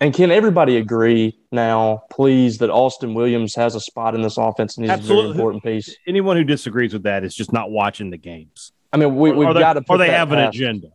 and 0.00 0.12
can 0.14 0.30
everybody 0.32 0.76
agree 0.78 1.38
now, 1.52 2.02
please, 2.10 2.58
that 2.58 2.70
Austin 2.70 3.14
Williams 3.14 3.54
has 3.54 3.74
a 3.76 3.80
spot 3.80 4.14
in 4.16 4.22
this 4.22 4.36
offense 4.36 4.76
and 4.76 4.84
he's 4.90 4.98
a 4.98 5.02
very 5.02 5.30
important 5.30 5.62
piece? 5.62 5.94
Anyone 6.08 6.36
who 6.36 6.42
disagrees 6.44 6.92
with 6.92 7.04
that 7.04 7.22
is 7.24 7.34
just 7.34 7.52
not 7.52 7.70
watching 7.70 8.10
the 8.10 8.16
games. 8.18 8.72
I 8.92 8.96
mean, 8.96 9.14
we, 9.16 9.30
we've 9.30 9.54
got 9.54 9.74
to 9.74 9.80
put 9.82 9.94
or 9.94 9.98
they 9.98 10.08
that 10.08 10.18
have 10.18 10.32
an 10.32 10.38
past- 10.38 10.56
agenda. 10.56 10.88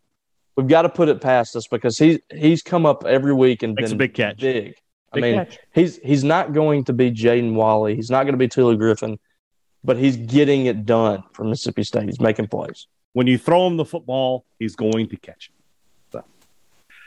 We've 0.58 0.68
got 0.68 0.82
to 0.82 0.90
put 0.90 1.08
it 1.08 1.22
past 1.22 1.56
us 1.56 1.68
because 1.68 1.98
he's 2.00 2.18
he's 2.34 2.62
come 2.64 2.86
up 2.88 3.06
every 3.06 3.34
week 3.34 3.62
and 3.64 3.76
Makes 3.76 3.90
been 3.92 3.96
a 3.96 4.00
big 4.00 4.14
catch. 4.16 4.40
Big. 4.40 4.74
I 5.14 5.16
Big 5.16 5.22
mean, 5.24 5.36
catch. 5.36 5.60
he's 5.74 5.98
he's 6.00 6.24
not 6.24 6.52
going 6.52 6.84
to 6.86 6.94
be 6.94 7.12
Jaden 7.12 7.54
Walley. 7.54 7.96
He's 7.96 8.10
not 8.10 8.24
going 8.24 8.34
to 8.34 8.38
be 8.40 8.48
Tulu 8.48 8.76
Griffin, 8.76 9.20
but 9.84 9.98
he's 9.98 10.18
getting 10.18 10.66
it 10.66 10.86
done 10.86 11.24
for 11.34 11.44
Mississippi 11.46 11.84
State. 11.84 12.06
He's 12.06 12.20
making 12.20 12.48
plays. 12.48 12.88
when 13.14 13.28
you 13.28 13.38
throw 13.38 13.68
him 13.68 13.78
the 13.78 13.86
football, 13.86 14.46
he's 14.60 14.76
going 14.76 15.08
to 15.10 15.16
catch 15.18 15.50
it. 15.50 15.56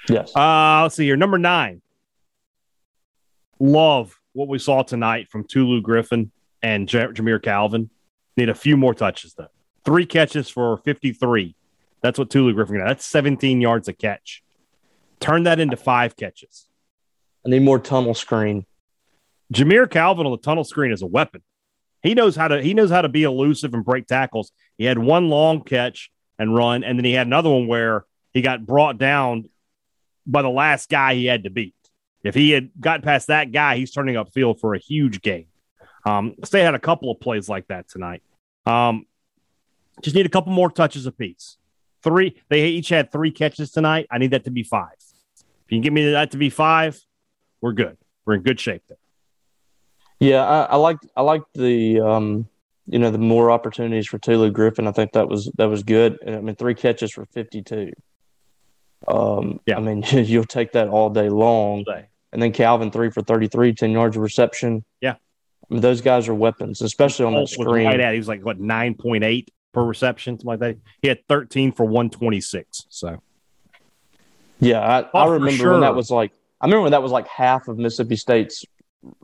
Yes. 0.09 0.35
Uh, 0.35 0.81
let's 0.83 0.97
see 0.97 1.05
here. 1.05 1.17
Number 1.17 1.39
nine. 1.39 1.83
Love 3.59 4.19
what 4.33 4.49
we 4.49 4.59
saw 4.59 4.83
tonight 4.83 5.29
from 5.31 5.45
Tulu 5.45 5.83
Griffin 5.83 6.33
and 6.63 6.89
J- 6.89 7.09
Jamire 7.09 7.43
Calvin. 7.43 7.91
Need 8.37 8.49
a 8.49 8.55
few 8.55 8.77
more 8.77 8.95
touches, 8.95 9.35
though. 9.35 9.49
Three 9.85 10.07
catches 10.07 10.49
for 10.49 10.79
53. 10.79 11.55
That's 12.03 12.19
what 12.19 12.31
Tulu 12.31 12.55
Griffin 12.55 12.79
got. 12.79 12.87
That's 12.87 13.07
17 13.07 13.61
yards 13.61 13.89
a 13.89 13.93
catch. 13.93 14.43
Turn 15.21 15.43
that 15.43 15.61
into 15.61 15.77
five 15.77 16.17
catches. 16.17 16.67
I 17.45 17.51
need 17.51 17.63
more 17.63 17.79
tunnel 17.79 18.15
screen. 18.15 18.65
Jamire 19.53 19.91
Calvin 19.91 20.27
on 20.27 20.33
the 20.33 20.39
tunnel 20.39 20.65
screen 20.65 20.93
is 20.93 21.03
a 21.03 21.07
weapon. 21.07 21.43
He 22.03 22.15
knows 22.15 22.35
how 22.37 22.49
to 22.49 22.63
he 22.63 22.73
knows 22.73 22.91
how 22.91 23.03
to 23.03 23.11
be 23.11 23.25
elusive 23.25 23.75
and 23.75 23.85
break 23.85 24.07
tackles. 24.07 24.53
He 24.79 24.85
had 24.85 24.99
one 24.99 25.29
long 25.29 25.63
catch 25.63 26.11
and 26.39 26.55
run, 26.55 26.83
and 26.83 26.99
then 26.99 27.05
he 27.05 27.13
had 27.13 27.27
another 27.27 27.51
one 27.51 27.67
where 27.67 28.07
he 28.33 28.41
got 28.41 28.65
brought 28.65 28.97
down 28.97 29.50
by 30.31 30.43
the 30.43 30.51
last 30.51 30.89
guy 30.89 31.15
he 31.15 31.27
had 31.27 31.45
to 31.45 31.51
beat. 31.51 31.75
If 32.23 32.35
he 32.35 32.51
had 32.51 32.71
got 32.79 33.03
past 33.03 33.29
that 33.29 33.53
guy, 33.53 33.77
he's 33.77 33.91
turning 33.91 34.17
up 34.17 34.33
field 34.33 34.61
for 34.61 34.75
a 34.75 34.79
huge 34.79 35.23
game. 35.23 35.47
Um, 36.05 36.35
had 36.53 36.75
a 36.75 36.79
couple 36.79 37.11
of 37.11 37.21
plays 37.21 37.49
like 37.49 37.69
that 37.69 37.89
tonight. 37.89 38.23
Um, 38.67 39.07
just 40.03 40.17
need 40.17 40.27
a 40.27 40.31
couple 40.31 40.53
more 40.53 40.71
touches 40.71 41.07
apiece. 41.07 41.57
Three, 42.03 42.37
they 42.49 42.67
each 42.67 42.89
had 42.89 43.13
three 43.13 43.31
catches 43.31 43.71
tonight. 43.71 44.07
I 44.11 44.19
need 44.19 44.31
that 44.31 44.45
to 44.45 44.51
be 44.51 44.63
five. 44.63 44.97
If 44.97 45.45
you 45.69 45.77
can 45.77 45.83
get 45.83 45.93
me 45.93 46.11
that 46.13 46.31
to 46.31 46.39
be 46.39 46.51
five, 46.51 46.99
we're 47.61 47.73
good. 47.73 47.99
We're 48.25 48.35
in 48.35 48.43
good 48.43 48.59
shape 48.59 48.83
there. 48.89 48.99
Yeah, 50.19 50.45
I, 50.45 50.63
I 50.63 50.77
like 50.77 50.99
I 51.17 51.23
like 51.23 51.43
the 51.55 52.01
um, 52.01 52.49
you 52.87 52.99
know 52.99 53.11
the 53.11 53.19
more 53.19 53.51
opportunities 53.51 54.07
for 54.07 54.19
Tulu 54.19 54.51
Griffin. 54.51 54.87
I 54.87 54.93
think 54.93 55.13
that 55.13 55.29
was 55.29 55.51
that 55.57 55.69
was 55.69 55.83
good. 55.83 56.19
I 56.27 56.41
mean, 56.41 56.57
three 56.57 56.75
catches 56.75 57.13
for 57.13 57.27
fifty 57.27 57.63
two. 57.63 57.93
Um, 59.09 59.61
Yeah. 59.67 59.77
I 59.79 59.81
mean, 59.81 60.03
you'll 60.13 60.45
take 60.45 60.73
that 60.73 60.89
all 60.89 61.11
day 61.11 61.29
long. 61.29 61.85
And 62.33 62.41
then 62.41 62.53
Calvin 62.53 62.91
three 62.91 63.11
for 63.11 63.23
33, 63.23 63.75
10 63.75 63.91
yards 63.91 64.17
of 64.17 64.23
reception. 64.23 64.85
Yeah. 65.01 65.13
I 65.15 65.75
mean, 65.75 65.81
those 65.81 66.01
guys 66.01 66.29
are 66.29 66.35
weapons, 66.35 66.81
especially 66.83 67.25
on 67.27 67.35
that 67.35 67.49
screen. 67.49 67.87
right 67.87 67.99
at. 68.01 68.13
He 68.13 68.19
was 68.19 68.29
like 68.29 68.45
what 68.45 68.59
nine 68.61 68.95
point 68.95 69.25
eight 69.25 69.51
per 69.73 69.83
reception, 69.85 70.35
something 70.35 70.47
like 70.47 70.59
that. 70.61 70.77
He 71.03 71.09
had 71.09 71.27
thirteen 71.29 71.73
for 71.73 71.85
one 71.87 72.11
twenty 72.11 72.41
six. 72.41 72.87
So 72.89 73.21
Yeah, 74.59 74.81
I, 74.81 75.03
Oh, 75.15 75.19
I 75.21 75.25
remember 75.33 75.53
sure. 75.53 75.73
when 75.73 75.81
that 75.83 75.95
was 75.95 76.11
like 76.11 76.33
I 76.61 76.67
remember 76.67 76.83
when 76.83 76.93
that 76.93 77.03
was 77.03 77.13
like 77.13 77.27
half 77.29 77.69
of 77.69 77.79
Mississippi 77.79 78.17
State's 78.17 78.65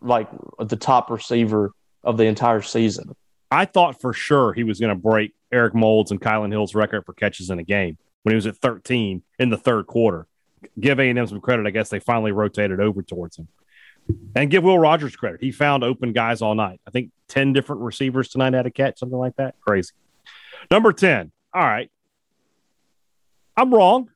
like 0.01 0.29
the 0.59 0.77
top 0.77 1.11
receiver 1.11 1.73
of 2.03 2.17
the 2.17 2.25
entire 2.25 2.63
season. 2.63 3.15
I 3.51 3.65
thought 3.67 4.01
for 4.01 4.13
sure 4.13 4.53
he 4.53 4.65
was 4.65 4.81
going 4.81 4.95
to 4.95 5.01
break 5.01 5.33
Eric 5.53 5.75
Molds 5.75 6.11
and 6.11 6.21
Kylin 6.21 6.51
Hill's 6.51 6.75
record 6.75 7.05
for 7.05 7.13
catches 7.13 7.51
in 7.51 7.59
a 7.59 7.63
game 7.65 7.99
when 8.27 8.33
he 8.33 8.35
was 8.35 8.49
at 8.49 8.57
thirteen 8.57 9.23
in 9.39 9.51
the 9.51 9.57
third 9.57 9.87
quarter. 9.87 10.27
Give 10.81 10.99
A 10.99 11.09
and 11.09 11.17
M 11.17 11.29
some 11.29 11.41
credit. 11.41 11.65
I 11.65 11.71
guess 11.71 11.91
they 11.91 12.01
finally 12.01 12.33
rotated 12.33 12.81
over 12.81 13.01
towards 13.01 13.37
him. 13.37 13.47
And 14.35 14.51
give 14.51 14.65
Will 14.65 14.81
Rogers 14.81 15.15
credit. 15.15 15.41
He 15.41 15.53
found 15.53 15.85
open 15.85 16.13
guys 16.13 16.43
all 16.43 16.57
night. 16.57 16.81
I 16.89 16.91
think 16.91 17.13
10 17.29 17.53
different 17.53 17.83
receivers 17.83 18.29
tonight 18.29 18.55
had 18.55 18.67
a 18.67 18.71
catch, 18.73 18.99
something 18.99 19.17
like 19.17 19.37
that. 19.37 19.55
Crazy. 19.61 19.93
Number 20.73 20.93
10. 20.93 21.31
All 21.55 21.63
right. 21.63 21.89
I'm 23.57 23.73
wrong. 23.73 24.11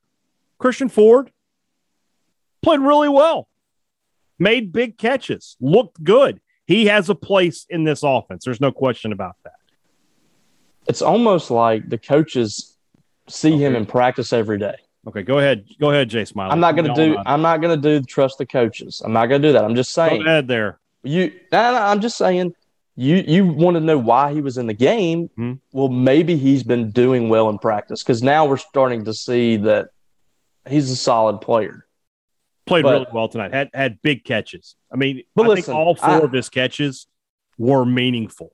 Christian 0.59 0.88
Ford 0.88 1.31
played 2.62 2.81
really 2.81 3.09
well, 3.09 3.49
made 4.40 4.73
big 4.73 4.99
catches, 4.99 5.57
looked 5.61 6.03
good. 6.03 6.40
He 6.67 6.87
has 6.87 7.11
a 7.11 7.15
place 7.15 7.65
in 7.71 7.85
this 7.85 8.02
offense. 8.02 8.44
There's 8.44 8.61
no 8.61 8.73
question 8.73 9.13
about 9.13 9.37
that. 9.44 9.54
It's 10.88 11.00
almost 11.00 11.52
like 11.52 11.88
the 11.88 11.98
coaches 11.98 12.69
see 13.31 13.56
him 13.56 13.74
in 13.76 13.87
practice 13.87 14.33
every 14.33 14.58
day. 14.58 14.74
Okay, 15.08 15.22
go 15.22 15.38
ahead. 15.38 15.64
Go 15.81 15.90
ahead, 15.90 16.10
Jay 16.10 16.24
Smiley. 16.26 16.50
I'm 16.52 16.60
not 16.60 16.76
going 16.76 16.87
to 16.88 16.94
do. 16.94 17.14
know. 17.14 17.22
I'm 17.24 17.40
not 17.42 17.60
going 17.62 17.81
to 17.81 18.00
do 18.00 18.04
trust 18.04 18.37
the 18.38 18.44
coaches. 18.46 19.00
I'm 19.04 19.12
not 19.14 19.26
going 19.26 19.40
to 19.40 19.48
do 19.48 19.52
that. 19.52 19.64
I'm 19.64 19.74
just 19.74 19.94
Go 19.96 20.06
saying 20.08 20.26
ahead 20.26 20.46
there. 20.48 20.78
you. 21.02 21.33
No, 21.52 21.72
no, 21.72 21.78
I'm 21.78 22.00
just 22.00 22.18
saying 22.18 22.52
you. 22.96 23.16
You 23.16 23.46
want 23.46 23.76
to 23.76 23.81
know 23.81 23.96
why 23.96 24.33
he 24.35 24.42
was 24.42 24.58
in 24.58 24.66
the 24.66 24.74
game? 24.74 25.28
Hmm. 25.37 25.54
Well, 25.72 25.88
maybe 25.88 26.37
he's 26.37 26.62
been 26.62 26.90
doing 26.90 27.28
well 27.31 27.48
in 27.48 27.58
practice 27.58 28.02
because 28.02 28.22
now 28.22 28.44
we're 28.46 28.58
starting 28.58 29.04
to 29.06 29.14
see 29.14 29.56
that 29.58 29.88
he's 30.68 30.90
a 30.90 30.96
solid 30.96 31.40
player. 31.40 31.87
Played 32.66 32.83
But- 32.83 32.90
really 32.92 33.06
well 33.12 33.28
tonight. 33.28 33.54
Had 33.54 33.70
had 33.72 34.02
big 34.02 34.22
catches. 34.24 34.76
I 34.92 34.96
mean, 34.96 35.22
But 35.35 35.46
I 35.46 35.48
listen, 35.48 35.64
think 35.64 35.76
all 35.78 35.94
four 35.94 36.08
I- 36.10 36.20
of 36.20 36.33
his 36.33 36.50
catches 36.50 37.06
were 37.56 37.87
meaningful. 37.87 38.52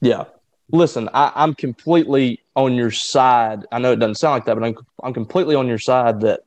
Yeah. 0.00 0.24
Listen, 0.72 1.08
I, 1.12 1.32
I'm 1.34 1.54
completely 1.54 2.40
on 2.54 2.74
your 2.74 2.90
side. 2.90 3.64
I 3.72 3.78
know 3.78 3.92
it 3.92 3.96
doesn't 3.96 4.16
sound 4.16 4.34
like 4.34 4.44
that, 4.46 4.54
but 4.54 4.64
I'm, 4.64 4.76
I'm 5.02 5.14
completely 5.14 5.54
on 5.54 5.66
your 5.66 5.78
side 5.78 6.20
that 6.20 6.40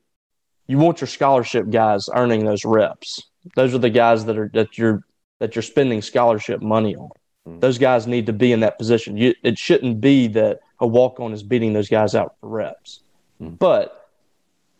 you 0.66 0.78
want 0.78 1.00
your 1.00 1.08
scholarship 1.08 1.70
guys 1.70 2.08
earning 2.14 2.44
those 2.44 2.64
reps. 2.64 3.22
Those 3.54 3.74
are 3.74 3.78
the 3.78 3.90
guys 3.90 4.24
that 4.24 4.38
are 4.38 4.50
that 4.54 4.78
you're 4.78 5.04
that 5.40 5.54
you're 5.54 5.62
spending 5.62 6.00
scholarship 6.00 6.62
money 6.62 6.96
on. 6.96 7.10
Mm. 7.46 7.60
Those 7.60 7.78
guys 7.78 8.06
need 8.06 8.26
to 8.26 8.32
be 8.32 8.52
in 8.52 8.60
that 8.60 8.78
position. 8.78 9.16
You, 9.16 9.34
it 9.42 9.58
shouldn't 9.58 10.00
be 10.00 10.28
that 10.28 10.60
a 10.80 10.86
walk 10.86 11.20
on 11.20 11.32
is 11.32 11.42
beating 11.42 11.72
those 11.72 11.88
guys 11.88 12.14
out 12.14 12.36
for 12.40 12.48
reps. 12.48 13.00
Mm. 13.40 13.58
But 13.58 14.10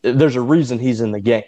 there's 0.03 0.37
a 0.37 0.41
reason 0.41 0.79
he's 0.79 1.01
in 1.01 1.13
the 1.13 1.21
game. 1.21 1.45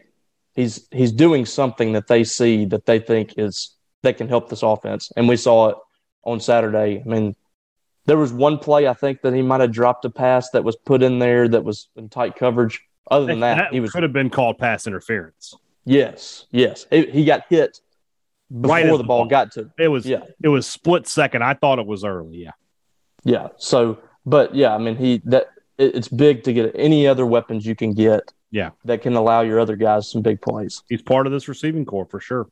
He's 0.55 0.87
he's 0.91 1.13
doing 1.13 1.47
something 1.47 1.93
that 1.93 2.07
they 2.07 2.25
see 2.25 2.65
that 2.67 2.87
they 2.87 2.99
think 2.99 3.35
is 3.37 3.75
that 4.03 4.17
can 4.19 4.29
help 4.29 4.49
this 4.49 4.63
offense. 4.63 5.13
And 5.17 5.29
we 5.29 5.37
saw 5.37 5.71
it 5.71 5.77
on 6.25 6.41
Saturday. 6.41 7.03
I 7.05 7.09
mean, 7.09 7.37
there 8.07 8.17
was 8.17 8.33
one 8.33 8.59
play 8.59 8.89
I 8.89 8.95
think 8.95 9.23
that 9.23 9.35
he 9.35 9.43
might 9.43 9.61
have 9.61 9.73
dropped 9.73 10.05
a 10.05 10.11
pass 10.11 10.51
that 10.51 10.65
was 10.65 10.77
put 10.77 11.03
in 11.03 11.19
there 11.19 11.49
that 11.49 11.65
was 11.65 11.89
in 11.97 12.09
tight 12.09 12.37
coverage. 12.37 12.83
Other 13.09 13.27
than 13.27 13.41
that, 13.41 13.57
that 13.57 13.73
he 13.73 13.79
was 13.79 13.93
could 13.93 14.03
have 14.03 14.13
been 14.13 14.31
called 14.31 14.59
pass 14.59 14.87
interference. 14.87 15.55
Yes, 15.85 16.47
yes, 16.51 16.87
it, 16.91 17.11
he 17.11 17.25
got 17.25 17.45
hit 17.49 17.81
before 18.51 18.77
right 18.77 18.87
the, 18.87 18.97
the 18.97 19.05
ball, 19.05 19.23
ball, 19.23 19.27
got 19.27 19.53
to. 19.53 19.71
It 19.79 19.89
was 19.89 20.07
yeah. 20.07 20.23
It 20.43 20.49
was 20.49 20.67
split 20.67 21.07
second. 21.07 21.43
I 21.43 21.55
thought 21.55 21.79
it 21.79 21.87
was 21.87 22.05
early. 22.05 22.39
Yeah. 22.39 22.53
Yeah. 23.25 23.49
So, 23.57 23.99
but 24.25 24.55
yeah, 24.55 24.75
I 24.75 24.79
mean, 24.79 24.97
he 24.97 25.23
that 25.27 25.47
it, 25.79 25.95
it's 25.95 26.09
big 26.09 26.45
to 26.45 26.53
get 26.53 26.73
any 26.75 27.07
other 27.07 27.27
weapons 27.27 27.67
you 27.67 27.77
can 27.77 27.93
get. 27.93 28.33
Yeah. 28.51 28.71
That 28.85 29.03
can 29.03 29.15
allow 29.15 29.43
your 29.43 29.61
other 29.61 29.77
guys 29.77 30.11
some 30.11 30.23
big 30.23 30.41
plays. 30.41 30.83
He's 30.89 31.03
part 31.03 31.27
of 31.27 31.33
this 31.33 31.49
receiving 31.49 31.85
corps 31.85 32.07
for 32.07 32.21
sure. 32.21 32.49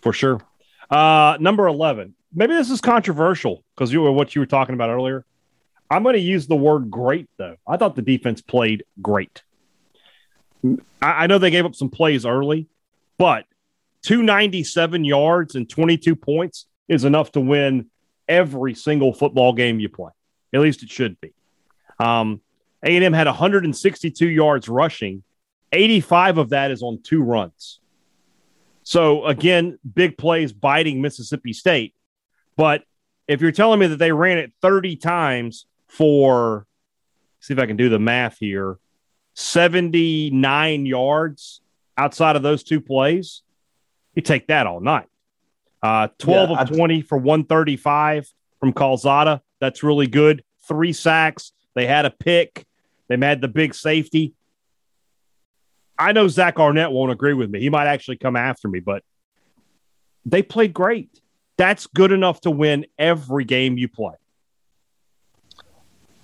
For 0.00 0.12
sure. 0.12 0.40
Uh, 0.88 1.36
number 1.40 1.66
11. 1.66 2.14
Maybe 2.32 2.54
this 2.54 2.70
is 2.70 2.80
controversial 2.80 3.64
because 3.74 3.92
you 3.92 4.02
were 4.02 4.12
what 4.12 4.34
you 4.34 4.40
were 4.40 4.46
talking 4.46 4.74
about 4.74 4.90
earlier. 4.90 5.24
I'm 5.90 6.04
going 6.04 6.14
to 6.14 6.20
use 6.20 6.46
the 6.46 6.56
word 6.56 6.90
great, 6.90 7.28
though. 7.36 7.56
I 7.66 7.76
thought 7.76 7.96
the 7.96 8.02
defense 8.02 8.40
played 8.40 8.84
great. 9.02 9.42
I, 10.64 10.76
I 11.02 11.26
know 11.26 11.38
they 11.38 11.50
gave 11.50 11.64
up 11.64 11.74
some 11.74 11.90
plays 11.90 12.24
early, 12.24 12.68
but 13.18 13.44
297 14.02 15.04
yards 15.04 15.56
and 15.56 15.68
22 15.68 16.14
points 16.14 16.66
is 16.88 17.04
enough 17.04 17.32
to 17.32 17.40
win 17.40 17.90
every 18.28 18.74
single 18.74 19.12
football 19.12 19.52
game 19.52 19.80
you 19.80 19.88
play. 19.88 20.12
At 20.54 20.60
least 20.60 20.82
it 20.82 20.90
should 20.90 21.20
be. 21.20 21.32
Um, 21.98 22.40
A&M 22.84 23.12
had 23.12 23.26
162 23.26 24.28
yards 24.28 24.68
rushing. 24.68 25.22
85 25.72 26.38
of 26.38 26.50
that 26.50 26.70
is 26.70 26.82
on 26.82 27.00
two 27.02 27.22
runs. 27.22 27.80
So 28.82 29.26
again, 29.26 29.78
big 29.94 30.16
plays 30.16 30.52
biting 30.52 31.00
Mississippi 31.00 31.52
State. 31.52 31.94
But 32.56 32.84
if 33.28 33.40
you're 33.40 33.52
telling 33.52 33.80
me 33.80 33.86
that 33.88 33.96
they 33.96 34.12
ran 34.12 34.38
it 34.38 34.52
30 34.60 34.96
times 34.96 35.66
for, 35.88 36.66
see 37.40 37.54
if 37.54 37.60
I 37.60 37.66
can 37.66 37.76
do 37.76 37.88
the 37.88 37.98
math 37.98 38.38
here, 38.38 38.78
79 39.34 40.86
yards 40.86 41.60
outside 41.96 42.36
of 42.36 42.42
those 42.42 42.62
two 42.62 42.80
plays, 42.80 43.42
you 44.14 44.22
take 44.22 44.48
that 44.48 44.66
all 44.66 44.80
night. 44.80 45.06
Uh, 45.82 46.08
12 46.18 46.50
yeah, 46.50 46.60
of 46.60 46.76
20 46.76 47.02
for 47.02 47.16
135 47.16 48.26
from 48.58 48.72
Calzada. 48.72 49.42
That's 49.60 49.82
really 49.82 50.06
good. 50.06 50.44
Three 50.68 50.92
sacks. 50.92 51.52
They 51.74 51.86
had 51.86 52.04
a 52.04 52.10
pick. 52.10 52.66
They 53.08 53.16
had 53.16 53.40
the 53.40 53.48
big 53.48 53.74
safety. 53.74 54.34
I 55.98 56.12
know 56.12 56.28
Zach 56.28 56.58
Arnett 56.58 56.92
won't 56.92 57.12
agree 57.12 57.34
with 57.34 57.50
me. 57.50 57.60
He 57.60 57.68
might 57.68 57.86
actually 57.86 58.16
come 58.16 58.36
after 58.36 58.68
me, 58.68 58.80
but 58.80 59.02
they 60.24 60.42
played 60.42 60.72
great. 60.72 61.19
That's 61.60 61.86
good 61.88 62.10
enough 62.10 62.40
to 62.42 62.50
win 62.50 62.86
every 62.98 63.44
game 63.44 63.76
you 63.76 63.86
play. 63.86 64.14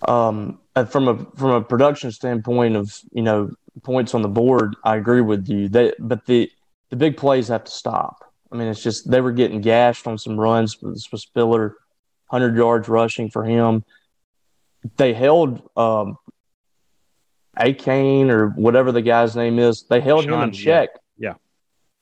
Um, 0.09 0.61
from 0.89 1.09
a 1.09 1.26
from 1.37 1.51
a 1.51 1.61
production 1.61 2.11
standpoint 2.11 2.74
of 2.74 2.99
you 3.12 3.20
know 3.20 3.51
points 3.82 4.14
on 4.14 4.22
the 4.22 4.30
board, 4.30 4.76
I 4.82 4.97
agree 4.97 5.20
with 5.20 5.47
you. 5.47 5.68
They, 5.68 5.93
but 5.99 6.24
the 6.24 6.51
the 6.89 6.97
big 6.97 7.18
plays 7.18 7.49
have 7.49 7.64
to 7.64 7.70
stop. 7.70 8.32
I 8.51 8.57
mean, 8.57 8.68
it's 8.68 8.82
just 8.82 9.11
they 9.11 9.20
were 9.20 9.32
getting 9.32 9.61
gashed 9.61 10.07
on 10.07 10.16
some 10.16 10.41
runs. 10.41 10.78
This 10.80 11.12
was 11.12 11.20
Spiller, 11.20 11.76
hundred 12.30 12.57
yards 12.57 12.89
rushing 12.89 13.28
for 13.28 13.45
him. 13.45 13.84
They 14.97 15.12
held 15.12 15.68
um, 15.76 16.16
Achane 17.59 18.30
or 18.30 18.49
whatever 18.49 18.91
the 18.91 19.03
guy's 19.03 19.37
name 19.37 19.59
is. 19.59 19.82
They 19.82 20.01
held 20.01 20.24
Sean, 20.24 20.32
him 20.32 20.49
in 20.49 20.53
check. 20.53 20.89
Yeah, 21.18 21.34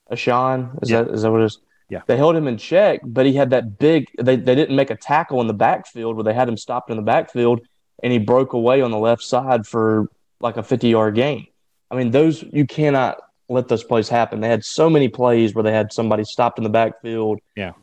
yeah. 0.09 0.15
Sean 0.15 0.79
is 0.81 0.89
yeah. 0.89 1.01
that 1.01 1.13
is 1.15 1.23
that 1.23 1.31
what 1.31 1.41
it 1.41 1.47
is? 1.47 1.59
Yeah. 1.89 2.01
They 2.07 2.17
held 2.17 2.35
him 2.35 2.47
in 2.47 2.57
check, 2.57 3.01
but 3.03 3.25
he 3.25 3.33
had 3.33 3.51
that 3.51 3.77
big. 3.77 4.07
They 4.17 4.35
they 4.35 4.55
didn't 4.55 4.75
make 4.75 4.89
a 4.89 4.95
tackle 4.95 5.41
in 5.41 5.47
the 5.47 5.53
backfield 5.53 6.15
where 6.15 6.23
they 6.23 6.33
had 6.33 6.49
him 6.49 6.57
stopped 6.57 6.89
in 6.89 6.97
the 6.97 7.03
backfield, 7.03 7.61
and 8.01 8.11
he 8.11 8.19
broke 8.19 8.53
away 8.53 8.81
on 8.81 8.91
the 8.91 8.97
left 8.97 9.23
side 9.23 9.67
for 9.67 10.09
like 10.39 10.57
a 10.57 10.63
fifty 10.63 10.89
yard 10.89 11.15
gain. 11.15 11.47
I 11.91 11.95
mean, 11.95 12.11
those 12.11 12.43
you 12.43 12.65
cannot 12.65 13.19
let 13.49 13.67
those 13.67 13.83
plays 13.83 14.09
happen. 14.09 14.41
They 14.41 14.49
had 14.49 14.65
so 14.65 14.89
many 14.89 15.07
plays 15.07 15.53
where 15.53 15.63
they 15.63 15.71
had 15.71 15.93
somebody 15.93 16.23
stopped 16.23 16.57
in 16.57 16.63
the 16.63 16.69
backfield. 16.69 17.39
Yeah. 17.55 17.73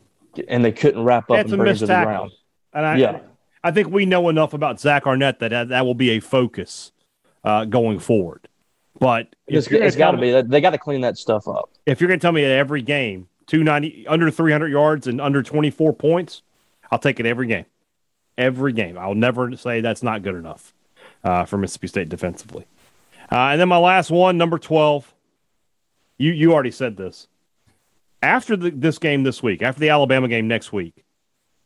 And 0.47 0.65
they 0.65 0.71
couldn't 0.71 1.03
wrap 1.03 1.29
up 1.29 1.37
and 1.37 1.49
bring 1.49 1.75
it 1.75 1.79
to 1.79 1.85
the 1.85 2.03
ground. 2.03 2.31
And 2.73 2.85
I, 2.85 2.97
yeah. 2.97 3.19
I 3.63 3.71
think 3.71 3.89
we 3.89 4.05
know 4.05 4.29
enough 4.29 4.53
about 4.53 4.79
Zach 4.79 5.05
Arnett 5.05 5.39
that 5.39 5.69
that 5.69 5.85
will 5.85 5.93
be 5.93 6.11
a 6.11 6.19
focus 6.19 6.91
uh, 7.43 7.65
going 7.65 7.99
forward. 7.99 8.47
But 8.99 9.35
it's, 9.47 9.67
it's 9.67 9.95
got 9.95 10.11
to 10.11 10.17
be. 10.17 10.41
They 10.41 10.61
got 10.61 10.71
to 10.71 10.77
clean 10.77 11.01
that 11.01 11.17
stuff 11.17 11.47
up. 11.47 11.69
If 11.85 11.99
you're 12.01 12.07
going 12.07 12.19
to 12.19 12.21
tell 12.21 12.31
me 12.31 12.41
that 12.41 12.51
every 12.51 12.81
game, 12.81 13.27
290, 13.53 14.07
under 14.07 14.31
300 14.31 14.71
yards 14.71 15.05
and 15.05 15.21
under 15.21 15.43
24 15.43 15.93
points, 15.93 16.41
I'll 16.89 16.97
take 16.97 17.19
it 17.19 17.27
every 17.27 17.45
game. 17.45 17.65
Every 18.35 18.73
game. 18.73 18.97
I'll 18.97 19.13
never 19.13 19.55
say 19.55 19.79
that's 19.79 20.01
not 20.01 20.23
good 20.23 20.33
enough 20.33 20.73
uh, 21.23 21.45
for 21.45 21.59
Mississippi 21.59 21.85
State 21.85 22.09
defensively. 22.09 22.65
Uh, 23.31 23.49
and 23.49 23.61
then 23.61 23.67
my 23.67 23.77
last 23.77 24.09
one, 24.09 24.39
number 24.39 24.57
12, 24.57 25.13
you 26.17 26.31
you 26.31 26.51
already 26.51 26.71
said 26.71 26.97
this. 26.97 27.27
After 28.23 28.55
the, 28.55 28.71
this 28.71 28.97
game 28.97 29.21
this 29.21 29.43
week, 29.43 29.61
after 29.61 29.79
the 29.79 29.89
Alabama 29.89 30.27
game 30.27 30.47
next 30.47 30.73
week, 30.73 31.05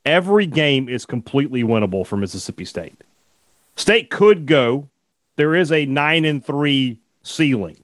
every 0.06 0.46
game 0.46 0.90
is 0.90 1.06
completely 1.06 1.64
winnable 1.64 2.06
for 2.06 2.18
Mississippi 2.18 2.66
State. 2.66 3.02
State 3.78 4.10
could 4.10 4.46
go. 4.46 4.90
There 5.38 5.56
is 5.56 5.72
a 5.72 5.86
nine 5.86 6.26
and 6.26 6.46
three 6.46 7.00
ceiling. 7.24 7.80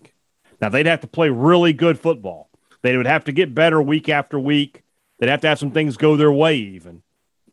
Now 0.59 0.67
they'd 0.67 0.87
have 0.87 1.01
to 1.01 1.07
play 1.07 1.29
really 1.29 1.71
good 1.71 1.97
football. 1.97 2.49
They 2.83 2.95
would 2.95 3.07
have 3.07 3.23
to 3.25 3.31
get 3.31 3.55
better 3.55 3.81
week 3.81 4.07
after 4.07 4.37
week. 4.37 4.83
They'd 5.19 5.29
have 5.29 5.41
to 5.41 5.47
have 5.47 5.59
some 5.59 5.71
things 5.71 5.97
go 5.97 6.15
their 6.15 6.31
way, 6.31 6.57
even. 6.57 7.01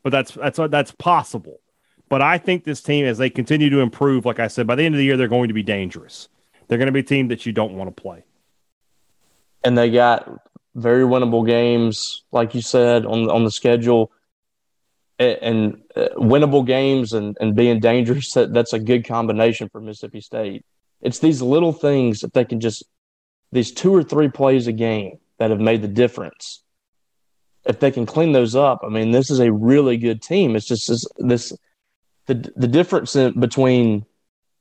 But 0.03 0.11
that's 0.11 0.33
that's 0.33 0.59
that's 0.71 0.93
possible. 0.93 1.61
But 2.09 2.21
I 2.21 2.39
think 2.39 2.65
this 2.65 2.83
team, 2.83 3.07
as 3.07 3.19
they 3.19 3.31
continue 3.31 3.71
to 3.71 3.81
improve, 3.81 4.27
like 4.27 4.41
I 4.41 4.49
said, 4.49 4.67
by 4.67 4.75
the 4.75 4.85
end 4.85 4.95
of 4.95 4.99
the 4.99 5.05
year, 5.05 5.17
they're 5.17 5.29
going 5.29 5.49
to 5.49 5.55
be 5.55 5.63
dangerous. 5.63 6.29
They're 6.69 6.79
going 6.79 6.87
to 6.87 6.93
be 6.93 7.01
a 7.01 7.05
team 7.05 7.29
that 7.29 7.47
you 7.47 7.53
don't 7.53 7.75
want 7.75 7.95
to 7.95 8.03
play 8.03 8.25
and 9.63 9.77
they 9.77 9.91
got 9.91 10.29
very 10.75 11.05
winnable 11.05 11.47
games, 11.47 12.25
like 12.33 12.55
you 12.55 12.63
said 12.63 13.05
on 13.05 13.29
on 13.31 13.45
the 13.45 13.51
schedule, 13.51 14.13
and, 15.19 15.83
uh, 15.95 16.09
winnable 16.17 16.67
games 16.67 17.13
and, 17.13 17.37
and 17.41 17.55
being 17.55 17.81
dangerous. 17.81 18.33
That, 18.33 18.53
that's 18.53 18.73
a 18.73 18.79
good 18.79 19.07
combination 19.07 19.69
for 19.69 19.81
Mississippi 19.81 20.21
State. 20.21 20.65
It's 21.03 21.19
these 21.19 21.43
little 21.43 21.73
things 21.73 22.21
that 22.21 22.33
they 22.33 22.45
can 22.45 22.61
just 22.61 22.85
these 23.53 23.73
two 23.73 23.95
or 23.95 24.03
three 24.03 24.29
plays 24.29 24.67
a 24.67 24.73
game 24.73 25.19
that 25.39 25.51
have 25.51 25.61
made 25.61 25.83
the 25.83 25.89
difference. 25.89 26.63
If 27.65 27.81
they 27.81 27.91
can 27.91 28.07
clean 28.07 28.33
those 28.33 28.55
up, 28.55 28.81
I 28.85 28.89
mean, 28.89 29.11
this 29.11 29.31
is 29.31 29.41
a 29.41 29.53
really 29.53 29.97
good 29.97 30.23
team. 30.23 30.57
It's 30.57 30.67
just 30.67 30.89
this, 30.89 31.07
this 31.19 31.53
the 32.27 32.53
the 32.57 32.69
difference 32.69 33.17
in, 33.17 33.39
between 33.39 34.07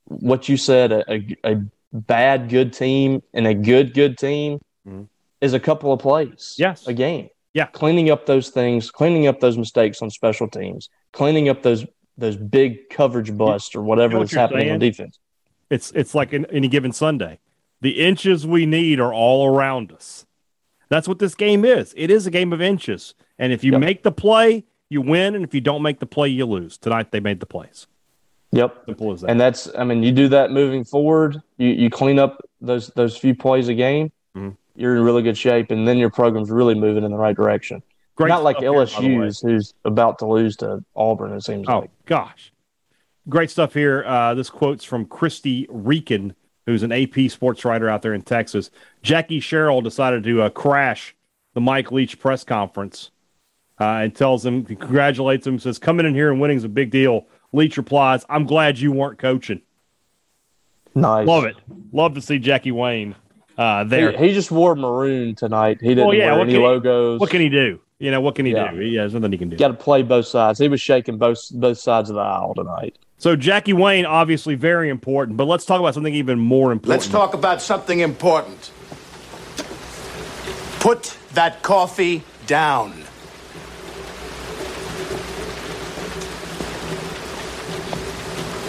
what 0.06 0.50
you 0.50 0.58
said 0.58 0.92
a, 0.92 1.04
a, 1.12 1.38
a 1.44 1.64
bad 1.94 2.50
good 2.50 2.74
team 2.74 3.22
and 3.34 3.48
a 3.48 3.54
good 3.54 3.94
good 3.94 4.18
team 4.18 4.60
mm-hmm. 4.88 5.04
is 5.40 5.54
a 5.54 5.60
couple 5.60 5.94
of 5.94 6.00
plays. 6.00 6.56
Yes. 6.58 6.88
A 6.88 6.94
game. 6.94 7.30
Yeah. 7.54 7.68
Cleaning 7.68 8.10
up 8.10 8.26
those 8.26 8.50
things, 8.50 8.92
cleaning 8.92 9.28
up 9.28 9.40
those 9.40 9.58
mistakes 9.58 10.02
on 10.02 10.10
special 10.10 10.48
teams, 10.48 10.90
cleaning 11.14 11.50
up 11.50 11.62
those 11.62 11.86
those 12.18 12.36
big 12.36 12.90
coverage 12.90 13.36
busts 13.36 13.76
or 13.76 13.82
whatever 13.82 14.12
you 14.12 14.14
know 14.16 14.20
what 14.20 14.30
that's 14.30 14.36
happening 14.36 14.64
saying? 14.64 14.74
on 14.74 14.80
defense. 14.80 15.20
It's 15.70 15.92
it's 15.92 16.14
like 16.14 16.34
in, 16.34 16.46
any 16.48 16.68
given 16.68 16.92
Sunday. 16.92 17.40
The 17.82 18.00
inches 18.00 18.46
we 18.46 18.66
need 18.66 19.00
are 19.00 19.14
all 19.14 19.48
around 19.48 19.92
us. 19.92 20.26
That's 20.90 21.08
what 21.08 21.20
this 21.20 21.36
game 21.36 21.64
is. 21.64 21.94
It 21.96 22.10
is 22.10 22.28
a 22.28 22.32
game 22.32 22.52
of 22.52 22.62
inches. 22.62 23.14
And 23.38 23.54
if 23.54 23.64
you 23.64 23.72
yep. 23.74 23.82
make 23.82 24.04
the 24.04 24.12
play, 24.12 24.66
you 24.90 25.02
win. 25.02 25.36
And 25.36 25.46
if 25.46 25.54
you 25.54 25.62
don't 25.62 25.82
make 25.82 26.00
the 26.00 26.06
play, 26.06 26.28
you 26.30 26.46
lose. 26.46 26.78
Tonight 26.78 27.12
they 27.12 27.20
made 27.20 27.40
the 27.40 27.46
plays. 27.46 27.88
Yep. 28.52 28.86
Simple 28.86 29.14
as 29.14 29.22
that. 29.22 29.30
And 29.30 29.40
that's 29.40 29.70
I 29.78 29.84
mean, 29.84 30.04
you 30.04 30.12
do 30.12 30.28
that 30.30 30.52
moving 30.52 30.84
forward. 30.84 31.42
You 31.58 31.70
you 31.70 31.90
clean 31.90 32.18
up 32.18 32.42
those 32.60 32.88
those 32.96 33.16
few 33.16 33.36
plays 33.36 33.68
a 33.68 33.76
game 33.76 34.12
mm-hmm. 34.36 34.50
you're 34.76 34.96
in 34.96 35.04
really 35.04 35.22
good 35.22 35.38
shape, 35.38 35.72
and 35.72 35.88
then 35.88 35.98
your 35.98 36.10
program's 36.10 36.50
really 36.50 36.76
moving 36.76 37.04
in 37.04 37.12
the 37.12 37.18
right 37.18 37.36
direction. 37.36 37.82
Great 38.16 38.30
Not 38.30 38.44
like 38.44 38.58
LSU's, 38.58 39.40
here, 39.40 39.52
who's 39.52 39.74
about 39.86 40.20
to 40.20 40.26
lose 40.26 40.58
to 40.58 40.84
Auburn. 40.96 41.32
It 41.34 41.44
seems 41.44 41.68
oh, 41.70 41.80
like. 41.80 41.92
gosh, 42.06 42.52
great 43.30 43.50
stuff 43.50 43.74
here. 43.74 44.04
Uh, 44.06 44.34
this 44.34 44.50
quote's 44.50 44.84
from 44.84 45.06
Kristie 45.06 45.68
Rieken, 45.70 46.34
who's 46.70 46.84
an 46.84 46.92
AP 46.92 47.30
sports 47.32 47.66
writer 47.66 47.90
out 47.90 48.02
there 48.04 48.14
in 48.14 48.22
Texas. 48.22 48.70
Jackie 49.02 49.40
Sherrill 49.40 49.82
decided 49.82 50.24
to 50.24 50.44
uh, 50.44 50.50
crash 50.50 51.16
the 51.56 51.62
Mike 51.62 51.92
Leach 51.92 52.20
press 52.20 52.44
conference 52.44 53.10
uh, 53.82 53.86
and 53.86 54.16
tells 54.16 54.46
him, 54.46 54.64
congratulates 54.64 55.48
him, 55.48 55.58
says, 55.58 55.80
"Coming 55.80 56.06
in 56.06 56.14
here 56.14 56.32
and 56.32 56.40
winning 56.40 56.58
is 56.58 56.64
a 56.64 56.70
big 56.70 56.92
deal." 56.92 57.26
Leach 57.54 57.76
replies, 57.78 58.24
"I'm 58.30 58.46
glad 58.46 58.78
you 58.78 58.92
weren't 58.92 59.18
coaching." 59.18 59.62
Nice. 60.96 61.28
Love 61.28 61.46
it. 61.46 61.56
Love 61.92 62.14
to 62.16 62.22
see 62.22 62.40
Jackie 62.40 62.72
Wayne 62.72 63.16
uh, 63.58 63.84
there. 63.86 64.12
He, 64.12 64.28
he 64.30 64.34
just 64.34 64.52
wore 64.52 64.76
maroon 64.76 65.34
tonight. 65.36 65.80
He 65.82 65.90
didn't 65.90 66.06
Well, 66.08 66.16
yeah, 66.16 66.28
wear 66.28 66.38
what 66.40 66.44
any 66.44 66.54
can 66.54 66.62
he- 66.62 66.68
logos. 66.68 67.20
What 67.20 67.30
can 67.30 67.42
he 67.42 67.50
do? 67.50 67.80
You 68.00 68.12
know, 68.12 68.22
what 68.22 68.36
can 68.36 68.46
he 68.46 68.54
Yeah. 68.54 68.72
do? 68.72 68.80
He 68.80 68.96
has 68.96 69.14
nothing 69.14 69.32
he 69.34 69.38
can 69.38 69.50
do. 69.50 69.58
Got 69.58 69.70
to 69.70 69.74
play 69.74 70.04
both 70.04 70.26
sides. 70.28 70.58
He 70.60 70.68
was 70.70 70.80
shaking 70.82 71.18
both 71.18 71.50
both 71.52 71.78
sides 71.80 72.10
of 72.10 72.16
the 72.16 72.22
aisle 72.22 72.54
tonight. 72.56 72.98
So 73.20 73.36
Jackie 73.36 73.74
Wayne, 73.74 74.06
obviously 74.06 74.56
very 74.56 74.90
important, 74.90 75.36
but 75.36 75.46
let's 75.46 75.66
talk 75.66 75.82
about 75.82 75.94
something 75.94 76.16
even 76.16 76.40
more 76.40 76.72
important. 76.72 76.90
Let's 76.90 77.08
talk 77.08 77.34
about 77.34 77.62
something 77.62 78.00
important. 78.00 78.72
Put 80.80 81.18
that 81.34 81.62
coffee 81.62 82.24
down. 82.48 82.94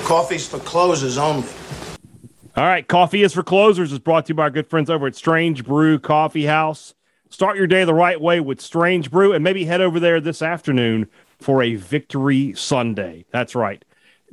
Coffee's 0.04 0.48
for 0.48 0.58
closers 0.58 1.16
only. 1.16 1.46
All 2.56 2.64
right, 2.64 2.86
Coffee 2.88 3.22
is 3.22 3.32
for 3.32 3.44
Closers 3.44 3.92
is 3.92 4.00
brought 4.00 4.26
to 4.26 4.30
you 4.30 4.34
by 4.34 4.42
our 4.42 4.50
good 4.50 4.66
friends 4.66 4.90
over 4.90 5.06
at 5.06 5.14
Strange 5.14 5.64
Brew 5.64 6.00
Coffee 6.00 6.46
House. 6.46 6.94
Start 7.28 7.56
your 7.56 7.68
day 7.68 7.84
the 7.84 7.94
right 7.94 8.20
way 8.20 8.40
with 8.40 8.60
Strange 8.60 9.12
Brew 9.12 9.32
and 9.32 9.44
maybe 9.44 9.64
head 9.64 9.80
over 9.80 10.00
there 10.00 10.20
this 10.20 10.42
afternoon 10.42 11.08
for 11.38 11.62
a 11.62 11.76
Victory 11.76 12.52
Sunday. 12.56 13.24
That's 13.30 13.54
right. 13.54 13.84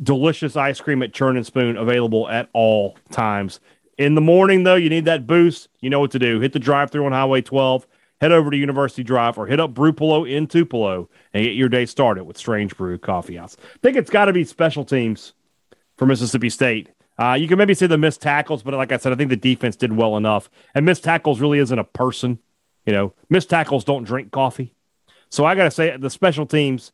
Delicious 0.02 0.56
ice 0.56 0.80
cream 0.80 1.02
at 1.02 1.14
Churn 1.14 1.38
and 1.38 1.46
Spoon 1.46 1.78
available 1.78 2.30
at 2.30 2.50
all 2.54 2.98
times. 3.12 3.60
In 3.98 4.14
the 4.14 4.22
morning, 4.22 4.64
though, 4.64 4.76
you 4.76 4.90
need 4.90 5.06
that 5.06 5.26
boost. 5.26 5.70
You 5.82 5.90
know 5.90 6.00
what 6.00 6.12
to 6.12 6.20
do. 6.20 6.40
Hit 6.40 6.54
the 6.54 6.60
drive 6.60 6.92
through 6.92 7.06
on 7.06 7.12
Highway 7.14 7.42
12, 7.42 7.88
head 8.22 8.32
over 8.32 8.52
to 8.52 8.58
University 8.58 9.04
Drive, 9.04 9.38
or 9.38 9.48
hit 9.48 9.60
up 9.60 9.74
Brupolo 9.74 10.30
in 10.30 10.46
Tupelo 10.46 11.10
and 11.34 11.44
get 11.44 11.56
your 11.56 11.70
day 11.70 11.86
started 11.88 12.26
with 12.26 12.38
Strange 12.38 12.78
Brew 12.78 13.00
Coffee 13.00 13.38
House. 13.38 13.58
I 13.60 13.78
think 13.82 13.98
it's 13.98 14.12
got 14.12 14.26
to 14.26 14.34
be 14.34 14.44
special 14.44 14.86
teams 14.86 15.34
for 15.98 16.06
Mississippi 16.06 16.50
State. 16.50 16.90
Uh, 17.20 17.34
you 17.34 17.48
can 17.48 17.58
maybe 17.58 17.74
say 17.74 17.88
the 17.88 17.98
missed 17.98 18.22
tackles, 18.22 18.62
but 18.62 18.76
like 18.76 18.92
I 18.92 18.98
said, 18.98 19.12
I 19.12 19.16
think 19.16 19.32
the 19.32 19.36
defense 19.36 19.76
did 19.76 19.92
well 19.92 20.18
enough. 20.18 20.50
And 20.76 20.86
missed 20.86 21.04
tackles 21.04 21.42
really 21.42 21.58
isn't 21.58 21.80
a 21.80 21.84
person. 21.84 22.38
You 22.86 22.94
know, 22.94 23.14
missed 23.30 23.50
tackles 23.50 23.84
don't 23.84 24.04
drink 24.04 24.32
coffee. 24.32 24.74
So 25.30 25.44
I 25.44 25.56
got 25.56 25.64
to 25.64 25.72
say, 25.72 25.98
the 25.98 26.10
special 26.10 26.46
teams, 26.46 26.92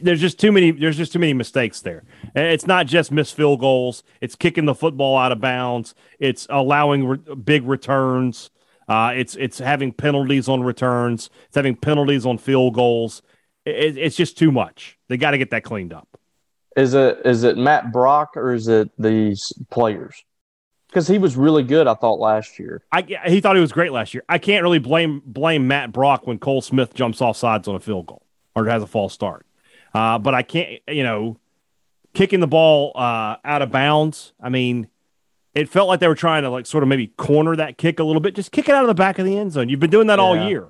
there's 0.00 0.20
just 0.20 0.38
too 0.38 0.52
many. 0.52 0.70
There's 0.70 0.96
just 0.96 1.12
too 1.12 1.18
many 1.18 1.34
mistakes 1.34 1.80
there. 1.80 2.04
It's 2.34 2.66
not 2.66 2.86
just 2.86 3.12
missed 3.12 3.34
field 3.34 3.60
goals. 3.60 4.02
It's 4.20 4.34
kicking 4.34 4.64
the 4.64 4.74
football 4.74 5.16
out 5.16 5.32
of 5.32 5.40
bounds. 5.40 5.94
It's 6.18 6.46
allowing 6.50 7.06
re- 7.06 7.34
big 7.34 7.66
returns. 7.66 8.50
Uh, 8.88 9.12
it's 9.14 9.36
it's 9.36 9.58
having 9.58 9.92
penalties 9.92 10.48
on 10.48 10.62
returns. 10.62 11.30
It's 11.46 11.56
having 11.56 11.76
penalties 11.76 12.26
on 12.26 12.38
field 12.38 12.74
goals. 12.74 13.22
It, 13.64 13.96
it's 13.96 14.16
just 14.16 14.36
too 14.36 14.50
much. 14.52 14.98
They 15.08 15.16
got 15.16 15.32
to 15.32 15.38
get 15.38 15.50
that 15.50 15.64
cleaned 15.64 15.92
up. 15.92 16.08
Is 16.76 16.94
it 16.94 17.20
is 17.24 17.44
it 17.44 17.56
Matt 17.56 17.92
Brock 17.92 18.30
or 18.36 18.52
is 18.52 18.68
it 18.68 18.90
these 18.98 19.52
players? 19.70 20.24
Because 20.88 21.08
he 21.08 21.16
was 21.16 21.36
really 21.36 21.62
good, 21.62 21.86
I 21.86 21.94
thought 21.94 22.18
last 22.20 22.58
year. 22.58 22.82
I, 22.92 23.00
he 23.26 23.40
thought 23.40 23.56
he 23.56 23.62
was 23.62 23.72
great 23.72 23.92
last 23.92 24.12
year. 24.12 24.24
I 24.28 24.36
can't 24.36 24.62
really 24.62 24.78
blame 24.78 25.22
blame 25.24 25.66
Matt 25.66 25.90
Brock 25.90 26.26
when 26.26 26.38
Cole 26.38 26.60
Smith 26.60 26.92
jumps 26.92 27.22
off 27.22 27.36
sides 27.36 27.66
on 27.66 27.74
a 27.74 27.80
field 27.80 28.06
goal 28.06 28.26
or 28.54 28.66
has 28.66 28.82
a 28.82 28.86
false 28.86 29.14
start. 29.14 29.46
Uh, 29.94 30.18
but 30.18 30.34
I 30.34 30.42
can't, 30.42 30.80
you 30.88 31.02
know, 31.02 31.38
kicking 32.14 32.40
the 32.40 32.46
ball 32.46 32.92
uh, 32.94 33.36
out 33.44 33.62
of 33.62 33.70
bounds. 33.70 34.32
I 34.40 34.48
mean, 34.48 34.88
it 35.54 35.68
felt 35.68 35.88
like 35.88 36.00
they 36.00 36.08
were 36.08 36.14
trying 36.14 36.42
to 36.42 36.50
like 36.50 36.66
sort 36.66 36.82
of 36.82 36.88
maybe 36.88 37.08
corner 37.08 37.56
that 37.56 37.78
kick 37.78 37.98
a 37.98 38.04
little 38.04 38.20
bit. 38.20 38.34
Just 38.34 38.52
kick 38.52 38.68
it 38.68 38.74
out 38.74 38.84
of 38.84 38.88
the 38.88 38.94
back 38.94 39.18
of 39.18 39.26
the 39.26 39.36
end 39.36 39.52
zone. 39.52 39.68
You've 39.68 39.80
been 39.80 39.90
doing 39.90 40.06
that 40.06 40.18
all 40.18 40.36
year. 40.36 40.68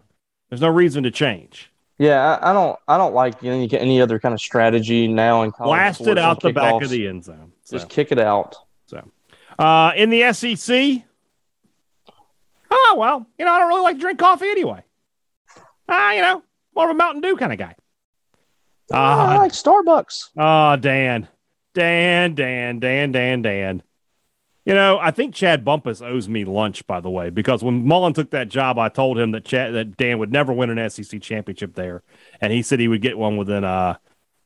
There's 0.49 0.61
no 0.61 0.69
reason 0.69 1.03
to 1.05 1.11
change. 1.11 1.71
Yeah, 1.99 2.37
I, 2.37 2.51
I 2.51 2.53
don't 2.53 2.79
I 2.89 2.99
don't 2.99 3.15
like 3.15 3.45
any 3.45 3.73
any 3.79 4.01
other 4.01 4.19
kind 4.19 4.33
of 4.35 4.41
strategy 4.41 5.07
now 5.07 5.43
in 5.43 5.53
college. 5.53 5.69
Blast 5.69 6.07
it 6.07 6.19
out 6.19 6.41
the 6.41 6.53
back 6.53 6.83
of 6.83 6.91
the 6.91 7.07
end 7.07 7.25
zone. 7.25 7.53
So, 7.63 7.77
Just 7.77 7.89
kick 7.89 8.11
it 8.11 8.19
out. 8.19 8.57
so. 8.87 9.09
Uh, 9.59 9.93
in 9.95 10.11
the 10.11 10.33
SEC, 10.33 11.05
oh 12.71 12.97
well, 12.99 13.27
you 13.39 13.45
know 13.45 13.53
I 13.53 13.59
don't 13.61 13.69
really 13.69 13.83
like 13.83 13.97
to 13.97 14.01
drink 14.01 14.19
coffee 14.19 14.49
anyway. 14.49 14.83
Ah, 15.89 16.13
you 16.13 16.23
know, 16.23 16.43
more 16.75 16.87
of 16.87 16.91
a 16.91 16.95
Mountain 16.95 17.21
Dew 17.21 17.37
kind 17.37 17.53
of 17.53 17.59
guy. 17.59 17.77
I 18.93 19.35
Ah, 19.35 19.37
like 19.39 19.53
Starbucks. 19.53 20.31
Oh, 20.37 20.77
Dan. 20.77 21.29
Dan, 21.75 22.35
Dan, 22.35 22.79
Dan, 22.79 23.13
Dan, 23.13 23.43
Dan. 23.43 23.83
You 24.65 24.75
know, 24.75 24.99
I 25.01 25.11
think 25.11 25.35
Chad 25.35 25.65
Bumpus 25.65 26.01
owes 26.03 26.29
me 26.29 26.45
lunch, 26.45 26.87
by 26.87 27.01
the 27.01 27.11
way, 27.11 27.31
because 27.31 27.65
when 27.65 27.85
Mullen 27.85 28.13
took 28.13 28.31
that 28.31 28.49
job, 28.49 28.79
I 28.79 28.89
told 28.89 29.19
him 29.19 29.33
that 29.33 29.45
Chad, 29.45 29.75
that 29.75 29.97
Dan 29.97 30.19
would 30.19 30.31
never 30.31 30.53
win 30.53 30.71
an 30.71 30.89
SEC 30.91 31.21
championship 31.21 31.75
there, 31.75 32.03
and 32.41 32.53
he 32.53 32.63
said 32.63 32.79
he 32.79 32.87
would 32.87 33.03
get 33.03 33.19
one 33.19 33.37
within 33.37 33.65
uh, 33.65 33.97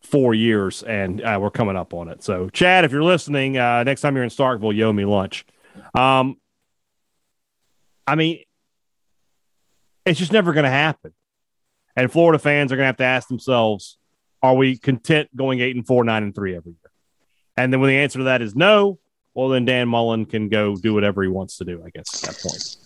four 0.01 0.33
years, 0.33 0.83
and 0.83 1.21
uh, 1.21 1.39
we're 1.41 1.51
coming 1.51 1.77
up 1.77 1.93
on 1.93 2.09
it. 2.09 2.23
So, 2.23 2.49
Chad, 2.49 2.87
if 2.87 2.93
you're 2.93 3.03
listening, 3.03 3.59
uh, 3.59 3.83
next 3.85 4.01
time 4.01 4.15
you're 4.15 4.25
in 4.25 4.31
Starkville, 4.31 4.75
you 4.75 4.85
owe 4.85 4.93
me 4.93 5.05
lunch. 5.05 5.45
Um, 5.95 6.37
I 8.07 8.15
mean, 8.15 8.39
it's 10.07 10.19
just 10.19 10.33
never 10.33 10.55
going 10.55 10.65
to 10.65 10.71
happen, 10.71 11.13
and 11.95 12.11
Florida 12.11 12.39
fans 12.39 12.73
are 12.73 12.77
going 12.77 12.85
to 12.85 12.89
have 12.89 12.97
to 12.99 13.05
ask 13.05 13.29
themselves, 13.29 13.99
are 14.43 14.55
we 14.55 14.77
content 14.77 15.35
going 15.35 15.61
eight 15.61 15.77
and 15.77 15.87
four, 15.87 16.05
nine 16.05 16.23
and 16.23 16.35
three 16.35 16.57
every 16.57 16.73
year? 16.73 16.91
And 17.57 17.73
then 17.73 17.81
when 17.81 17.89
the 17.89 17.97
answer 17.97 18.19
to 18.19 18.25
that 18.25 18.43
is 18.43 18.55
no, 18.55 18.99
well, 19.35 19.49
then 19.49 19.65
Dan 19.65 19.89
Mullen 19.89 20.25
can 20.25 20.49
go 20.49 20.77
do 20.77 20.95
whatever 20.95 21.23
he 21.23 21.29
wants 21.29 21.59
to 21.59 21.65
do, 21.65 21.83
I 21.85 21.91
guess, 21.91 22.23
at 22.23 22.31
that 22.31 22.41
point. 22.43 22.77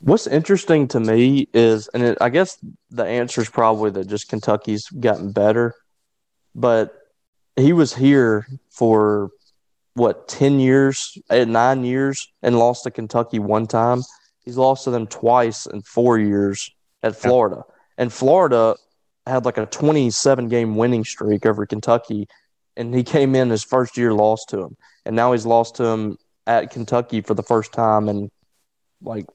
What's 0.00 0.26
interesting 0.26 0.88
to 0.88 1.00
me 1.00 1.48
is, 1.54 1.88
and 1.88 2.02
it, 2.02 2.18
I 2.20 2.28
guess 2.28 2.58
the 2.90 3.04
answer 3.04 3.40
is 3.40 3.48
probably 3.48 3.90
that 3.92 4.06
just 4.06 4.28
Kentucky's 4.28 4.88
gotten 4.88 5.32
better, 5.32 5.74
but 6.54 6.94
he 7.56 7.72
was 7.72 7.94
here 7.94 8.46
for 8.70 9.30
what 9.94 10.28
ten 10.28 10.60
years, 10.60 11.16
eh, 11.30 11.44
nine 11.44 11.84
years, 11.84 12.30
and 12.42 12.58
lost 12.58 12.84
to 12.84 12.90
Kentucky 12.90 13.38
one 13.38 13.66
time. 13.66 14.02
He's 14.44 14.58
lost 14.58 14.84
to 14.84 14.90
them 14.90 15.06
twice 15.06 15.66
in 15.66 15.80
four 15.82 16.18
years 16.18 16.70
at 17.02 17.16
Florida, 17.16 17.64
and 17.96 18.12
Florida 18.12 18.76
had 19.26 19.44
like 19.44 19.58
a 19.58 19.66
twenty-seven 19.66 20.48
game 20.48 20.76
winning 20.76 21.04
streak 21.04 21.46
over 21.46 21.66
Kentucky, 21.66 22.28
and 22.76 22.94
he 22.94 23.02
came 23.02 23.34
in 23.34 23.50
his 23.50 23.64
first 23.64 23.96
year, 23.96 24.12
lost 24.12 24.48
to 24.50 24.62
him, 24.62 24.76
and 25.04 25.16
now 25.16 25.32
he's 25.32 25.46
lost 25.46 25.76
to 25.76 25.84
him 25.84 26.18
at 26.46 26.70
Kentucky 26.70 27.20
for 27.20 27.34
the 27.34 27.42
first 27.42 27.72
time 27.72 28.08
in 28.08 28.30
like 29.02 29.26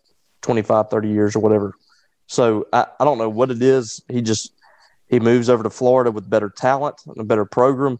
25, 0.41 0.89
30 0.89 1.09
years 1.09 1.35
or 1.35 1.39
whatever. 1.39 1.75
So 2.27 2.67
I, 2.71 2.87
I 2.99 3.05
don't 3.05 3.17
know 3.17 3.29
what 3.29 3.51
it 3.51 3.61
is. 3.61 4.01
He 4.07 4.21
just 4.21 4.53
he 5.09 5.19
moves 5.19 5.49
over 5.49 5.63
to 5.63 5.69
Florida 5.69 6.11
with 6.11 6.29
better 6.29 6.49
talent 6.49 7.01
and 7.05 7.17
a 7.17 7.23
better 7.23 7.45
program, 7.45 7.99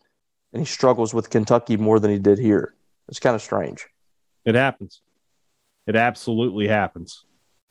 and 0.54 0.62
he 0.62 0.66
struggles 0.66 1.14
with 1.14 1.30
Kentucky 1.30 1.76
more 1.76 2.00
than 2.00 2.12
he 2.12 2.20
did 2.20 2.40
here. 2.40 2.74
It's 3.10 3.20
kind 3.20 3.36
of 3.36 3.42
strange. 3.42 3.86
It 4.46 4.56
happens. 4.56 5.02
It 5.88 5.96
absolutely 5.96 6.68
happens 6.68 7.26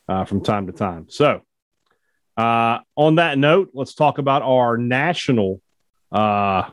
uh, 0.08 0.26
from 0.26 0.42
time 0.42 0.66
to 0.66 0.72
time. 0.72 1.06
So, 1.08 1.42
uh, 2.41 2.80
on 2.97 3.16
that 3.16 3.36
note, 3.38 3.70
let's 3.74 3.95
talk 3.95 4.18
about 4.18 4.41
our 4.43 4.78
national 4.78 5.61
uh, 6.11 6.70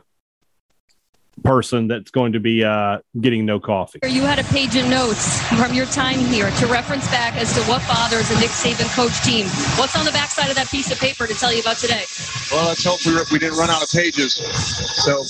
person 1.44 1.88
that's 1.88 2.10
going 2.10 2.32
to 2.32 2.40
be 2.40 2.64
uh, 2.64 2.98
getting 3.20 3.44
no 3.44 3.60
coffee. 3.60 3.98
You 4.08 4.22
had 4.22 4.38
a 4.38 4.44
page 4.44 4.76
of 4.76 4.88
notes 4.88 5.42
from 5.48 5.74
your 5.74 5.86
time 5.86 6.20
here 6.20 6.50
to 6.50 6.66
reference 6.66 7.06
back 7.08 7.36
as 7.36 7.52
to 7.54 7.60
what 7.70 7.86
bothers 7.86 8.30
a 8.30 8.40
Nick 8.40 8.50
Saban 8.50 8.88
coach 8.96 9.20
team. 9.22 9.46
What's 9.78 9.94
on 9.94 10.06
the 10.06 10.10
backside 10.10 10.48
of 10.48 10.56
that 10.56 10.68
piece 10.68 10.90
of 10.90 10.98
paper 10.98 11.26
to 11.26 11.34
tell 11.34 11.52
you 11.52 11.60
about 11.60 11.76
today? 11.76 12.04
Well, 12.50 12.66
let's 12.68 12.84
hope 12.84 13.04
we, 13.04 13.14
we 13.30 13.38
didn't 13.38 13.58
run 13.58 13.68
out 13.70 13.82
of 13.82 13.90
pages. 13.90 14.34
So 14.34 15.22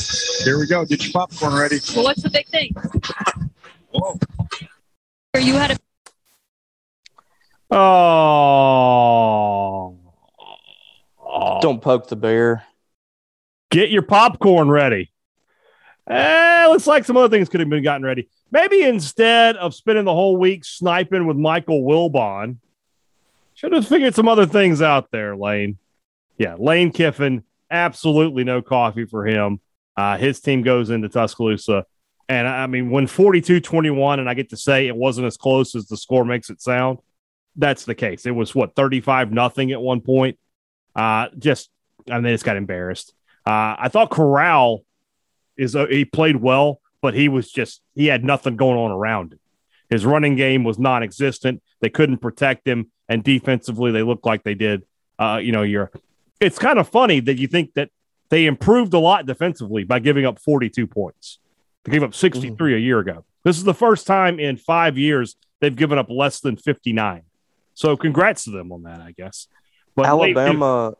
here 0.45 0.59
we 0.59 0.66
go. 0.66 0.84
Get 0.84 1.05
your 1.05 1.12
popcorn 1.12 1.55
ready. 1.55 1.80
Well, 1.95 2.05
what's 2.05 2.22
the 2.22 2.30
big 2.30 2.47
thing? 2.47 2.74
Whoa. 3.91 4.18
You 5.36 5.55
had 5.55 5.72
a 5.72 5.76
Oh. 7.70 8.59
Don't 11.61 11.82
poke 11.82 12.09
the 12.09 12.16
bear. 12.16 12.64
Get 13.70 13.90
your 13.90 14.02
popcorn 14.02 14.68
ready. 14.68 15.12
Eh, 16.09 16.66
looks 16.68 16.86
like 16.86 17.04
some 17.04 17.16
other 17.16 17.28
things 17.28 17.48
could 17.48 17.61
have 17.61 17.68
been 17.68 17.82
gotten 17.82 18.04
ready. 18.04 18.28
Maybe 18.50 18.82
instead 18.82 19.56
of 19.56 19.74
spending 19.74 20.06
the 20.06 20.14
whole 20.14 20.36
week 20.36 20.64
sniping 20.64 21.26
with 21.26 21.36
Michael 21.36 21.82
Wilbon, 21.82 22.56
should 23.54 23.72
have 23.72 23.86
figured 23.86 24.14
some 24.14 24.28
other 24.28 24.46
things 24.46 24.80
out 24.80 25.11
there, 25.11 25.36
Lane. 25.36 25.78
Yeah, 26.38 26.54
Lane 26.59 26.92
Kiffin, 26.92 27.42
absolutely 27.70 28.44
no 28.44 28.62
coffee 28.62 29.04
for 29.04 29.26
him. 29.26 29.61
Uh, 29.96 30.16
his 30.16 30.40
team 30.40 30.62
goes 30.62 30.90
into 30.90 31.09
Tuscaloosa. 31.09 31.84
And 32.28 32.46
I 32.46 32.66
mean, 32.68 32.90
when 32.90 33.06
42 33.06 33.61
21, 33.61 34.20
and 34.20 34.30
I 34.30 34.34
get 34.34 34.50
to 34.50 34.56
say 34.56 34.86
it 34.86 34.96
wasn't 34.96 35.26
as 35.26 35.36
close 35.36 35.74
as 35.74 35.88
the 35.88 35.96
score 35.96 36.24
makes 36.24 36.50
it 36.50 36.62
sound, 36.62 36.98
that's 37.56 37.84
the 37.84 37.94
case. 37.94 38.26
It 38.26 38.30
was 38.30 38.54
what, 38.54 38.76
35 38.76 39.32
nothing 39.32 39.72
at 39.72 39.80
one 39.80 40.00
point. 40.00 40.38
Uh, 40.99 41.28
just, 41.38 41.70
and 42.09 42.24
they 42.24 42.32
just 42.32 42.44
got 42.44 42.57
embarrassed. 42.57 43.14
Uh, 43.46 43.76
I 43.78 43.88
thought 43.88 44.11
Corral 44.11 44.84
is 45.57 45.76
uh, 45.76 45.86
he 45.86 46.05
played 46.05 46.36
well, 46.36 46.80
but 47.01 47.14
he 47.14 47.28
was 47.28 47.51
just 47.53 47.80
he 47.94 48.07
had 48.07 48.24
nothing 48.24 48.57
going 48.57 48.76
on 48.76 48.90
around 48.90 49.32
him. 49.32 49.38
His 49.88 50.05
running 50.05 50.34
game 50.34 50.64
was 50.64 50.78
non-existent. 50.78 51.62
They 51.80 51.88
couldn't 51.88 52.18
protect 52.18 52.66
him, 52.66 52.90
and 53.09 53.22
defensively, 53.22 53.92
they 53.92 54.03
looked 54.03 54.26
like 54.26 54.42
they 54.42 54.55
did. 54.55 54.82
Uh, 55.18 55.40
you 55.40 55.53
know, 55.53 55.62
you're. 55.62 55.92
It's 56.40 56.59
kind 56.59 56.80
of 56.80 56.88
funny 56.88 57.20
that 57.20 57.38
you 57.38 57.46
think 57.46 57.74
that 57.74 57.90
they 58.28 58.46
improved 58.46 58.92
a 58.92 58.99
lot 58.99 59.24
defensively 59.24 59.84
by 59.84 60.01
giving 60.01 60.26
up 60.26 60.40
42 60.40 60.86
points. 60.88 61.38
They 61.84 61.92
gave 61.92 62.03
up 62.03 62.14
63 62.14 62.74
a 62.74 62.78
year 62.78 62.99
ago. 62.99 63.24
This 63.44 63.57
is 63.57 63.64
the 63.64 63.74
first 63.74 64.07
time 64.07 64.38
in 64.38 64.57
five 64.57 64.99
years 64.99 65.36
they've 65.61 65.74
given 65.74 65.96
up 65.96 66.11
less 66.11 66.40
than 66.40 66.57
59. 66.57 67.22
So 67.74 67.96
congrats 67.96 68.44
to 68.44 68.51
them 68.51 68.72
on 68.72 68.82
that, 68.82 69.01
I 69.01 69.12
guess. 69.12 69.46
But 69.99 70.07
Alabama, 70.07 70.94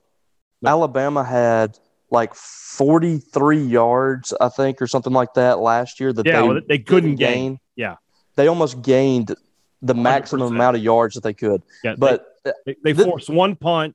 they, 0.61 0.69
Alabama 0.69 1.23
had 1.23 1.79
like 2.11 2.35
43 2.35 3.59
yards, 3.59 4.35
I 4.41 4.49
think, 4.49 4.83
or 4.83 4.87
something 4.87 5.13
like 5.13 5.35
that 5.35 5.61
last 5.61 6.01
year 6.01 6.13
that 6.13 6.27
yeah, 6.27 6.41
they, 6.41 6.49
well, 6.49 6.61
they 6.69 6.79
couldn't 6.79 7.17
gain. 7.17 7.53
gain. 7.53 7.61
Yeah. 7.77 7.97
They 8.35 8.49
almost 8.49 8.83
gained 8.83 9.35
the 9.83 9.95
100%. 9.95 10.03
maximum 10.03 10.55
amount 10.55 10.77
of 10.77 10.83
yards 10.83 11.15
that 11.15 11.23
they 11.23 11.35
could. 11.35 11.63
Yeah, 11.85 11.95
but 11.97 12.27
uh, 12.45 12.53
they, 12.67 12.77
they, 12.83 12.93
they 12.93 13.05
forced 13.05 13.31
one 13.31 13.55
punt 13.55 13.95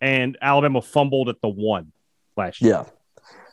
and 0.00 0.38
Alabama 0.40 0.82
fumbled 0.82 1.28
at 1.28 1.40
the 1.40 1.48
one 1.48 1.90
last 2.36 2.60
year. 2.60 2.72
Yeah. 2.72 2.84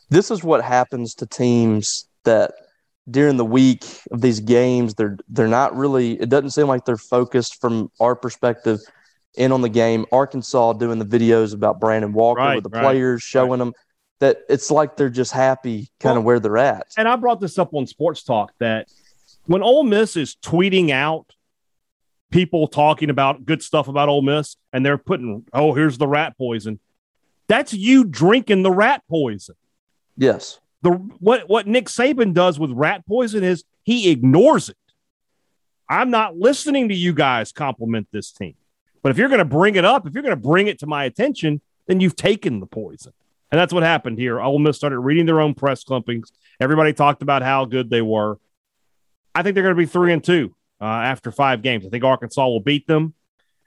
This 0.10 0.30
is 0.30 0.44
what 0.44 0.64
happens 0.64 1.16
to 1.16 1.26
teams 1.26 2.06
that 2.26 2.52
during 3.10 3.38
the 3.38 3.46
week 3.46 3.86
of 4.12 4.22
these 4.22 4.40
games 4.40 4.94
they're 4.94 5.18
they're 5.28 5.48
not 5.48 5.76
really 5.76 6.14
it 6.22 6.30
doesn't 6.30 6.52
seem 6.52 6.68
like 6.68 6.86
they're 6.86 6.96
focused 6.96 7.60
from 7.60 7.92
our 8.00 8.16
perspective 8.16 8.80
in 9.36 9.52
on 9.52 9.62
the 9.62 9.70
game. 9.70 10.06
Arkansas 10.12 10.74
doing 10.74 11.00
the 11.00 11.06
videos 11.06 11.54
about 11.54 11.80
Brandon 11.80 12.14
Walker 12.14 12.42
right, 12.42 12.56
with 12.56 12.64
the 12.64 12.70
right, 12.70 12.84
players 12.84 13.22
showing 13.22 13.52
right. 13.52 13.58
them 13.60 13.74
that 14.20 14.42
it's 14.50 14.70
like 14.70 14.98
they're 14.98 15.10
just 15.10 15.32
happy 15.32 15.90
kind 16.00 16.14
well, 16.14 16.18
of 16.18 16.24
where 16.24 16.40
they're 16.40 16.58
at. 16.58 16.88
And 16.98 17.08
I 17.08 17.16
brought 17.16 17.40
this 17.40 17.58
up 17.58 17.74
on 17.74 17.88
Sports 17.88 18.24
Talk 18.24 18.54
that 18.60 18.88
when 19.46 19.64
Ole 19.64 19.84
Miss 19.84 20.16
is 20.16 20.36
tweeting 20.36 20.92
out 20.92 21.34
people 22.30 22.68
talking 22.68 23.10
about 23.10 23.46
good 23.46 23.62
stuff 23.62 23.88
about 23.88 24.10
Ole 24.10 24.22
Miss 24.22 24.56
and 24.72 24.86
they're 24.86 24.98
putting, 24.98 25.46
oh, 25.54 25.74
here's 25.74 25.98
the 25.98 26.08
rat 26.08 26.38
poison. 26.38 26.80
That's 27.48 27.74
you 27.74 28.06
drinking 28.06 28.64
the 28.64 28.72
rat 28.72 29.04
poison. 29.10 29.56
Yes. 30.18 30.60
The 30.84 30.92
what 30.92 31.48
what 31.50 31.68
Nick 31.68 31.88
Saban 31.88 32.34
does 32.34 32.60
with 32.60 32.72
rat 32.72 33.06
poison 33.06 33.44
is 33.44 33.64
he 33.84 34.10
ignores 34.10 34.70
it. 34.70 34.78
I'm 35.90 36.10
not 36.10 36.38
listening 36.38 36.90
to 36.90 36.96
you 36.96 37.14
guys 37.14 37.52
compliment 37.52 38.08
this 38.12 38.32
team. 38.32 38.56
But 39.02 39.12
if 39.12 39.18
you're 39.18 39.30
going 39.30 39.40
to 39.40 39.46
bring 39.46 39.76
it 39.76 39.86
up, 39.86 40.06
if 40.06 40.14
you're 40.14 40.24
going 40.24 40.36
to 40.36 40.42
bring 40.42 40.68
it 40.68 40.80
to 40.80 40.88
my 40.88 41.06
attention, 41.06 41.62
then 41.88 42.00
you've 42.00 42.16
taken 42.16 42.60
the 42.60 42.66
poison. 42.66 43.14
And 43.52 43.60
that's 43.60 43.74
what 43.74 43.84
happened 43.84 44.18
here. 44.18 44.40
Ole 44.40 44.60
Miss 44.60 44.78
started 44.78 45.00
reading 45.00 45.26
their 45.26 45.42
own 45.42 45.54
press 45.54 45.84
clippings. 45.84 46.32
Everybody 46.60 46.94
talked 46.94 47.22
about 47.22 47.42
how 47.42 47.66
good 47.66 47.90
they 47.90 48.02
were. 48.02 48.40
I 49.36 49.44
think 49.44 49.56
they're 49.56 49.64
going 49.64 49.76
to 49.76 49.80
be 49.80 49.86
three 49.86 50.14
and 50.14 50.24
two 50.24 50.56
uh, 50.80 50.86
after 50.86 51.32
five 51.32 51.62
games. 51.62 51.86
I 51.86 51.90
think 51.90 52.04
Arkansas 52.04 52.46
will 52.46 52.62
beat 52.62 52.88
them, 52.88 53.14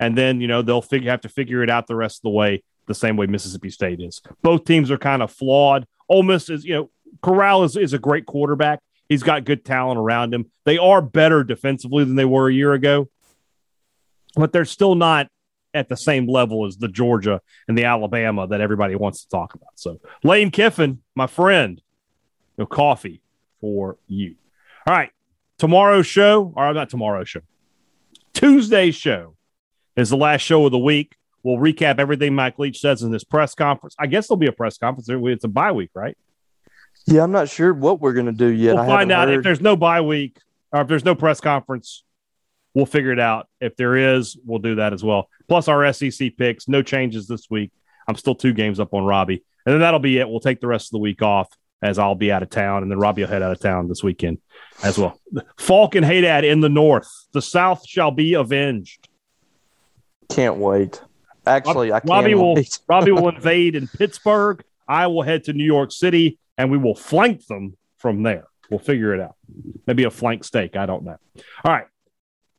and 0.01 0.16
then 0.16 0.41
you 0.41 0.47
know 0.47 0.62
they'll 0.62 0.82
figure 0.82 1.11
have 1.11 1.22
to 1.22 1.28
figure 1.28 1.62
it 1.62 1.70
out 1.70 1.87
the 1.87 1.97
rest 1.97 2.18
of 2.18 2.22
the 2.22 2.30
way, 2.30 2.62
the 2.87 2.95
same 2.95 3.16
way 3.16 3.26
Mississippi 3.26 3.70
State 3.70 4.01
is. 4.01 4.22
Both 4.43 4.64
teams 4.64 4.91
are 4.91 4.99
kind 4.99 5.22
of 5.22 5.30
flawed. 5.30 5.87
Ole 6.09 6.22
Miss 6.22 6.49
is 6.49 6.64
you 6.64 6.74
know 6.74 6.91
Corral 7.22 7.64
is, 7.64 7.76
is 7.76 7.93
a 7.93 7.99
great 7.99 8.26
quarterback. 8.26 8.80
He's 9.09 9.22
got 9.22 9.45
good 9.45 9.64
talent 9.64 9.99
around 9.99 10.32
him. 10.32 10.51
They 10.64 10.78
are 10.78 11.03
better 11.03 11.45
defensively 11.45 12.05
than 12.05 12.16
they 12.16 12.24
were 12.24 12.49
a 12.49 12.55
year 12.55 12.72
ago, 12.72 13.09
but 14.37 14.53
they're 14.53 14.64
still 14.64 14.95
not 14.95 15.28
at 15.72 15.89
the 15.89 15.97
same 15.97 16.28
level 16.28 16.66
as 16.66 16.76
the 16.76 16.89
Georgia 16.89 17.41
and 17.66 17.76
the 17.76 17.85
Alabama 17.85 18.47
that 18.47 18.61
everybody 18.61 18.95
wants 18.95 19.22
to 19.24 19.28
talk 19.28 19.55
about. 19.55 19.70
So, 19.74 20.01
Lane 20.22 20.51
Kiffin, 20.51 21.03
my 21.14 21.26
friend, 21.26 21.80
no 22.57 22.66
coffee 22.66 23.20
for 23.61 23.97
you. 24.07 24.37
All 24.87 24.95
right. 24.95 25.11
Tomorrow's 25.59 26.07
show, 26.07 26.53
or 26.57 26.72
not 26.74 26.91
tomorrow's 26.91 27.28
show, 27.28 27.41
Tuesday's 28.35 28.95
show 28.95 29.37
is 29.97 30.11
the 30.11 30.16
last 30.16 30.43
show 30.43 30.64
of 30.66 30.72
the 30.72 30.78
week. 30.78 31.16
We'll 31.43 31.59
recap 31.59 31.99
everything 31.99 32.35
Mike 32.35 32.59
Leach 32.59 32.80
says 32.80 33.03
in 33.03 33.11
this 33.11 33.24
press 33.24 33.55
conference. 33.55 33.95
I 33.99 34.07
guess 34.07 34.28
there'll 34.28 34.39
be 34.39 34.47
a 34.47 34.53
press 34.53 34.78
conference. 34.78 35.09
It's 35.09 35.45
a 35.45 35.49
bye 35.49 35.72
week, 35.72 35.91
right? 35.95 36.16
Yeah, 37.07 37.22
I'm 37.22 37.32
not 37.32 37.49
sure 37.49 37.72
what 37.72 38.01
we're 38.01 38.14
going 38.14 38.26
to 38.26 38.32
do 38.32 38.47
yet. 38.47 38.76
We'll 38.76 38.87
find 38.87 39.12
out 39.12 39.28
heard. 39.28 39.39
if 39.39 39.45
there's 39.45 39.61
no 39.61 39.76
bye 39.76 40.01
week 40.01 40.39
or 40.72 40.80
if 40.82 40.89
there's 40.89 41.05
no 41.05 41.14
press 41.14 41.41
conference. 41.41 42.03
We'll 42.75 42.87
figure 42.87 43.12
it 43.12 43.20
out. 43.20 43.49
If 43.61 43.77
there 43.77 43.97
is, 43.97 44.37
we'll 44.45 44.59
do 44.59 44.77
that 44.77 44.93
as 44.93 45.05
well. 45.05 45.29
Plus 45.49 45.68
our 45.68 45.93
SEC 45.93 46.37
picks. 46.37 46.68
No 46.68 46.83
changes 46.83 47.29
this 47.29 47.49
week. 47.49 47.70
I'm 48.09 48.16
still 48.16 48.35
two 48.35 48.53
games 48.53 48.81
up 48.81 48.93
on 48.93 49.05
Robbie, 49.05 49.45
and 49.64 49.72
then 49.72 49.81
that'll 49.81 50.01
be 50.01 50.18
it. 50.18 50.29
We'll 50.29 50.41
take 50.41 50.61
the 50.61 50.66
rest 50.66 50.89
of 50.89 50.93
the 50.93 50.99
week 50.99 51.22
off 51.22 51.49
as 51.83 51.99
I'll 51.99 52.14
be 52.14 52.33
out 52.33 52.43
of 52.43 52.51
town, 52.51 52.83
and 52.83 52.91
then 52.91 52.99
Robbie 52.99 53.22
will 53.22 53.29
head 53.29 53.43
out 53.43 53.53
of 53.53 53.61
town 53.61 53.89
this 53.89 54.03
weekend 54.03 54.39
as 54.83 54.99
well. 54.99 55.18
Faulk 55.59 55.95
and 55.95 56.05
Hadad 56.05 56.45
in 56.45 56.61
the 56.61 56.68
north. 56.68 57.09
The 57.33 57.43
South 57.43 57.87
shall 57.87 58.11
be 58.11 58.35
avenged. 58.35 59.09
Can't 60.29 60.57
wait. 60.57 61.03
Actually, 61.47 61.93
I 61.93 62.01
can't 62.01 62.11
Robbie 62.11 62.35
will 62.35 62.57
Robbie 62.89 63.12
will 63.12 63.29
invade 63.29 63.77
in 63.77 63.87
Pittsburgh. 63.87 64.64
I 64.89 65.07
will 65.07 65.22
head 65.22 65.45
to 65.45 65.53
New 65.53 65.64
York 65.64 65.93
City, 65.93 66.39
and 66.59 66.70
we 66.70 66.79
will 66.79 66.95
flank 66.95 67.47
them 67.47 67.77
from 67.99 68.22
there. 68.22 68.47
We'll 68.70 68.81
figure 68.81 69.14
it 69.14 69.20
out. 69.20 69.37
Maybe 69.87 70.05
a 70.05 70.11
flank 70.11 70.45
steak. 70.45 70.77
I 70.77 70.87
don't 70.87 71.05
know. 71.05 71.16
All 71.64 71.72
right. 71.72 71.87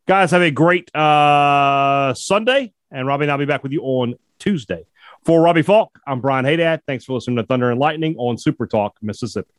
Guys, 0.08 0.30
have 0.30 0.44
a 0.44 0.52
great 0.52 0.96
uh, 0.96 2.14
Sunday, 2.14 2.74
and 2.92 3.08
Robbie 3.08 3.24
and 3.24 3.32
I'll 3.32 3.40
be 3.40 3.46
back 3.46 3.64
with 3.64 3.72
you 3.72 3.82
on 3.82 4.14
Tuesday. 4.38 4.86
For 5.24 5.42
Robbie 5.42 5.64
Faulk, 5.64 5.98
I'm 6.06 6.22
Brian 6.22 6.46
Hadad. 6.46 6.84
Thanks 6.86 7.06
for 7.06 7.14
listening 7.14 7.38
to 7.38 7.44
Thunder 7.44 7.72
and 7.72 7.80
Lightning 7.80 8.16
on 8.20 8.38
Super 8.38 8.68
Talk, 8.68 8.98
Mississippi. 9.02 9.50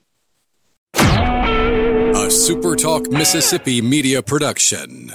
A 0.94 2.28
Super 2.30 2.76
Talk, 2.76 3.10
Mississippi 3.10 3.82
media 3.82 4.22
production. 4.22 5.12